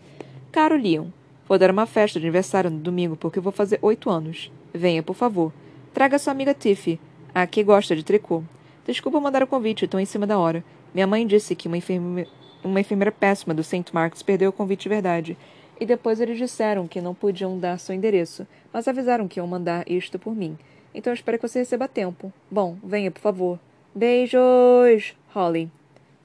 Caro 0.51 0.75
Leon, 0.75 1.07
vou 1.47 1.57
dar 1.57 1.71
uma 1.71 1.85
festa 1.85 2.19
de 2.19 2.25
aniversário 2.25 2.69
no 2.69 2.79
domingo 2.79 3.15
porque 3.15 3.39
vou 3.39 3.51
fazer 3.51 3.79
oito 3.81 4.09
anos. 4.09 4.51
Venha, 4.73 5.03
por 5.03 5.15
favor. 5.15 5.53
Traga 5.93 6.17
sua 6.19 6.31
amiga 6.31 6.53
Tiffy, 6.53 6.99
a 7.33 7.45
que 7.45 7.63
gosta 7.63 7.95
de 7.95 8.03
tricô. 8.03 8.43
Desculpa 8.85 9.19
mandar 9.19 9.43
o 9.43 9.47
convite, 9.47 9.85
estou 9.85 9.99
em 9.99 10.05
cima 10.05 10.27
da 10.27 10.37
hora. 10.37 10.63
Minha 10.93 11.07
mãe 11.07 11.25
disse 11.25 11.55
que 11.55 11.67
uma, 11.67 11.77
enferme... 11.77 12.27
uma 12.63 12.79
enfermeira 12.79 13.11
péssima 13.11 13.53
do 13.53 13.63
St. 13.63 13.93
Mark's 13.93 14.23
perdeu 14.23 14.49
o 14.49 14.53
convite 14.53 14.83
de 14.83 14.89
verdade. 14.89 15.37
E 15.79 15.85
depois 15.85 16.21
eles 16.21 16.37
disseram 16.37 16.87
que 16.87 17.01
não 17.01 17.13
podiam 17.13 17.59
dar 17.59 17.77
seu 17.79 17.93
endereço, 17.95 18.47
mas 18.71 18.87
avisaram 18.87 19.27
que 19.27 19.39
iam 19.39 19.47
mandar 19.47 19.89
isto 19.89 20.17
por 20.17 20.35
mim. 20.35 20.57
Então 20.93 21.11
espero 21.11 21.37
que 21.37 21.47
você 21.47 21.59
receba 21.59 21.85
a 21.85 21.87
tempo. 21.87 22.31
Bom, 22.49 22.77
venha, 22.83 23.11
por 23.11 23.19
favor. 23.19 23.59
Beijos! 23.93 25.15
Holly. 25.33 25.69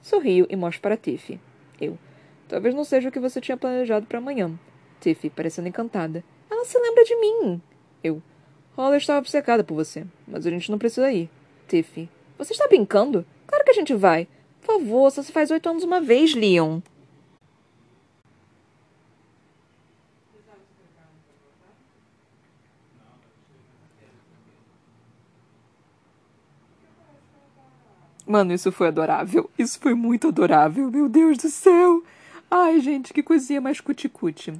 Sorrio 0.01 0.45
e 0.49 0.55
mostro 0.55 0.81
para 0.81 0.97
Tiffy. 0.97 1.39
Eu. 1.79 1.97
Talvez 2.47 2.73
não 2.73 2.83
seja 2.83 3.09
o 3.09 3.11
que 3.11 3.19
você 3.19 3.41
tinha 3.41 3.57
planejado 3.57 4.05
para 4.05 4.19
amanhã. 4.19 4.51
Tiffy, 5.01 5.29
parecendo 5.29 5.67
encantada. 5.67 6.23
Ela 6.49 6.65
se 6.65 6.77
lembra 6.79 7.03
de 7.03 7.15
mim. 7.15 7.61
Eu. 8.03 8.21
Holly 8.77 8.97
estava 8.97 9.19
obcecada 9.19 9.63
por 9.63 9.75
você, 9.75 10.05
mas 10.27 10.45
a 10.45 10.49
gente 10.49 10.71
não 10.71 10.77
precisa 10.77 11.11
ir. 11.11 11.29
Tiffy. 11.67 12.09
Você 12.37 12.53
está 12.53 12.67
brincando? 12.67 13.25
Claro 13.45 13.65
que 13.65 13.71
a 13.71 13.73
gente 13.73 13.93
vai. 13.93 14.27
Favor, 14.69 15.09
só 15.09 15.23
se 15.23 15.31
faz 15.31 15.49
oito 15.49 15.67
anos 15.67 15.83
uma 15.83 15.99
vez, 15.99 16.35
Leon. 16.35 16.79
Mano, 28.27 28.53
isso 28.53 28.71
foi 28.71 28.89
adorável. 28.89 29.49
Isso 29.57 29.79
foi 29.79 29.95
muito 29.95 30.27
adorável. 30.27 30.91
Meu 30.91 31.09
Deus 31.09 31.39
do 31.39 31.49
céu. 31.49 32.03
Ai, 32.51 32.79
gente, 32.79 33.11
que 33.11 33.23
coisinha 33.23 33.59
mais 33.59 33.81
cuticute. 33.81 34.53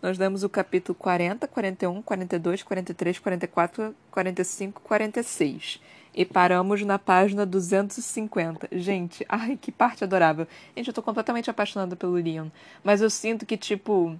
Nós 0.00 0.16
demos 0.16 0.44
o 0.44 0.48
capítulo 0.48 0.94
40, 0.94 1.48
41, 1.48 2.02
42, 2.02 2.62
43, 2.62 3.18
44, 3.18 3.96
45, 4.12 4.80
46. 4.80 5.80
E 6.16 6.24
paramos 6.24 6.82
na 6.82 6.98
página 6.98 7.44
250. 7.44 8.68
Gente, 8.72 9.26
ai, 9.28 9.58
que 9.60 9.70
parte 9.70 10.02
adorável. 10.02 10.48
Gente, 10.74 10.88
eu 10.88 10.94
tô 10.94 11.02
completamente 11.02 11.50
apaixonada 11.50 11.94
pelo 11.94 12.14
Leon. 12.14 12.48
Mas 12.82 13.02
eu 13.02 13.10
sinto 13.10 13.44
que, 13.44 13.54
tipo, 13.54 14.18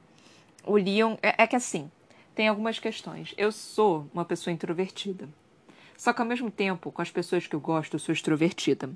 o 0.62 0.76
Leon. 0.76 1.16
É, 1.22 1.44
é 1.44 1.46
que 1.46 1.56
assim, 1.56 1.90
tem 2.34 2.48
algumas 2.48 2.78
questões. 2.78 3.32
Eu 3.38 3.50
sou 3.50 4.06
uma 4.12 4.26
pessoa 4.26 4.52
introvertida. 4.52 5.26
Só 5.96 6.12
que 6.12 6.20
ao 6.20 6.28
mesmo 6.28 6.50
tempo, 6.50 6.92
com 6.92 7.00
as 7.00 7.10
pessoas 7.10 7.46
que 7.46 7.56
eu 7.56 7.60
gosto, 7.60 7.94
eu 7.94 7.98
sou 7.98 8.12
extrovertida. 8.12 8.90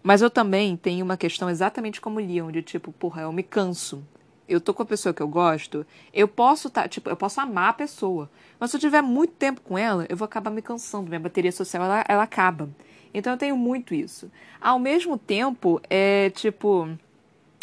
Mas 0.00 0.22
eu 0.22 0.30
também 0.30 0.76
tenho 0.76 1.04
uma 1.04 1.16
questão 1.16 1.50
exatamente 1.50 2.00
como 2.00 2.20
o 2.20 2.24
Leon, 2.24 2.52
de 2.52 2.62
tipo, 2.62 2.92
porra, 2.92 3.22
eu 3.22 3.32
me 3.32 3.42
canso 3.42 4.06
eu 4.48 4.60
tô 4.60 4.74
com 4.74 4.82
a 4.82 4.86
pessoa 4.86 5.14
que 5.14 5.22
eu 5.22 5.28
gosto, 5.28 5.86
eu 6.12 6.28
posso 6.28 6.68
tá, 6.70 6.86
tipo, 6.88 7.08
eu 7.08 7.16
posso 7.16 7.40
amar 7.40 7.70
a 7.70 7.74
pessoa. 7.74 8.30
Mas 8.58 8.70
se 8.70 8.76
eu 8.76 8.80
tiver 8.80 9.02
muito 9.02 9.32
tempo 9.32 9.60
com 9.60 9.76
ela, 9.76 10.06
eu 10.08 10.16
vou 10.16 10.26
acabar 10.26 10.50
me 10.50 10.62
cansando, 10.62 11.08
minha 11.08 11.20
bateria 11.20 11.52
social 11.52 11.84
ela, 11.84 12.04
ela 12.08 12.22
acaba. 12.22 12.68
Então 13.12 13.32
eu 13.32 13.38
tenho 13.38 13.56
muito 13.56 13.94
isso. 13.94 14.30
Ao 14.60 14.78
mesmo 14.78 15.16
tempo, 15.16 15.80
é 15.88 16.30
tipo 16.30 16.88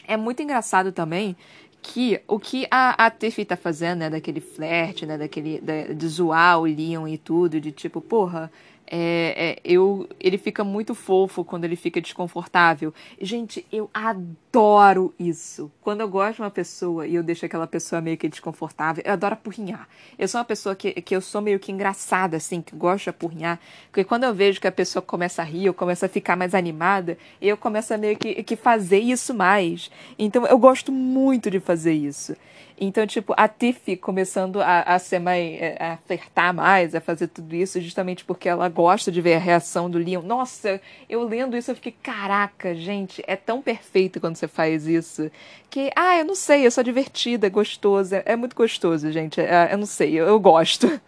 é 0.07 0.17
muito 0.17 0.41
engraçado 0.41 0.91
também 0.91 1.36
que 1.82 2.21
o 2.27 2.39
que 2.39 2.67
a, 2.69 3.05
a 3.05 3.09
Tiffy 3.09 3.43
tá 3.43 3.57
fazendo, 3.57 3.99
né, 3.99 4.09
daquele 4.09 4.39
flerte, 4.39 5.05
né, 5.05 5.17
daquele 5.17 5.59
da, 5.59 5.93
de 5.93 6.07
zoar 6.07 6.59
o 6.59 6.65
Leon 6.65 7.07
e 7.07 7.17
tudo, 7.17 7.59
de 7.59 7.71
tipo, 7.71 7.99
porra, 7.99 8.51
é, 8.93 9.33
é, 9.37 9.59
eu, 9.63 10.05
ele 10.19 10.37
fica 10.37 10.65
muito 10.65 10.93
fofo 10.93 11.45
quando 11.45 11.63
ele 11.63 11.77
fica 11.77 12.01
desconfortável. 12.01 12.93
Gente, 13.21 13.65
eu 13.71 13.89
adoro 13.93 15.13
isso. 15.17 15.71
Quando 15.79 16.01
eu 16.01 16.09
gosto 16.09 16.35
de 16.35 16.41
uma 16.41 16.51
pessoa 16.51 17.07
e 17.07 17.15
eu 17.15 17.23
deixo 17.23 17.45
aquela 17.45 17.65
pessoa 17.65 18.01
meio 18.01 18.17
que 18.17 18.27
desconfortável, 18.27 19.01
eu 19.05 19.13
adoro 19.13 19.35
apurrinhar. 19.35 19.87
Eu 20.19 20.27
sou 20.27 20.39
uma 20.39 20.45
pessoa 20.45 20.75
que, 20.75 20.91
que 21.01 21.15
eu 21.15 21.21
sou 21.21 21.39
meio 21.39 21.57
que 21.57 21.71
engraçada, 21.71 22.35
assim, 22.35 22.61
que 22.61 22.75
gosto 22.75 23.05
de 23.05 23.11
apurrinhar. 23.11 23.61
Porque 23.89 24.03
quando 24.03 24.25
eu 24.25 24.33
vejo 24.33 24.59
que 24.59 24.67
a 24.67 24.71
pessoa 24.71 25.01
começa 25.01 25.41
a 25.41 25.45
rir, 25.45 25.69
ou 25.69 25.73
começa 25.73 26.07
a 26.07 26.09
ficar 26.09 26.35
mais 26.35 26.53
animada, 26.53 27.17
eu 27.41 27.55
começo 27.55 27.93
a 27.93 27.97
meio 27.97 28.17
que, 28.17 28.43
que 28.43 28.57
fazer 28.57 28.99
isso 28.99 29.33
mais. 29.33 29.89
Então 30.19 30.45
eu 30.45 30.57
gosto 30.59 30.91
muito 30.91 31.49
de 31.49 31.61
fazer 31.61 31.93
isso. 31.93 32.35
Então, 32.84 33.05
tipo, 33.05 33.32
a 33.38 33.47
Tiff 33.47 33.95
começando 33.97 34.59
a, 34.59 34.82
a 34.82 34.97
ser 34.97 35.19
mais. 35.19 35.61
É, 35.61 35.77
a 35.79 35.97
flertar 35.97 36.51
mais, 36.51 36.95
a 36.95 36.99
fazer 36.99 37.27
tudo 37.27 37.55
isso, 37.55 37.79
justamente 37.79 38.25
porque 38.25 38.49
ela 38.49 38.67
gosta 38.67 39.11
de 39.11 39.21
ver 39.21 39.36
a 39.36 39.39
reação 39.39 39.88
do 39.88 39.99
Leon. 39.99 40.23
Nossa, 40.23 40.82
eu 41.07 41.23
lendo 41.23 41.55
isso, 41.55 41.69
eu 41.69 41.75
fiquei, 41.75 41.91
caraca, 42.01 42.73
gente, 42.73 43.23
é 43.27 43.36
tão 43.36 43.61
perfeito 43.61 44.19
quando 44.19 44.36
você 44.36 44.47
faz 44.47 44.88
isso. 44.88 45.29
Que, 45.69 45.91
ah, 45.95 46.17
eu 46.17 46.25
não 46.25 46.34
sei, 46.34 46.65
eu 46.65 46.71
sou 46.71 46.84
divertida, 46.84 47.47
gostosa. 47.49 48.17
É, 48.25 48.32
é 48.32 48.36
muito 48.36 48.55
gostoso, 48.55 49.11
gente. 49.11 49.39
É, 49.39 49.69
eu 49.71 49.77
não 49.77 49.86
sei, 49.86 50.19
eu, 50.19 50.25
eu 50.25 50.39
gosto. 50.39 50.99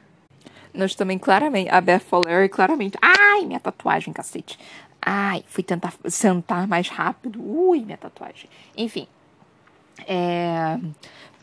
Nós 0.71 0.93
também, 0.93 1.17
claramente, 1.17 1.71
a 1.71 1.82
Beth 1.82 2.01
Follery, 2.01 2.49
claramente. 2.49 2.99
Ai, 3.01 3.45
minha 3.47 3.59
tatuagem, 3.59 4.13
cacete. 4.13 4.59
Ai, 5.01 5.43
fui 5.47 5.63
tentar 5.63 5.91
sentar 6.05 6.67
mais 6.67 6.88
rápido. 6.88 7.43
Ui, 7.43 7.80
minha 7.80 7.97
tatuagem. 7.97 8.47
Enfim. 8.78 9.07
É 10.07 10.78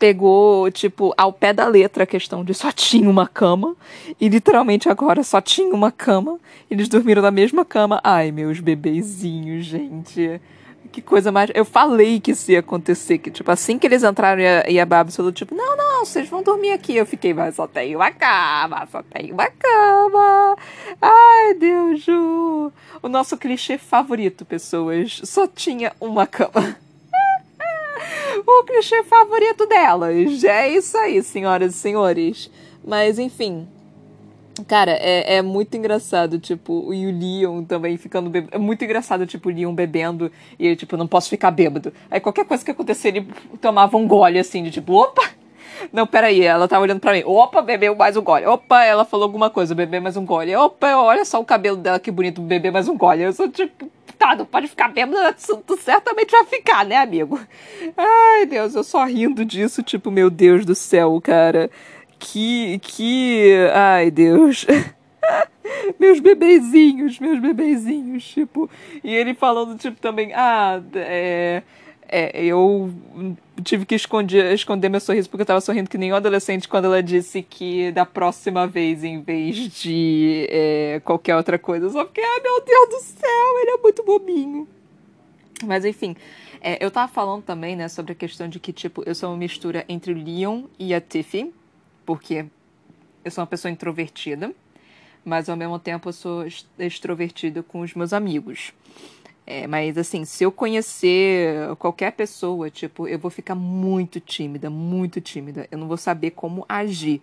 pegou, 0.00 0.70
tipo, 0.70 1.12
ao 1.14 1.30
pé 1.30 1.52
da 1.52 1.68
letra 1.68 2.04
a 2.04 2.06
questão 2.06 2.42
de 2.42 2.54
só 2.54 2.72
tinha 2.72 3.08
uma 3.08 3.28
cama. 3.28 3.76
E 4.18 4.28
literalmente 4.28 4.88
agora 4.88 5.22
só 5.22 5.42
tinha 5.42 5.74
uma 5.74 5.92
cama. 5.92 6.40
Eles 6.70 6.88
dormiram 6.88 7.20
na 7.20 7.30
mesma 7.30 7.64
cama. 7.66 8.00
Ai, 8.02 8.32
meus 8.32 8.60
bebezinhos, 8.60 9.66
gente. 9.66 10.40
Que 10.90 11.02
coisa 11.02 11.30
mais. 11.30 11.50
Eu 11.54 11.66
falei 11.66 12.18
que 12.18 12.30
isso 12.30 12.50
ia 12.50 12.60
acontecer. 12.60 13.18
Que, 13.18 13.30
tipo, 13.30 13.50
assim 13.50 13.78
que 13.78 13.86
eles 13.86 14.02
entraram 14.02 14.40
e 14.40 14.46
a, 14.46 14.64
e 14.70 14.84
Babs 14.86 15.14
falou, 15.14 15.30
tipo, 15.30 15.54
não, 15.54 15.76
não, 15.76 16.04
vocês 16.04 16.26
vão 16.30 16.42
dormir 16.42 16.72
aqui. 16.72 16.96
Eu 16.96 17.04
fiquei, 17.04 17.34
mas 17.34 17.56
só 17.56 17.66
tem 17.66 17.94
uma 17.94 18.10
cama, 18.10 18.88
só 18.90 19.02
tem 19.02 19.30
uma 19.30 19.48
cama. 19.48 20.56
Ai, 21.00 21.54
Deus, 21.54 22.02
Ju. 22.02 22.72
O 23.02 23.08
nosso 23.08 23.36
clichê 23.36 23.76
favorito, 23.76 24.46
pessoas. 24.46 25.20
Só 25.24 25.46
tinha 25.46 25.92
uma 26.00 26.26
cama 26.26 26.74
o 28.46 28.64
clichê 28.64 29.02
favorito 29.04 29.66
delas. 29.66 30.44
É 30.44 30.68
isso 30.68 30.96
aí, 30.96 31.22
senhoras 31.22 31.74
e 31.74 31.78
senhores. 31.78 32.50
Mas, 32.84 33.18
enfim. 33.18 33.68
Cara, 34.66 34.92
é, 34.92 35.36
é 35.36 35.42
muito 35.42 35.76
engraçado, 35.76 36.38
tipo, 36.38 36.72
o 36.72 36.90
Leon 36.90 37.64
também 37.64 37.96
ficando 37.96 38.28
bêbado. 38.28 38.54
É 38.54 38.58
muito 38.58 38.84
engraçado, 38.84 39.26
tipo, 39.26 39.48
o 39.48 39.52
Leon 39.52 39.72
bebendo 39.72 40.30
e 40.58 40.74
tipo, 40.76 40.96
não 40.96 41.06
posso 41.06 41.28
ficar 41.30 41.50
bêbado. 41.50 41.92
Aí 42.10 42.20
qualquer 42.20 42.44
coisa 42.44 42.64
que 42.64 42.70
acontecer, 42.70 43.08
ele 43.08 43.28
tomava 43.60 43.96
um 43.96 44.06
gole 44.06 44.38
assim, 44.38 44.62
de 44.62 44.70
tipo, 44.70 44.92
opa! 44.94 45.22
Não, 45.94 46.06
peraí, 46.06 46.42
ela 46.42 46.68
tá 46.68 46.78
olhando 46.78 47.00
pra 47.00 47.12
mim. 47.14 47.22
Opa, 47.24 47.62
bebeu 47.62 47.96
mais 47.96 48.14
um 48.14 48.22
gole. 48.22 48.44
Opa, 48.44 48.84
ela 48.84 49.02
falou 49.02 49.24
alguma 49.24 49.48
coisa, 49.48 49.74
bebeu 49.74 50.02
mais 50.02 50.14
um 50.14 50.26
gole. 50.26 50.54
Opa, 50.54 50.94
olha 50.96 51.24
só 51.24 51.40
o 51.40 51.44
cabelo 51.44 51.78
dela, 51.78 51.98
que 51.98 52.10
bonito, 52.10 52.42
beber 52.42 52.70
mais 52.70 52.86
um 52.86 52.98
gole. 52.98 53.22
Eu 53.22 53.32
sou 53.32 53.48
tipo, 53.48 53.90
não 54.36 54.46
pode 54.46 54.68
ficar 54.68 54.88
bêbado, 54.88 55.16
tu 55.66 55.76
certamente 55.76 56.30
vai 56.30 56.44
ficar, 56.44 56.84
né, 56.84 56.96
amigo? 56.96 57.40
Ai, 57.96 58.46
Deus, 58.46 58.74
eu 58.74 58.84
só 58.84 59.04
rindo 59.04 59.44
disso, 59.44 59.82
tipo, 59.82 60.10
meu 60.10 60.30
Deus 60.30 60.64
do 60.64 60.74
céu, 60.74 61.20
cara. 61.20 61.70
Que, 62.18 62.78
que, 62.80 63.54
ai, 63.74 64.10
Deus. 64.10 64.66
meus 65.98 66.20
bebezinhos, 66.20 67.18
meus 67.18 67.40
bebezinhos, 67.40 68.24
tipo. 68.24 68.68
E 69.02 69.14
ele 69.14 69.34
falando, 69.34 69.78
tipo, 69.78 70.00
também, 70.00 70.32
ah, 70.34 70.80
é 70.94 71.62
é, 72.12 72.44
eu 72.44 72.92
tive 73.62 73.86
que 73.86 73.94
esconder, 73.94 74.52
esconder 74.52 74.88
meu 74.88 74.98
sorriso 74.98 75.30
porque 75.30 75.42
eu 75.42 75.46
tava 75.46 75.60
sorrindo 75.60 75.88
que 75.88 75.96
nem 75.96 76.12
um 76.12 76.16
adolescente 76.16 76.68
quando 76.68 76.86
ela 76.86 77.00
disse 77.00 77.40
que 77.40 77.92
da 77.92 78.04
próxima 78.04 78.66
vez, 78.66 79.04
em 79.04 79.22
vez 79.22 79.56
de 79.56 80.44
é, 80.50 81.00
qualquer 81.04 81.36
outra 81.36 81.56
coisa, 81.56 81.86
eu 81.86 81.90
só 81.90 82.04
fiquei, 82.06 82.24
ah, 82.24 82.40
meu 82.42 82.64
Deus 82.64 82.88
do 82.88 83.00
céu, 83.00 83.58
ele 83.62 83.70
é 83.70 83.76
muito 83.76 84.02
bobinho. 84.02 84.68
Mas 85.64 85.84
enfim, 85.84 86.16
é, 86.60 86.84
eu 86.84 86.90
tava 86.90 87.06
falando 87.10 87.44
também, 87.44 87.76
né, 87.76 87.88
sobre 87.88 88.10
a 88.10 88.14
questão 88.16 88.48
de 88.48 88.58
que, 88.58 88.72
tipo, 88.72 89.04
eu 89.06 89.14
sou 89.14 89.30
uma 89.30 89.38
mistura 89.38 89.84
entre 89.88 90.12
o 90.12 90.16
Leon 90.16 90.64
e 90.80 90.92
a 90.92 91.00
Tiffy, 91.00 91.54
porque 92.04 92.44
eu 93.24 93.30
sou 93.30 93.42
uma 93.42 93.46
pessoa 93.46 93.70
introvertida, 93.70 94.52
mas 95.24 95.48
ao 95.48 95.56
mesmo 95.56 95.78
tempo 95.78 96.08
eu 96.08 96.12
sou 96.12 96.44
extrovertida 96.76 97.62
com 97.62 97.82
os 97.82 97.94
meus 97.94 98.12
amigos. 98.12 98.72
É, 99.46 99.66
mas 99.66 99.98
assim, 99.98 100.24
se 100.24 100.44
eu 100.44 100.52
conhecer 100.52 101.74
qualquer 101.76 102.12
pessoa, 102.12 102.70
tipo, 102.70 103.08
eu 103.08 103.18
vou 103.18 103.30
ficar 103.30 103.54
muito 103.54 104.20
tímida, 104.20 104.70
muito 104.70 105.20
tímida. 105.20 105.66
Eu 105.70 105.78
não 105.78 105.88
vou 105.88 105.96
saber 105.96 106.30
como 106.32 106.64
agir. 106.68 107.20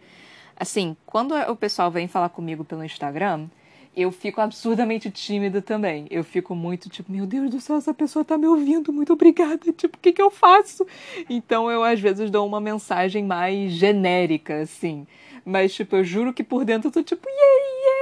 Assim, 0.59 0.97
quando 1.05 1.33
o 1.35 1.55
pessoal 1.55 1.89
vem 1.91 2.07
falar 2.07 2.29
comigo 2.29 2.65
pelo 2.65 2.83
Instagram, 2.83 3.47
eu 3.95 4.11
fico 4.11 4.41
absurdamente 4.41 5.09
tímida 5.09 5.61
também. 5.61 6.05
Eu 6.11 6.23
fico 6.23 6.53
muito 6.53 6.89
tipo, 6.89 7.11
meu 7.11 7.25
Deus 7.25 7.49
do 7.49 7.59
céu, 7.59 7.77
essa 7.77 7.93
pessoa 7.93 8.25
tá 8.25 8.37
me 8.37 8.45
ouvindo, 8.45 8.93
muito 8.93 9.13
obrigada. 9.13 9.71
Tipo, 9.73 9.97
o 9.97 9.99
que 9.99 10.11
que 10.11 10.21
eu 10.21 10.29
faço? 10.29 10.85
Então 11.29 11.71
eu 11.71 11.83
às 11.83 11.99
vezes 11.99 12.29
dou 12.29 12.45
uma 12.45 12.59
mensagem 12.59 13.23
mais 13.23 13.71
genérica, 13.71 14.61
assim. 14.61 15.07
Mas, 15.43 15.73
tipo, 15.73 15.95
eu 15.95 16.03
juro 16.03 16.33
que 16.33 16.43
por 16.43 16.65
dentro 16.65 16.89
eu 16.89 16.91
tô 16.91 17.01
tipo, 17.01 17.25
yay, 17.27 17.37
yay, 17.37 17.96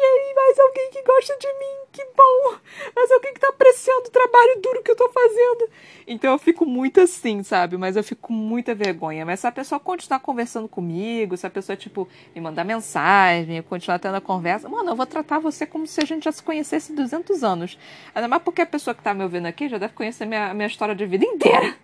yay, 0.00 0.34
mais 0.34 0.58
alguém 0.58 0.90
que 0.90 1.02
gosta 1.02 1.36
de 1.38 1.46
mim, 1.46 1.86
que 1.92 2.04
bom! 2.16 2.56
Mais 2.94 3.10
alguém 3.10 3.34
que 3.34 3.40
tá 3.40 3.48
apreciando 3.48 4.08
o 4.08 4.10
trabalho 4.10 4.60
duro 4.60 4.82
que 4.82 4.90
eu 4.90 4.96
tô 4.96 5.08
fazendo. 5.08 5.68
Então 6.06 6.32
eu 6.32 6.38
fico 6.38 6.64
muito 6.64 7.00
assim, 7.00 7.42
sabe? 7.42 7.76
Mas 7.76 7.96
eu 7.96 8.02
fico 8.02 8.28
com 8.28 8.32
muita 8.32 8.74
vergonha. 8.74 9.24
Mas 9.26 9.40
se 9.40 9.46
a 9.46 9.52
pessoa 9.52 9.78
continuar 9.78 10.20
conversando 10.20 10.68
comigo, 10.68 11.36
se 11.36 11.46
a 11.46 11.50
pessoa, 11.50 11.76
tipo, 11.76 12.08
me 12.34 12.40
mandar 12.40 12.64
mensagem, 12.64 13.62
continuar 13.62 13.98
tendo 13.98 14.16
a 14.16 14.20
conversa, 14.20 14.68
mano, 14.68 14.90
eu 14.90 14.96
vou 14.96 15.06
tratar 15.06 15.38
você 15.38 15.66
como 15.66 15.86
se 15.86 16.00
a 16.00 16.04
gente 16.04 16.24
já 16.24 16.32
se 16.32 16.42
conhecesse 16.42 16.92
200 16.92 17.44
anos. 17.44 17.78
Ainda 18.14 18.28
mais 18.28 18.42
porque 18.42 18.62
a 18.62 18.66
pessoa 18.66 18.94
que 18.94 19.02
tá 19.02 19.12
me 19.14 19.22
ouvindo 19.22 19.46
aqui 19.46 19.68
já 19.68 19.78
deve 19.78 19.94
conhecer 19.94 20.26
minha, 20.26 20.52
minha 20.54 20.66
história 20.66 20.94
de 20.94 21.06
vida 21.06 21.24
inteira. 21.24 21.76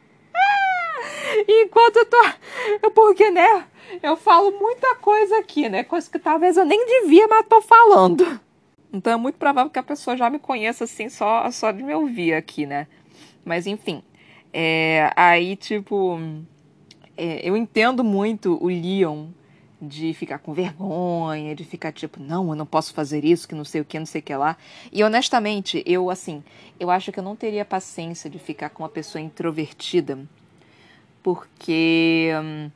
enquanto 1.48 1.96
eu 1.96 2.06
tô. 2.06 2.90
Porque, 2.90 3.30
né? 3.30 3.64
Eu 4.02 4.16
falo 4.16 4.52
muita 4.58 4.96
coisa 4.96 5.38
aqui, 5.38 5.68
né? 5.68 5.84
Coisa 5.84 6.10
que 6.10 6.18
talvez 6.18 6.56
eu 6.56 6.64
nem 6.64 6.84
devia, 6.86 7.28
mas 7.28 7.46
tô 7.46 7.60
falando. 7.60 8.40
Então 8.92 9.12
é 9.12 9.16
muito 9.16 9.36
provável 9.36 9.70
que 9.70 9.78
a 9.78 9.82
pessoa 9.82 10.16
já 10.16 10.28
me 10.30 10.38
conheça 10.38 10.84
assim, 10.84 11.08
só, 11.08 11.50
só 11.50 11.70
de 11.70 11.82
me 11.82 11.94
ouvir 11.94 12.34
aqui, 12.34 12.66
né? 12.66 12.86
Mas 13.44 13.66
enfim. 13.66 14.02
É, 14.52 15.10
aí, 15.16 15.56
tipo. 15.56 16.18
É, 17.16 17.48
eu 17.48 17.56
entendo 17.56 18.04
muito 18.04 18.58
o 18.62 18.68
Leon 18.68 19.28
de 19.80 20.12
ficar 20.14 20.38
com 20.38 20.52
vergonha, 20.52 21.54
de 21.54 21.64
ficar 21.64 21.92
tipo, 21.92 22.20
não, 22.20 22.50
eu 22.50 22.54
não 22.54 22.66
posso 22.66 22.94
fazer 22.94 23.24
isso, 23.24 23.46
que 23.46 23.54
não 23.54 23.64
sei 23.64 23.80
o 23.80 23.84
que, 23.84 23.98
não 23.98 24.06
sei 24.06 24.20
o 24.20 24.24
que 24.24 24.34
lá. 24.34 24.56
E 24.92 25.02
honestamente, 25.02 25.82
eu 25.86 26.10
assim, 26.10 26.42
eu 26.80 26.90
acho 26.90 27.12
que 27.12 27.18
eu 27.18 27.24
não 27.24 27.36
teria 27.36 27.64
paciência 27.64 28.28
de 28.28 28.38
ficar 28.38 28.70
com 28.70 28.82
uma 28.82 28.88
pessoa 28.88 29.20
introvertida 29.20 30.18
porque 31.26 32.30
hum, 32.40 32.70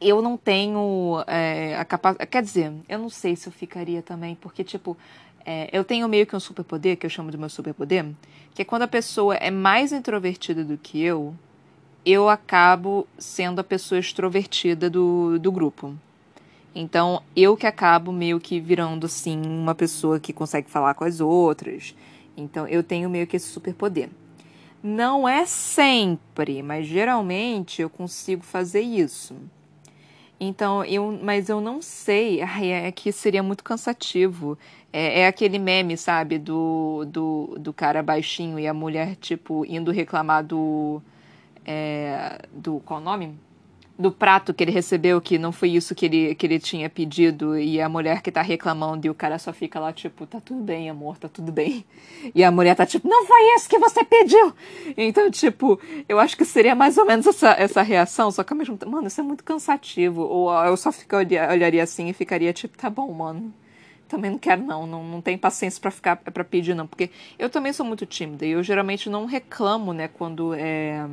eu 0.00 0.20
não 0.20 0.36
tenho 0.36 1.22
é, 1.24 1.76
a 1.78 1.84
capacidade. 1.84 2.28
Quer 2.28 2.42
dizer, 2.42 2.72
eu 2.88 2.98
não 2.98 3.08
sei 3.08 3.36
se 3.36 3.46
eu 3.46 3.52
ficaria 3.52 4.02
também, 4.02 4.34
porque, 4.34 4.64
tipo, 4.64 4.96
é, 5.46 5.70
eu 5.72 5.84
tenho 5.84 6.08
meio 6.08 6.26
que 6.26 6.34
um 6.34 6.40
superpoder, 6.40 6.96
que 6.96 7.06
eu 7.06 7.10
chamo 7.10 7.30
de 7.30 7.38
meu 7.38 7.48
superpoder, 7.48 8.06
que 8.56 8.62
é 8.62 8.64
quando 8.64 8.82
a 8.82 8.88
pessoa 8.88 9.36
é 9.36 9.52
mais 9.52 9.92
introvertida 9.92 10.64
do 10.64 10.76
que 10.76 11.00
eu, 11.00 11.32
eu 12.04 12.28
acabo 12.28 13.06
sendo 13.16 13.60
a 13.60 13.64
pessoa 13.64 14.00
extrovertida 14.00 14.90
do, 14.90 15.38
do 15.38 15.52
grupo. 15.52 15.94
Então, 16.74 17.22
eu 17.36 17.56
que 17.56 17.68
acabo 17.68 18.10
meio 18.10 18.40
que 18.40 18.58
virando, 18.58 19.06
assim, 19.06 19.40
uma 19.46 19.76
pessoa 19.76 20.18
que 20.18 20.32
consegue 20.32 20.68
falar 20.68 20.94
com 20.94 21.04
as 21.04 21.20
outras. 21.20 21.94
Então, 22.36 22.66
eu 22.66 22.82
tenho 22.82 23.08
meio 23.08 23.28
que 23.28 23.36
esse 23.36 23.46
superpoder. 23.46 24.10
Não 24.82 25.28
é 25.28 25.44
sempre, 25.44 26.62
mas 26.62 26.86
geralmente 26.86 27.82
eu 27.82 27.90
consigo 27.90 28.42
fazer 28.42 28.80
isso. 28.80 29.36
Então, 30.40 30.82
eu, 30.84 31.18
mas 31.22 31.50
eu 31.50 31.60
não 31.60 31.82
sei. 31.82 32.40
Ai, 32.40 32.70
é 32.72 32.90
que 32.92 33.12
seria 33.12 33.42
muito 33.42 33.62
cansativo. 33.62 34.58
É, 34.90 35.20
é, 35.20 35.26
aquele 35.26 35.58
meme, 35.58 35.96
sabe, 35.98 36.38
do, 36.38 37.04
do, 37.06 37.56
do 37.58 37.72
cara 37.74 38.02
baixinho 38.02 38.58
e 38.58 38.66
a 38.66 38.72
mulher, 38.72 39.16
tipo, 39.16 39.66
indo 39.66 39.90
reclamar 39.90 40.42
do. 40.44 41.02
É, 41.66 42.40
do. 42.52 42.80
Qual 42.80 43.00
o 43.00 43.02
nome? 43.02 43.38
Do 44.00 44.10
prato 44.10 44.54
que 44.54 44.64
ele 44.64 44.70
recebeu, 44.70 45.20
que 45.20 45.38
não 45.38 45.52
foi 45.52 45.70
isso 45.70 45.94
que 45.94 46.06
ele, 46.06 46.34
que 46.34 46.46
ele 46.46 46.58
tinha 46.58 46.88
pedido, 46.88 47.58
e 47.58 47.80
a 47.80 47.88
mulher 47.88 48.22
que 48.22 48.32
tá 48.32 48.40
reclamando, 48.40 49.06
e 49.06 49.10
o 49.10 49.14
cara 49.14 49.38
só 49.38 49.52
fica 49.52 49.78
lá, 49.78 49.92
tipo, 49.92 50.26
tá 50.26 50.40
tudo 50.40 50.62
bem, 50.62 50.88
amor, 50.88 51.18
tá 51.18 51.28
tudo 51.28 51.52
bem. 51.52 51.84
E 52.34 52.44
a 52.44 52.50
mulher 52.50 52.76
tá 52.76 52.84
tipo, 52.84 53.08
não 53.08 53.26
foi 53.26 53.40
isso 53.56 53.68
que 53.68 53.78
você 53.78 54.04
pediu! 54.04 54.52
Então, 54.96 55.30
tipo, 55.30 55.80
eu 56.08 56.18
acho 56.18 56.36
que 56.36 56.44
seria 56.44 56.74
mais 56.74 56.98
ou 56.98 57.06
menos 57.06 57.26
essa, 57.26 57.50
essa 57.52 57.82
reação, 57.82 58.30
só 58.30 58.44
que 58.44 58.52
ao 58.52 58.58
mesmo 58.58 58.76
tempo, 58.76 58.92
mano, 58.92 59.06
isso 59.06 59.20
é 59.20 59.24
muito 59.24 59.42
cansativo. 59.42 60.22
Ou 60.22 60.52
eu 60.64 60.76
só 60.76 60.92
fico, 60.92 61.16
olharia 61.16 61.82
assim 61.82 62.08
e 62.08 62.12
ficaria 62.12 62.52
tipo, 62.52 62.76
tá 62.76 62.90
bom, 62.90 63.10
mano. 63.12 63.52
Também 64.06 64.30
não 64.30 64.38
quero, 64.38 64.62
não. 64.62 64.86
Não, 64.86 65.02
não 65.02 65.20
tenho 65.20 65.38
paciência 65.38 65.80
para 65.80 65.90
ficar 65.90 66.16
para 66.16 66.44
pedir, 66.44 66.74
não. 66.74 66.86
Porque 66.86 67.10
eu 67.38 67.48
também 67.48 67.72
sou 67.72 67.86
muito 67.86 68.04
tímida 68.04 68.44
e 68.44 68.50
eu 68.50 68.62
geralmente 68.62 69.08
não 69.08 69.24
reclamo, 69.24 69.92
né, 69.92 70.08
quando 70.08 70.54
é 70.54 71.06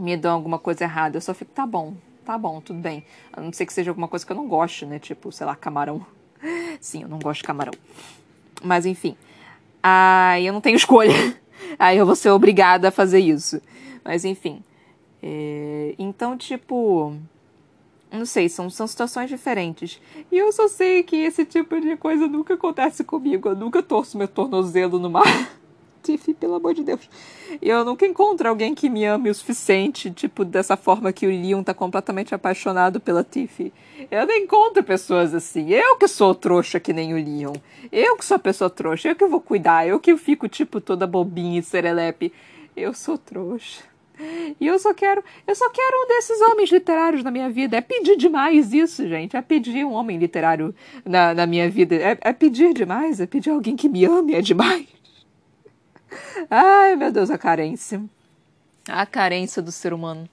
me 0.00 0.16
dão 0.16 0.34
alguma 0.34 0.58
coisa 0.58 0.84
errada. 0.84 1.16
Eu 1.16 1.20
só 1.20 1.34
fico, 1.34 1.52
tá 1.52 1.66
bom, 1.66 1.94
tá 2.24 2.36
bom, 2.38 2.60
tudo 2.60 2.78
bem. 2.80 3.04
A 3.32 3.40
não 3.40 3.52
ser 3.52 3.66
que 3.66 3.72
seja 3.72 3.90
alguma 3.90 4.08
coisa 4.08 4.24
que 4.24 4.32
eu 4.32 4.36
não 4.36 4.48
goste, 4.48 4.86
né? 4.86 4.98
Tipo, 4.98 5.30
sei 5.30 5.46
lá, 5.46 5.54
camarão. 5.54 6.04
Sim, 6.80 7.02
eu 7.02 7.08
não 7.08 7.18
gosto 7.18 7.40
de 7.40 7.46
camarão. 7.46 7.72
Mas 8.62 8.86
enfim. 8.86 9.16
Aí 9.82 10.46
eu 10.46 10.52
não 10.52 10.60
tenho 10.60 10.76
escolha. 10.76 11.36
Aí 11.78 11.98
eu 11.98 12.06
vou 12.06 12.16
ser 12.16 12.30
obrigada 12.30 12.88
a 12.88 12.92
fazer 12.92 13.20
isso. 13.20 13.60
Mas 14.04 14.24
enfim. 14.24 14.62
É... 15.22 15.94
Então, 15.98 16.36
tipo. 16.36 17.14
Não 18.12 18.26
sei, 18.26 18.48
são, 18.48 18.68
são 18.68 18.88
situações 18.88 19.30
diferentes. 19.30 20.00
E 20.32 20.36
eu 20.36 20.50
só 20.50 20.66
sei 20.66 21.04
que 21.04 21.14
esse 21.14 21.44
tipo 21.44 21.80
de 21.80 21.96
coisa 21.96 22.26
nunca 22.26 22.54
acontece 22.54 23.04
comigo. 23.04 23.50
Eu 23.50 23.54
nunca 23.54 23.82
torço 23.82 24.18
meu 24.18 24.26
tornozelo 24.26 24.98
no 24.98 25.08
mar. 25.08 25.24
Tiffy, 26.02 26.34
pelo 26.34 26.54
amor 26.54 26.74
de 26.74 26.82
Deus. 26.82 27.08
Eu 27.60 27.84
nunca 27.84 28.06
encontro 28.06 28.48
alguém 28.48 28.74
que 28.74 28.88
me 28.88 29.04
ame 29.04 29.30
o 29.30 29.34
suficiente, 29.34 30.10
tipo, 30.10 30.44
dessa 30.44 30.76
forma 30.76 31.12
que 31.12 31.26
o 31.26 31.30
Leon 31.30 31.62
tá 31.62 31.74
completamente 31.74 32.34
apaixonado 32.34 33.00
pela 33.00 33.22
Tiffy. 33.22 33.72
Eu 34.10 34.26
não 34.26 34.34
encontro 34.34 34.82
pessoas 34.82 35.34
assim. 35.34 35.70
Eu 35.70 35.96
que 35.96 36.08
sou 36.08 36.34
trouxa 36.34 36.80
que 36.80 36.92
nem 36.92 37.12
o 37.12 37.16
Leon. 37.16 37.54
Eu 37.92 38.16
que 38.16 38.24
sou 38.24 38.36
a 38.36 38.40
pessoa 38.40 38.70
trouxa. 38.70 39.08
Eu 39.08 39.16
que 39.16 39.26
vou 39.26 39.40
cuidar. 39.40 39.86
Eu 39.86 40.00
que 40.00 40.16
fico, 40.16 40.48
tipo, 40.48 40.80
toda 40.80 41.06
bobinha 41.06 41.60
e 41.60 41.62
serelepe. 41.62 42.32
Eu 42.76 42.94
sou 42.94 43.18
trouxa. 43.18 43.90
E 44.60 44.66
eu 44.66 44.78
só 44.78 44.92
quero, 44.92 45.24
eu 45.46 45.54
só 45.54 45.68
quero 45.70 46.04
um 46.04 46.08
desses 46.08 46.40
homens 46.42 46.70
literários 46.70 47.24
na 47.24 47.30
minha 47.30 47.48
vida. 47.48 47.76
É 47.76 47.80
pedir 47.80 48.16
demais 48.16 48.72
isso, 48.72 49.06
gente. 49.08 49.36
É 49.36 49.42
pedir 49.42 49.84
um 49.84 49.92
homem 49.92 50.18
literário 50.18 50.74
na, 51.04 51.34
na 51.34 51.46
minha 51.46 51.68
vida. 51.70 51.94
É, 51.94 52.18
é 52.20 52.32
pedir 52.32 52.74
demais. 52.74 53.20
É 53.20 53.26
pedir 53.26 53.50
alguém 53.50 53.76
que 53.76 53.88
me 53.88 54.04
ame. 54.04 54.34
É 54.34 54.40
demais. 54.40 54.86
Ai, 56.50 56.96
meu 56.96 57.12
Deus, 57.12 57.30
a 57.30 57.38
carência. 57.38 58.02
A 58.88 59.06
carência 59.06 59.62
do 59.62 59.72
ser 59.72 59.92
humano. 59.92 60.28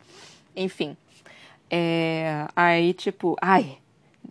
Enfim. 0.56 0.96
É, 1.70 2.48
aí, 2.56 2.94
tipo, 2.94 3.36
ai, 3.42 3.78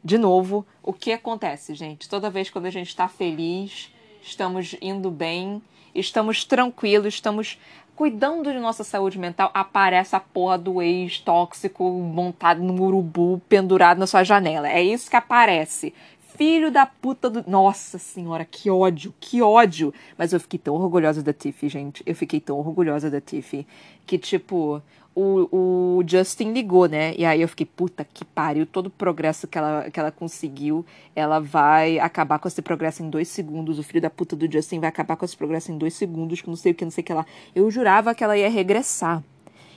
de 0.03 0.17
novo, 0.17 0.67
o 0.83 0.93
que 0.93 1.13
acontece, 1.13 1.75
gente? 1.75 2.09
Toda 2.09 2.31
vez 2.31 2.49
quando 2.49 2.67
a 2.67 2.71
gente 2.71 2.89
está 2.89 3.09
feliz, 3.09 3.93
estamos 4.23 4.75
indo 4.81 5.11
bem, 5.11 5.63
estamos 5.95 6.45
tranquilos, 6.45 7.15
estamos 7.15 7.59
cuidando 7.95 8.53
de 8.53 8.59
nossa 8.59 8.85
saúde 8.85 9.19
mental, 9.19 9.51
aparece 9.55 10.15
a 10.15 10.21
porra 10.21 10.59
do 10.59 10.83
ex 10.83 11.19
tóxico 11.19 11.83
montado 11.91 12.63
no 12.63 12.81
urubu, 12.83 13.41
pendurado 13.49 13.99
na 13.99 14.07
sua 14.07 14.23
janela. 14.23 14.69
É 14.69 14.83
isso 14.83 15.09
que 15.09 15.17
aparece 15.17 15.95
filho 16.37 16.71
da 16.71 16.87
puta 16.87 17.29
do. 17.31 17.45
Nossa 17.49 17.99
senhora, 17.99 18.45
que 18.45 18.71
ódio, 18.71 19.15
que 19.19 19.43
ódio. 19.43 19.93
Mas 20.17 20.33
eu 20.33 20.41
fiquei 20.41 20.59
tão 20.59 20.75
orgulhosa 20.75 21.23
da 21.23 21.33
Tiffy, 21.33 21.69
gente. 21.69 22.03
Eu 22.07 22.15
fiquei 22.15 22.41
tão 22.41 22.59
orgulhosa 22.59 23.11
da 23.11 23.21
Tiffy. 23.21 23.67
Que, 24.07 24.19
tipo, 24.19 24.83
o, 25.15 25.99
o 25.99 26.05
Justin 26.07 26.53
ligou, 26.53 26.87
né? 26.87 27.15
E 27.17 27.25
aí 27.25 27.41
eu 27.41 27.49
fiquei, 27.49 27.65
puta 27.65 28.05
que 28.05 28.25
pariu, 28.25 28.67
todo 28.67 28.87
o 28.87 28.91
progresso 28.91 29.49
que 29.49 29.57
ela, 29.57 29.91
que 29.91 29.99
ela 29.99 30.13
conseguiu, 30.13 30.85
ela 31.15 31.41
vai 31.41 31.99
acabar 31.99 32.39
com 32.39 32.47
esse 32.47 32.61
progresso 32.61 33.03
em 33.03 33.09
dois 33.09 33.29
segundos. 33.29 33.79
O 33.79 33.83
filho 33.83 34.01
da 34.01 34.11
puta 34.11 34.37
do 34.37 34.51
Justin 34.51 34.79
vai 34.79 34.91
acabar 34.91 35.17
com 35.17 35.25
esse 35.25 35.37
progresso 35.37 35.73
em 35.73 35.79
dois 35.79 35.95
segundos, 35.95 36.43
que 36.43 36.49
não 36.49 36.57
sei 36.57 36.73
o 36.73 36.75
que, 36.75 36.85
não 36.85 36.91
sei 36.91 37.03
o 37.03 37.05
que 37.05 37.15
lá. 37.15 37.25
Eu 37.55 37.71
jurava 37.71 38.15
que 38.15 38.23
ela 38.23 38.37
ia 38.37 38.51
regressar 38.51 39.23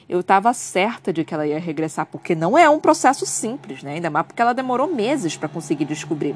eu 0.10 0.22
estava 0.22 0.52
certa 0.54 1.14
de 1.14 1.24
que 1.24 1.36
ela 1.36 1.46
ia 1.46 1.60
regressar, 1.60 2.08
porque 2.08 2.34
não 2.34 2.58
é 2.58 2.68
um 2.68 2.80
processo 2.80 3.28
simples, 3.28 3.84
né? 3.84 3.94
Ainda 3.94 4.10
mais 4.10 4.26
porque 4.26 4.42
ela 4.42 4.54
demorou 4.54 4.92
meses 4.92 5.38
para 5.38 5.48
conseguir 5.48 5.86
descobrir. 5.86 6.36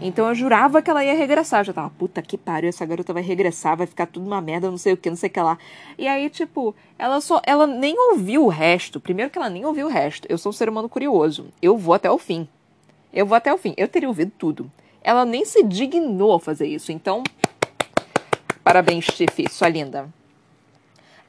Então 0.00 0.26
eu 0.28 0.34
jurava 0.34 0.80
que 0.80 0.90
ela 0.90 1.04
ia 1.04 1.14
regressar. 1.14 1.60
Eu 1.60 1.64
já 1.66 1.72
tava, 1.74 1.90
puta 1.90 2.22
que 2.22 2.38
pariu, 2.38 2.70
essa 2.70 2.86
garota 2.86 3.12
vai 3.12 3.22
regressar, 3.22 3.76
vai 3.76 3.86
ficar 3.86 4.06
tudo 4.06 4.26
uma 4.26 4.40
merda, 4.40 4.70
não 4.70 4.78
sei 4.78 4.94
o 4.94 4.96
que, 4.96 5.10
não 5.10 5.16
sei 5.16 5.28
o 5.28 5.32
que 5.32 5.40
lá. 5.40 5.58
E 5.98 6.08
aí, 6.08 6.30
tipo, 6.30 6.74
ela 6.98 7.20
só. 7.20 7.40
Ela 7.44 7.66
nem 7.66 7.94
ouviu 8.10 8.46
o 8.46 8.48
resto. 8.48 8.98
Primeiro 8.98 9.30
que 9.30 9.38
ela 9.38 9.50
nem 9.50 9.64
ouviu 9.66 9.86
o 9.86 9.90
resto. 9.90 10.26
Eu 10.28 10.38
sou 10.38 10.50
um 10.50 10.52
ser 10.54 10.68
humano 10.68 10.88
curioso. 10.88 11.48
Eu 11.60 11.76
vou 11.76 11.94
até 11.94 12.10
o 12.10 12.18
fim. 12.18 12.48
Eu 13.12 13.26
vou 13.26 13.36
até 13.36 13.52
o 13.52 13.58
fim. 13.58 13.74
Eu 13.76 13.86
teria 13.86 14.08
ouvido 14.08 14.32
tudo. 14.38 14.72
Ela 15.02 15.26
nem 15.26 15.44
se 15.44 15.62
dignou 15.62 16.34
a 16.34 16.40
fazer 16.40 16.66
isso. 16.66 16.90
Então. 16.90 17.22
Parabéns, 18.64 19.06
Tiffy, 19.06 19.48
sua 19.50 19.68
linda. 19.68 20.08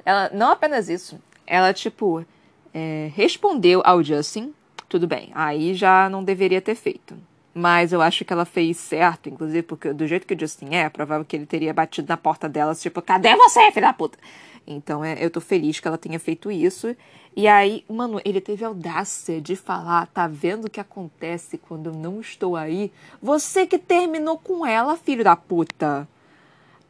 Ela, 0.05 0.29
não 0.33 0.51
apenas 0.51 0.89
isso, 0.89 1.19
ela, 1.45 1.73
tipo, 1.73 2.25
é, 2.73 3.11
respondeu 3.15 3.81
ao 3.85 4.03
Justin, 4.03 4.53
tudo 4.89 5.07
bem, 5.07 5.31
aí 5.33 5.73
já 5.73 6.09
não 6.09 6.23
deveria 6.23 6.61
ter 6.61 6.75
feito. 6.75 7.15
Mas 7.53 7.93
eu 7.93 8.01
acho 8.01 8.25
que 8.25 8.33
ela 8.33 8.45
fez 8.45 8.77
certo, 8.77 9.29
inclusive, 9.29 9.61
porque 9.61 9.93
do 9.93 10.07
jeito 10.07 10.25
que 10.25 10.33
o 10.33 10.39
Justin 10.39 10.69
é, 10.71 10.79
é 10.79 10.89
provável 10.89 11.23
que 11.23 11.35
ele 11.35 11.45
teria 11.45 11.73
batido 11.73 12.09
na 12.09 12.17
porta 12.17 12.49
dela, 12.49 12.73
tipo, 12.73 13.01
cadê 13.01 13.35
você, 13.35 13.71
filha 13.71 13.87
da 13.87 13.93
puta? 13.93 14.17
Então 14.65 15.03
é, 15.03 15.23
eu 15.23 15.29
tô 15.29 15.41
feliz 15.41 15.79
que 15.79 15.87
ela 15.87 15.97
tenha 15.97 16.19
feito 16.19 16.51
isso. 16.51 16.95
E 17.35 17.47
aí, 17.47 17.83
mano, 17.89 18.21
ele 18.23 18.39
teve 18.39 18.63
audácia 18.63 19.41
de 19.41 19.55
falar: 19.55 20.07
tá 20.07 20.27
vendo 20.27 20.65
o 20.65 20.69
que 20.69 20.79
acontece 20.79 21.57
quando 21.57 21.87
eu 21.87 21.93
não 21.93 22.21
estou 22.21 22.55
aí? 22.55 22.91
Você 23.21 23.65
que 23.67 23.77
terminou 23.77 24.37
com 24.37 24.65
ela, 24.65 24.95
filho 24.95 25.23
da 25.23 25.35
puta. 25.35 26.07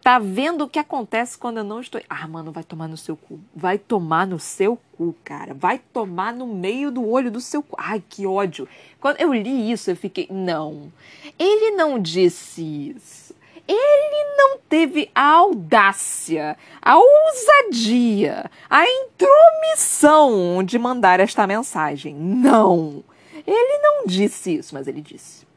Tá 0.03 0.19
vendo 0.19 0.65
o 0.65 0.69
que 0.69 0.77
acontece 0.77 1.37
quando 1.37 1.59
eu 1.59 1.63
não 1.63 1.79
estou. 1.79 2.01
Ah, 2.09 2.27
mano, 2.27 2.51
vai 2.51 2.63
tomar 2.63 2.89
no 2.89 2.97
seu 2.97 3.15
cu. 3.15 3.39
Vai 3.55 3.77
tomar 3.77 4.27
no 4.27 4.37
seu 4.37 4.77
cu, 4.97 5.15
cara. 5.23 5.53
Vai 5.53 5.79
tomar 5.79 6.33
no 6.33 6.45
meio 6.45 6.91
do 6.91 7.07
olho 7.07 7.31
do 7.31 7.39
seu 7.39 7.63
cu. 7.63 7.73
Ai, 7.79 8.03
que 8.09 8.27
ódio. 8.27 8.67
Quando 8.99 9.21
eu 9.21 9.33
li 9.33 9.71
isso, 9.71 9.89
eu 9.89 9.95
fiquei. 9.95 10.27
Não. 10.29 10.91
Ele 11.39 11.71
não 11.71 11.97
disse 11.97 12.89
isso. 12.89 13.33
Ele 13.65 14.35
não 14.35 14.57
teve 14.57 15.09
a 15.15 15.23
audácia, 15.23 16.57
a 16.81 16.97
ousadia, 16.97 18.51
a 18.69 18.83
intromissão 18.85 20.61
de 20.65 20.77
mandar 20.77 21.21
esta 21.21 21.47
mensagem. 21.47 22.13
Não. 22.13 23.01
Ele 23.47 23.77
não 23.77 24.05
disse 24.05 24.57
isso, 24.57 24.75
mas 24.75 24.85
ele 24.85 24.99
disse. 24.99 25.47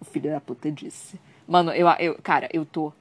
O 0.00 0.04
filho 0.04 0.30
da 0.30 0.40
puta 0.40 0.70
disse. 0.70 1.18
Mano, 1.48 1.72
eu, 1.72 1.88
eu 1.98 2.16
cara, 2.22 2.48
eu 2.52 2.64
tô 2.64 2.92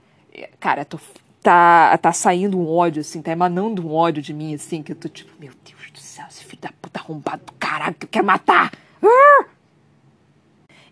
Cara, 0.60 0.84
tô, 0.84 1.00
tá, 1.42 1.98
tá 1.98 2.12
saindo 2.12 2.58
um 2.60 2.68
ódio, 2.68 3.02
assim, 3.02 3.22
tá 3.22 3.32
emanando 3.32 3.88
um 3.88 3.94
ódio 3.94 4.22
de 4.22 4.34
mim, 4.34 4.56
assim, 4.56 4.82
que 4.82 4.92
eu 4.92 4.96
tô 4.96 5.08
tipo, 5.08 5.32
meu 5.40 5.54
Deus 5.64 5.92
do 5.92 6.00
céu, 6.00 6.26
esse 6.30 6.44
filho 6.44 6.62
da 6.62 6.72
puta 6.82 7.00
arrombado 7.00 7.46
do 7.46 7.54
caralho 7.54 7.94
que 7.94 8.06
eu 8.06 8.10
quero 8.10 8.26
matar. 8.26 8.72
Ah! 9.02 9.46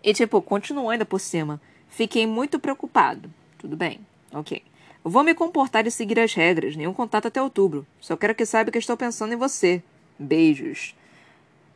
E, 0.02 0.14
tipo, 0.14 0.40
continuou 0.40 0.90
ainda 0.90 1.04
por 1.04 1.18
cima. 1.18 1.60
Fiquei 1.88 2.26
muito 2.26 2.58
preocupado. 2.58 3.30
Tudo 3.58 3.76
bem, 3.76 4.00
ok. 4.32 4.62
vou 5.02 5.24
me 5.24 5.34
comportar 5.34 5.86
e 5.86 5.90
seguir 5.90 6.20
as 6.20 6.34
regras. 6.34 6.76
Nenhum 6.76 6.92
contato 6.92 7.28
até 7.28 7.42
outubro. 7.42 7.86
Só 8.00 8.16
quero 8.16 8.34
que 8.34 8.46
saiba 8.46 8.70
que 8.70 8.78
estou 8.78 8.96
pensando 8.96 9.32
em 9.32 9.36
você. 9.36 9.82
Beijos. 10.18 10.94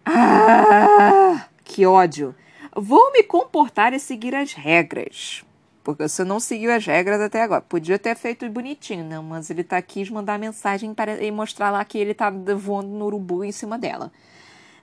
Ah, 0.04 1.48
que 1.64 1.84
ódio. 1.84 2.34
Vou 2.76 3.12
me 3.12 3.22
comportar 3.22 3.92
e 3.92 3.98
seguir 3.98 4.34
as 4.34 4.52
regras 4.52 5.42
porque 5.82 6.08
você 6.08 6.24
não 6.24 6.38
seguiu 6.40 6.72
as 6.72 6.84
regras 6.84 7.20
até 7.20 7.42
agora. 7.42 7.60
Podia 7.60 7.98
ter 7.98 8.16
feito 8.16 8.48
bonitinho, 8.48 9.04
não, 9.04 9.22
mas 9.22 9.50
ele 9.50 9.64
tá 9.64 9.76
aqui 9.76 10.10
mandar 10.12 10.38
mensagem 10.38 10.92
para 10.94 11.22
e 11.22 11.30
mostrar 11.30 11.70
lá 11.70 11.84
que 11.84 11.98
ele 11.98 12.14
tá 12.14 12.30
voando 12.30 12.88
no 12.88 13.06
urubu 13.06 13.44
em 13.44 13.52
cima 13.52 13.78
dela. 13.78 14.12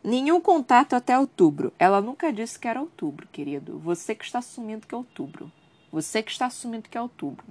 Nenhum 0.04 0.40
contato 0.40 0.96
até 0.96 1.18
outubro. 1.18 1.74
Ela 1.80 2.00
nunca 2.00 2.32
disse 2.32 2.60
que 2.60 2.68
era 2.68 2.80
outubro, 2.80 3.28
querido. 3.32 3.80
Você 3.80 4.14
que 4.14 4.24
está 4.24 4.40
assumindo 4.40 4.86
que 4.86 4.94
é 4.94 4.98
outubro. 4.98 5.52
Você 5.92 6.22
que 6.22 6.32
está 6.32 6.46
assumindo 6.46 6.88
que 6.88 6.98
é 6.98 7.02
outubro. 7.02 7.44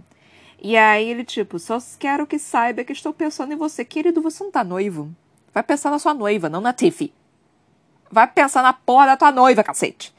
E 0.62 0.76
aí 0.76 1.08
ele, 1.10 1.24
tipo, 1.24 1.58
só 1.58 1.78
quero 1.98 2.26
que 2.26 2.38
saiba 2.38 2.84
que 2.84 2.92
estou 2.92 3.12
pensando 3.12 3.52
em 3.52 3.56
você. 3.56 3.84
Querido, 3.84 4.22
você 4.22 4.44
não 4.44 4.52
tá 4.52 4.62
noivo. 4.62 5.12
Vai 5.52 5.64
pensar 5.64 5.90
na 5.90 5.98
sua 5.98 6.14
noiva, 6.14 6.48
não 6.48 6.60
na 6.60 6.72
Tiffy. 6.72 7.12
Vai 8.08 8.28
pensar 8.28 8.62
na 8.62 8.72
porra 8.72 9.06
da 9.06 9.16
tua 9.16 9.32
noiva, 9.32 9.64
cacete. 9.64 10.13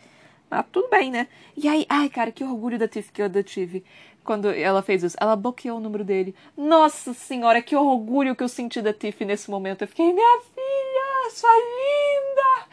Mas 0.49 0.65
tudo 0.71 0.89
bem, 0.89 1.11
né? 1.11 1.27
E 1.55 1.67
aí, 1.67 1.85
ai, 1.89 2.09
cara, 2.09 2.31
que 2.31 2.43
orgulho 2.43 2.77
da 2.77 2.87
Tiff 2.87 3.11
que 3.11 3.21
eu 3.21 3.43
tive 3.43 3.83
quando 4.23 4.49
ela 4.49 4.81
fez 4.81 5.03
isso. 5.03 5.17
Ela 5.19 5.35
bloqueou 5.35 5.77
o 5.77 5.81
número 5.81 6.03
dele. 6.03 6.35
Nossa 6.57 7.13
senhora, 7.13 7.61
que 7.61 7.75
orgulho 7.75 8.35
que 8.35 8.43
eu 8.43 8.49
senti 8.49 8.81
da 8.81 8.91
Tiff 8.91 9.23
nesse 9.23 9.49
momento. 9.49 9.83
Eu 9.83 9.87
fiquei, 9.87 10.11
minha 10.11 10.41
filha, 10.41 11.31
sua 11.31 11.55
linda! 11.55 12.67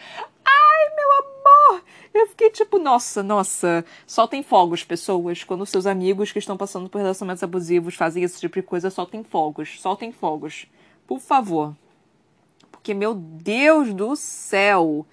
Ai, 0.44 0.96
meu 0.96 1.12
amor! 1.18 1.84
Eu 2.12 2.26
fiquei 2.26 2.50
tipo, 2.50 2.78
nossa, 2.78 3.22
nossa. 3.22 3.84
Soltem 4.06 4.42
fogos, 4.42 4.82
pessoas. 4.82 5.44
Quando 5.44 5.64
seus 5.64 5.86
amigos 5.86 6.32
que 6.32 6.38
estão 6.38 6.56
passando 6.56 6.88
por 6.88 6.98
relacionamentos 6.98 7.42
abusivos 7.42 7.94
fazem 7.94 8.22
esse 8.22 8.40
tipo 8.40 8.60
de 8.60 8.62
coisa, 8.62 8.90
soltem 8.90 9.22
fogos. 9.22 9.80
Soltem 9.80 10.12
fogos. 10.12 10.66
Por 11.06 11.20
favor. 11.20 11.74
Porque, 12.70 12.94
meu 12.94 13.14
Deus 13.14 13.94
do 13.94 14.16
céu. 14.16 15.06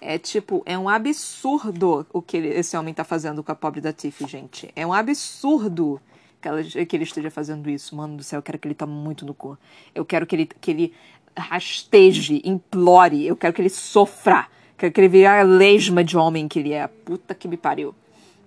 É 0.00 0.16
tipo, 0.18 0.62
é 0.64 0.78
um 0.78 0.88
absurdo 0.88 2.06
o 2.12 2.22
que 2.22 2.38
esse 2.38 2.76
homem 2.76 2.94
tá 2.94 3.04
fazendo 3.04 3.42
com 3.42 3.52
a 3.52 3.54
pobre 3.54 3.80
da 3.80 3.92
Tiff, 3.92 4.26
gente. 4.26 4.70
É 4.74 4.86
um 4.86 4.92
absurdo 4.92 6.00
que, 6.40 6.48
ela, 6.48 6.62
que 6.62 6.96
ele 6.96 7.04
esteja 7.04 7.30
fazendo 7.30 7.68
isso. 7.68 7.94
Mano 7.94 8.16
do 8.16 8.22
céu, 8.22 8.38
eu 8.38 8.42
quero 8.42 8.58
que 8.58 8.66
ele 8.66 8.74
tome 8.74 8.94
muito 8.94 9.26
no 9.26 9.34
cu. 9.34 9.58
Eu 9.94 10.04
quero 10.04 10.26
que 10.26 10.34
ele, 10.34 10.46
que 10.46 10.70
ele 10.70 10.94
rasteje, 11.36 12.40
implore. 12.44 13.26
Eu 13.26 13.36
quero 13.36 13.52
que 13.52 13.60
ele 13.60 13.68
sofra. 13.68 14.46
Quero 14.78 14.92
que 14.92 15.00
ele 15.00 15.08
vire 15.08 15.26
a 15.26 15.42
lesma 15.42 16.02
de 16.02 16.16
homem 16.16 16.48
que 16.48 16.58
ele 16.58 16.72
é. 16.72 16.86
Puta 16.86 17.34
que 17.34 17.46
me 17.46 17.58
pariu. 17.58 17.94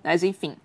Mas 0.04 0.24
enfim. 0.24 0.56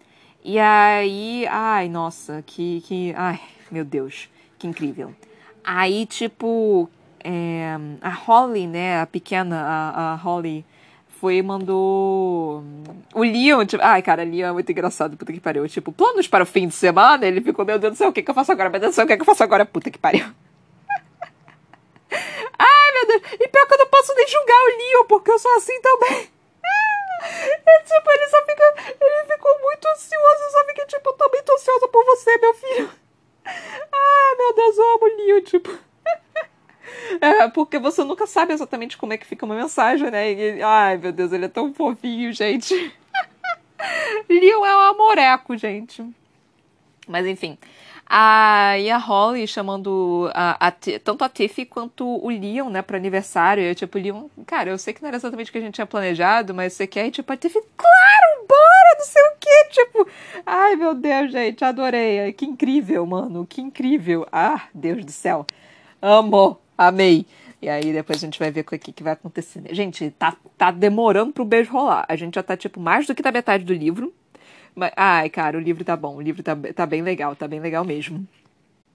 E 0.42 0.58
aí, 0.58 1.46
ai, 1.50 1.88
nossa, 1.88 2.42
que, 2.46 2.80
que, 2.82 3.12
ai, 3.14 3.38
meu 3.70 3.84
Deus, 3.84 4.30
que 4.58 4.66
incrível. 4.66 5.14
Aí, 5.62 6.06
tipo, 6.06 6.88
é, 7.22 7.76
a 8.00 8.10
Holly, 8.10 8.66
né, 8.66 9.00
a 9.00 9.06
pequena, 9.06 9.60
a, 9.60 10.12
a 10.12 10.14
Holly, 10.14 10.64
foi 11.20 11.36
e 11.36 11.42
mandou. 11.42 12.62
O 13.14 13.22
Leon, 13.22 13.64
tipo. 13.66 13.82
Ai, 13.82 14.02
cara, 14.02 14.22
Leon 14.24 14.48
é 14.48 14.52
muito 14.52 14.70
engraçado, 14.70 15.16
puta 15.16 15.32
que 15.32 15.40
pariu. 15.40 15.68
Tipo, 15.68 15.92
planos 15.92 16.28
para 16.28 16.44
o 16.44 16.46
fim 16.46 16.68
de 16.68 16.74
semana? 16.74 17.26
Ele 17.26 17.40
ficou, 17.40 17.64
meu 17.64 17.78
Deus 17.78 17.94
do 17.94 17.96
céu, 17.96 18.08
o 18.08 18.12
que, 18.12 18.22
que 18.22 18.30
eu 18.30 18.34
faço 18.34 18.52
agora? 18.52 18.70
Meu 18.70 18.80
Deus 18.80 18.92
do 18.92 18.94
céu, 18.94 19.04
o 19.04 19.08
que, 19.08 19.16
que 19.16 19.22
eu 19.22 19.26
faço 19.26 19.42
agora? 19.42 19.66
Puta 19.66 19.90
que 19.90 19.98
pariu. 19.98 20.24
Ai, 22.58 22.92
meu 22.94 23.06
Deus. 23.06 23.22
E 23.40 23.48
pior 23.48 23.66
que 23.66 23.74
eu 23.74 23.78
não 23.78 23.86
posso 23.86 24.14
nem 24.14 24.28
julgar 24.28 24.56
o 24.56 24.76
Leon, 24.78 25.04
porque 25.08 25.30
eu 25.30 25.38
sou 25.38 25.56
assim 25.56 25.80
também. 25.80 26.28
É 27.20 27.82
tipo, 27.82 28.10
ele 28.12 28.28
só 28.28 28.40
fica. 28.44 28.74
Ele 29.00 29.32
ficou 29.32 29.60
muito 29.60 29.88
ansioso, 29.88 30.52
só 30.52 30.64
fiquei 30.66 30.86
tipo, 30.86 31.10
eu 31.10 31.12
tô 31.14 31.28
muito 31.28 31.52
ansiosa 31.52 31.88
por 31.88 32.04
você, 32.04 32.38
meu 32.38 32.54
filho. 32.54 32.90
Ai, 33.44 34.34
meu 34.38 34.54
Deus, 34.54 34.78
eu 34.78 34.84
amo 34.84 35.04
o 35.04 35.16
Leon, 35.16 35.40
tipo. 35.42 35.87
É, 37.20 37.48
porque 37.48 37.78
você 37.78 38.04
nunca 38.04 38.26
sabe 38.26 38.52
exatamente 38.52 38.96
como 38.96 39.12
é 39.12 39.16
que 39.16 39.26
fica 39.26 39.44
uma 39.44 39.54
mensagem, 39.54 40.10
né? 40.10 40.32
E, 40.32 40.62
ai, 40.62 40.96
meu 40.96 41.12
Deus, 41.12 41.32
ele 41.32 41.46
é 41.46 41.48
tão 41.48 41.72
fofinho, 41.72 42.32
gente. 42.32 42.74
Leon 44.28 44.64
é 44.64 44.76
um 44.76 44.80
amoreco, 44.90 45.56
gente. 45.56 46.04
Mas 47.06 47.26
enfim. 47.26 47.58
A, 48.10 48.78
e 48.78 48.90
a 48.90 48.96
Holly 48.96 49.46
chamando 49.46 50.30
a, 50.34 50.68
a, 50.68 50.70
tanto 50.70 51.24
a 51.24 51.28
Tiffy 51.28 51.66
quanto 51.66 52.06
o 52.06 52.28
Leon, 52.28 52.70
né, 52.70 52.80
pro 52.80 52.96
aniversário. 52.96 53.62
Eu, 53.62 53.74
tipo, 53.74 53.98
Leon, 53.98 54.28
cara, 54.46 54.70
eu 54.70 54.78
sei 54.78 54.94
que 54.94 55.02
não 55.02 55.08
era 55.08 55.16
exatamente 55.18 55.50
o 55.50 55.52
que 55.52 55.58
a 55.58 55.60
gente 55.60 55.74
tinha 55.74 55.86
planejado, 55.86 56.54
mas 56.54 56.72
você 56.72 56.86
quer? 56.86 57.06
E, 57.06 57.10
tipo, 57.10 57.30
a 57.32 57.36
Tiffy, 57.36 57.60
claro, 57.76 58.46
bora, 58.48 58.96
não 58.98 59.04
sei 59.04 59.22
o 59.22 59.32
quê. 59.38 59.48
Tipo, 59.70 60.08
ai, 60.46 60.76
meu 60.76 60.94
Deus, 60.94 61.30
gente, 61.30 61.64
adorei. 61.64 62.32
Que 62.32 62.46
incrível, 62.46 63.04
mano, 63.04 63.46
que 63.46 63.60
incrível. 63.60 64.26
Ah, 64.32 64.68
Deus 64.72 65.04
do 65.04 65.12
céu. 65.12 65.46
Amo. 66.00 66.58
Amei. 66.78 67.26
E 67.60 67.68
aí 67.68 67.92
depois 67.92 68.18
a 68.18 68.20
gente 68.20 68.38
vai 68.38 68.52
ver 68.52 68.60
o 68.60 68.64
que, 68.64 68.92
que 68.92 69.02
vai 69.02 69.14
acontecer. 69.14 69.62
Gente, 69.74 70.10
tá, 70.12 70.36
tá 70.56 70.70
demorando 70.70 71.32
pro 71.32 71.44
beijo 71.44 71.72
rolar. 71.72 72.06
A 72.08 72.14
gente 72.14 72.36
já 72.36 72.42
tá, 72.42 72.56
tipo, 72.56 72.78
mais 72.78 73.04
do 73.06 73.14
que 73.16 73.22
da 73.22 73.32
metade 73.32 73.64
do 73.64 73.74
livro. 73.74 74.14
Mas, 74.76 74.92
ai, 74.96 75.28
cara, 75.28 75.58
o 75.58 75.60
livro 75.60 75.84
tá 75.84 75.96
bom. 75.96 76.16
O 76.16 76.22
livro 76.22 76.40
tá, 76.40 76.56
tá 76.74 76.86
bem 76.86 77.02
legal, 77.02 77.34
tá 77.34 77.48
bem 77.48 77.58
legal 77.58 77.84
mesmo. 77.84 78.26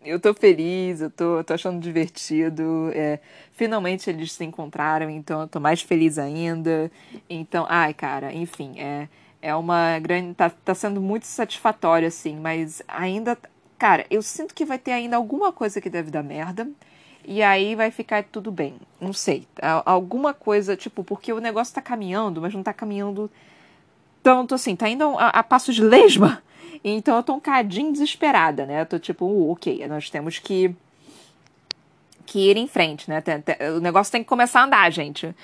Eu 0.06 0.20
tô 0.20 0.34
feliz, 0.34 1.02
eu 1.02 1.10
tô, 1.10 1.44
tô 1.44 1.54
achando 1.54 1.80
divertido. 1.82 2.90
É, 2.94 3.20
finalmente 3.52 4.10
eles 4.10 4.32
se 4.32 4.44
encontraram, 4.46 5.10
então 5.10 5.42
eu 5.42 5.48
tô 5.48 5.60
mais 5.60 5.82
feliz 5.82 6.18
ainda. 6.18 6.90
Então, 7.30 7.66
ai, 7.70 7.94
cara, 7.94 8.34
enfim, 8.34 8.80
é, 8.80 9.10
é 9.42 9.54
uma 9.56 10.00
grande. 10.00 10.34
Tá, 10.36 10.50
tá 10.50 10.74
sendo 10.74 11.02
muito 11.02 11.26
satisfatório, 11.26 12.08
assim, 12.08 12.38
mas 12.38 12.82
ainda. 12.88 13.38
Cara, 13.78 14.06
eu 14.10 14.22
sinto 14.22 14.54
que 14.54 14.64
vai 14.66 14.80
ter 14.80 14.92
ainda 14.94 15.18
alguma 15.18 15.52
coisa 15.52 15.82
que 15.82 15.90
deve 15.90 16.10
dar 16.10 16.24
merda 16.24 16.70
e 17.26 17.42
aí 17.42 17.76
vai 17.76 17.92
ficar 17.92 18.24
tudo 18.24 18.52
bem. 18.52 18.76
Não 19.00 19.14
sei. 19.14 19.48
Alguma 19.86 20.34
coisa, 20.34 20.76
tipo, 20.76 21.04
porque 21.04 21.32
o 21.32 21.40
negócio 21.40 21.74
tá 21.74 21.82
caminhando, 21.82 22.42
mas 22.42 22.54
não 22.54 22.64
tá 22.64 22.74
caminhando 22.74 23.30
tanto 24.22 24.56
assim, 24.56 24.76
tá 24.76 24.90
indo 24.90 25.04
a, 25.18 25.30
a 25.30 25.58
de 25.58 25.84
lesma. 25.84 26.42
Então 26.86 27.16
eu 27.16 27.24
tô 27.24 27.34
um 27.34 27.40
cadinho 27.40 27.94
desesperada, 27.94 28.66
né? 28.66 28.82
Eu 28.82 28.86
tô 28.86 29.00
tipo, 29.00 29.26
uh, 29.26 29.52
ok, 29.52 29.88
nós 29.88 30.10
temos 30.10 30.38
que 30.38 30.76
que 32.26 32.50
ir 32.50 32.58
em 32.58 32.68
frente, 32.68 33.10
né? 33.10 33.22
O 33.76 33.80
negócio 33.80 34.12
tem 34.12 34.24
que 34.24 34.30
começar 34.30 34.62
a 34.62 34.64
andar, 34.66 34.92
gente. 34.92 35.36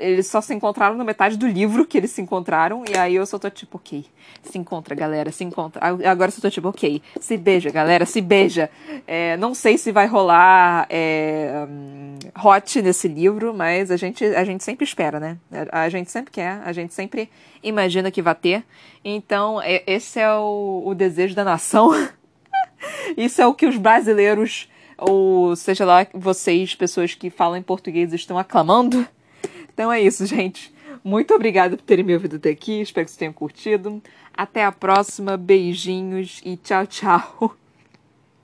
Eles 0.00 0.26
só 0.26 0.40
se 0.40 0.54
encontraram 0.54 0.96
na 0.96 1.04
metade 1.04 1.36
do 1.36 1.46
livro 1.46 1.86
que 1.86 1.98
eles 1.98 2.10
se 2.10 2.22
encontraram, 2.22 2.84
e 2.88 2.96
aí 2.96 3.14
eu 3.14 3.26
só 3.26 3.38
tô 3.38 3.50
tipo, 3.50 3.76
ok, 3.76 4.04
se 4.42 4.58
encontra, 4.58 4.94
galera, 4.94 5.32
se 5.32 5.44
encontra. 5.44 5.84
Agora 5.84 6.28
eu 6.28 6.32
só 6.32 6.40
tô 6.40 6.50
tipo, 6.50 6.68
ok, 6.68 7.02
se 7.20 7.36
beija, 7.36 7.70
galera, 7.70 8.06
se 8.06 8.20
beija. 8.20 8.70
É, 9.06 9.36
não 9.36 9.54
sei 9.54 9.76
se 9.76 9.90
vai 9.90 10.06
rolar 10.06 10.86
é, 10.88 11.66
um, 11.68 12.18
hot 12.42 12.80
nesse 12.82 13.08
livro, 13.08 13.52
mas 13.52 13.90
a 13.90 13.96
gente, 13.96 14.24
a 14.24 14.44
gente 14.44 14.62
sempre 14.62 14.84
espera, 14.84 15.18
né? 15.18 15.36
A, 15.70 15.82
a 15.82 15.88
gente 15.88 16.10
sempre 16.10 16.30
quer, 16.30 16.60
a 16.64 16.72
gente 16.72 16.94
sempre 16.94 17.28
imagina 17.62 18.10
que 18.10 18.22
vai 18.22 18.34
ter. 18.34 18.64
Então, 19.04 19.60
é, 19.60 19.82
esse 19.86 20.20
é 20.20 20.32
o, 20.32 20.82
o 20.86 20.94
desejo 20.94 21.34
da 21.34 21.44
nação. 21.44 21.90
Isso 23.16 23.40
é 23.40 23.46
o 23.46 23.54
que 23.54 23.66
os 23.66 23.76
brasileiros 23.76 24.68
ou 25.08 25.54
seja 25.56 25.84
lá 25.84 26.06
vocês, 26.14 26.74
pessoas 26.74 27.14
que 27.14 27.30
falam 27.30 27.62
português, 27.62 28.12
estão 28.12 28.38
aclamando. 28.38 29.06
Então 29.72 29.92
é 29.92 30.00
isso, 30.00 30.26
gente. 30.26 30.72
Muito 31.02 31.34
obrigada 31.34 31.76
por 31.76 31.82
terem 31.82 32.04
me 32.04 32.14
ouvido 32.14 32.36
até 32.36 32.50
aqui. 32.50 32.80
Espero 32.80 33.04
que 33.04 33.10
vocês 33.10 33.18
tenham 33.18 33.32
curtido. 33.32 34.02
Até 34.32 34.64
a 34.64 34.70
próxima. 34.70 35.36
Beijinhos 35.36 36.40
e 36.44 36.56
tchau, 36.56 36.86
tchau. 36.86 37.56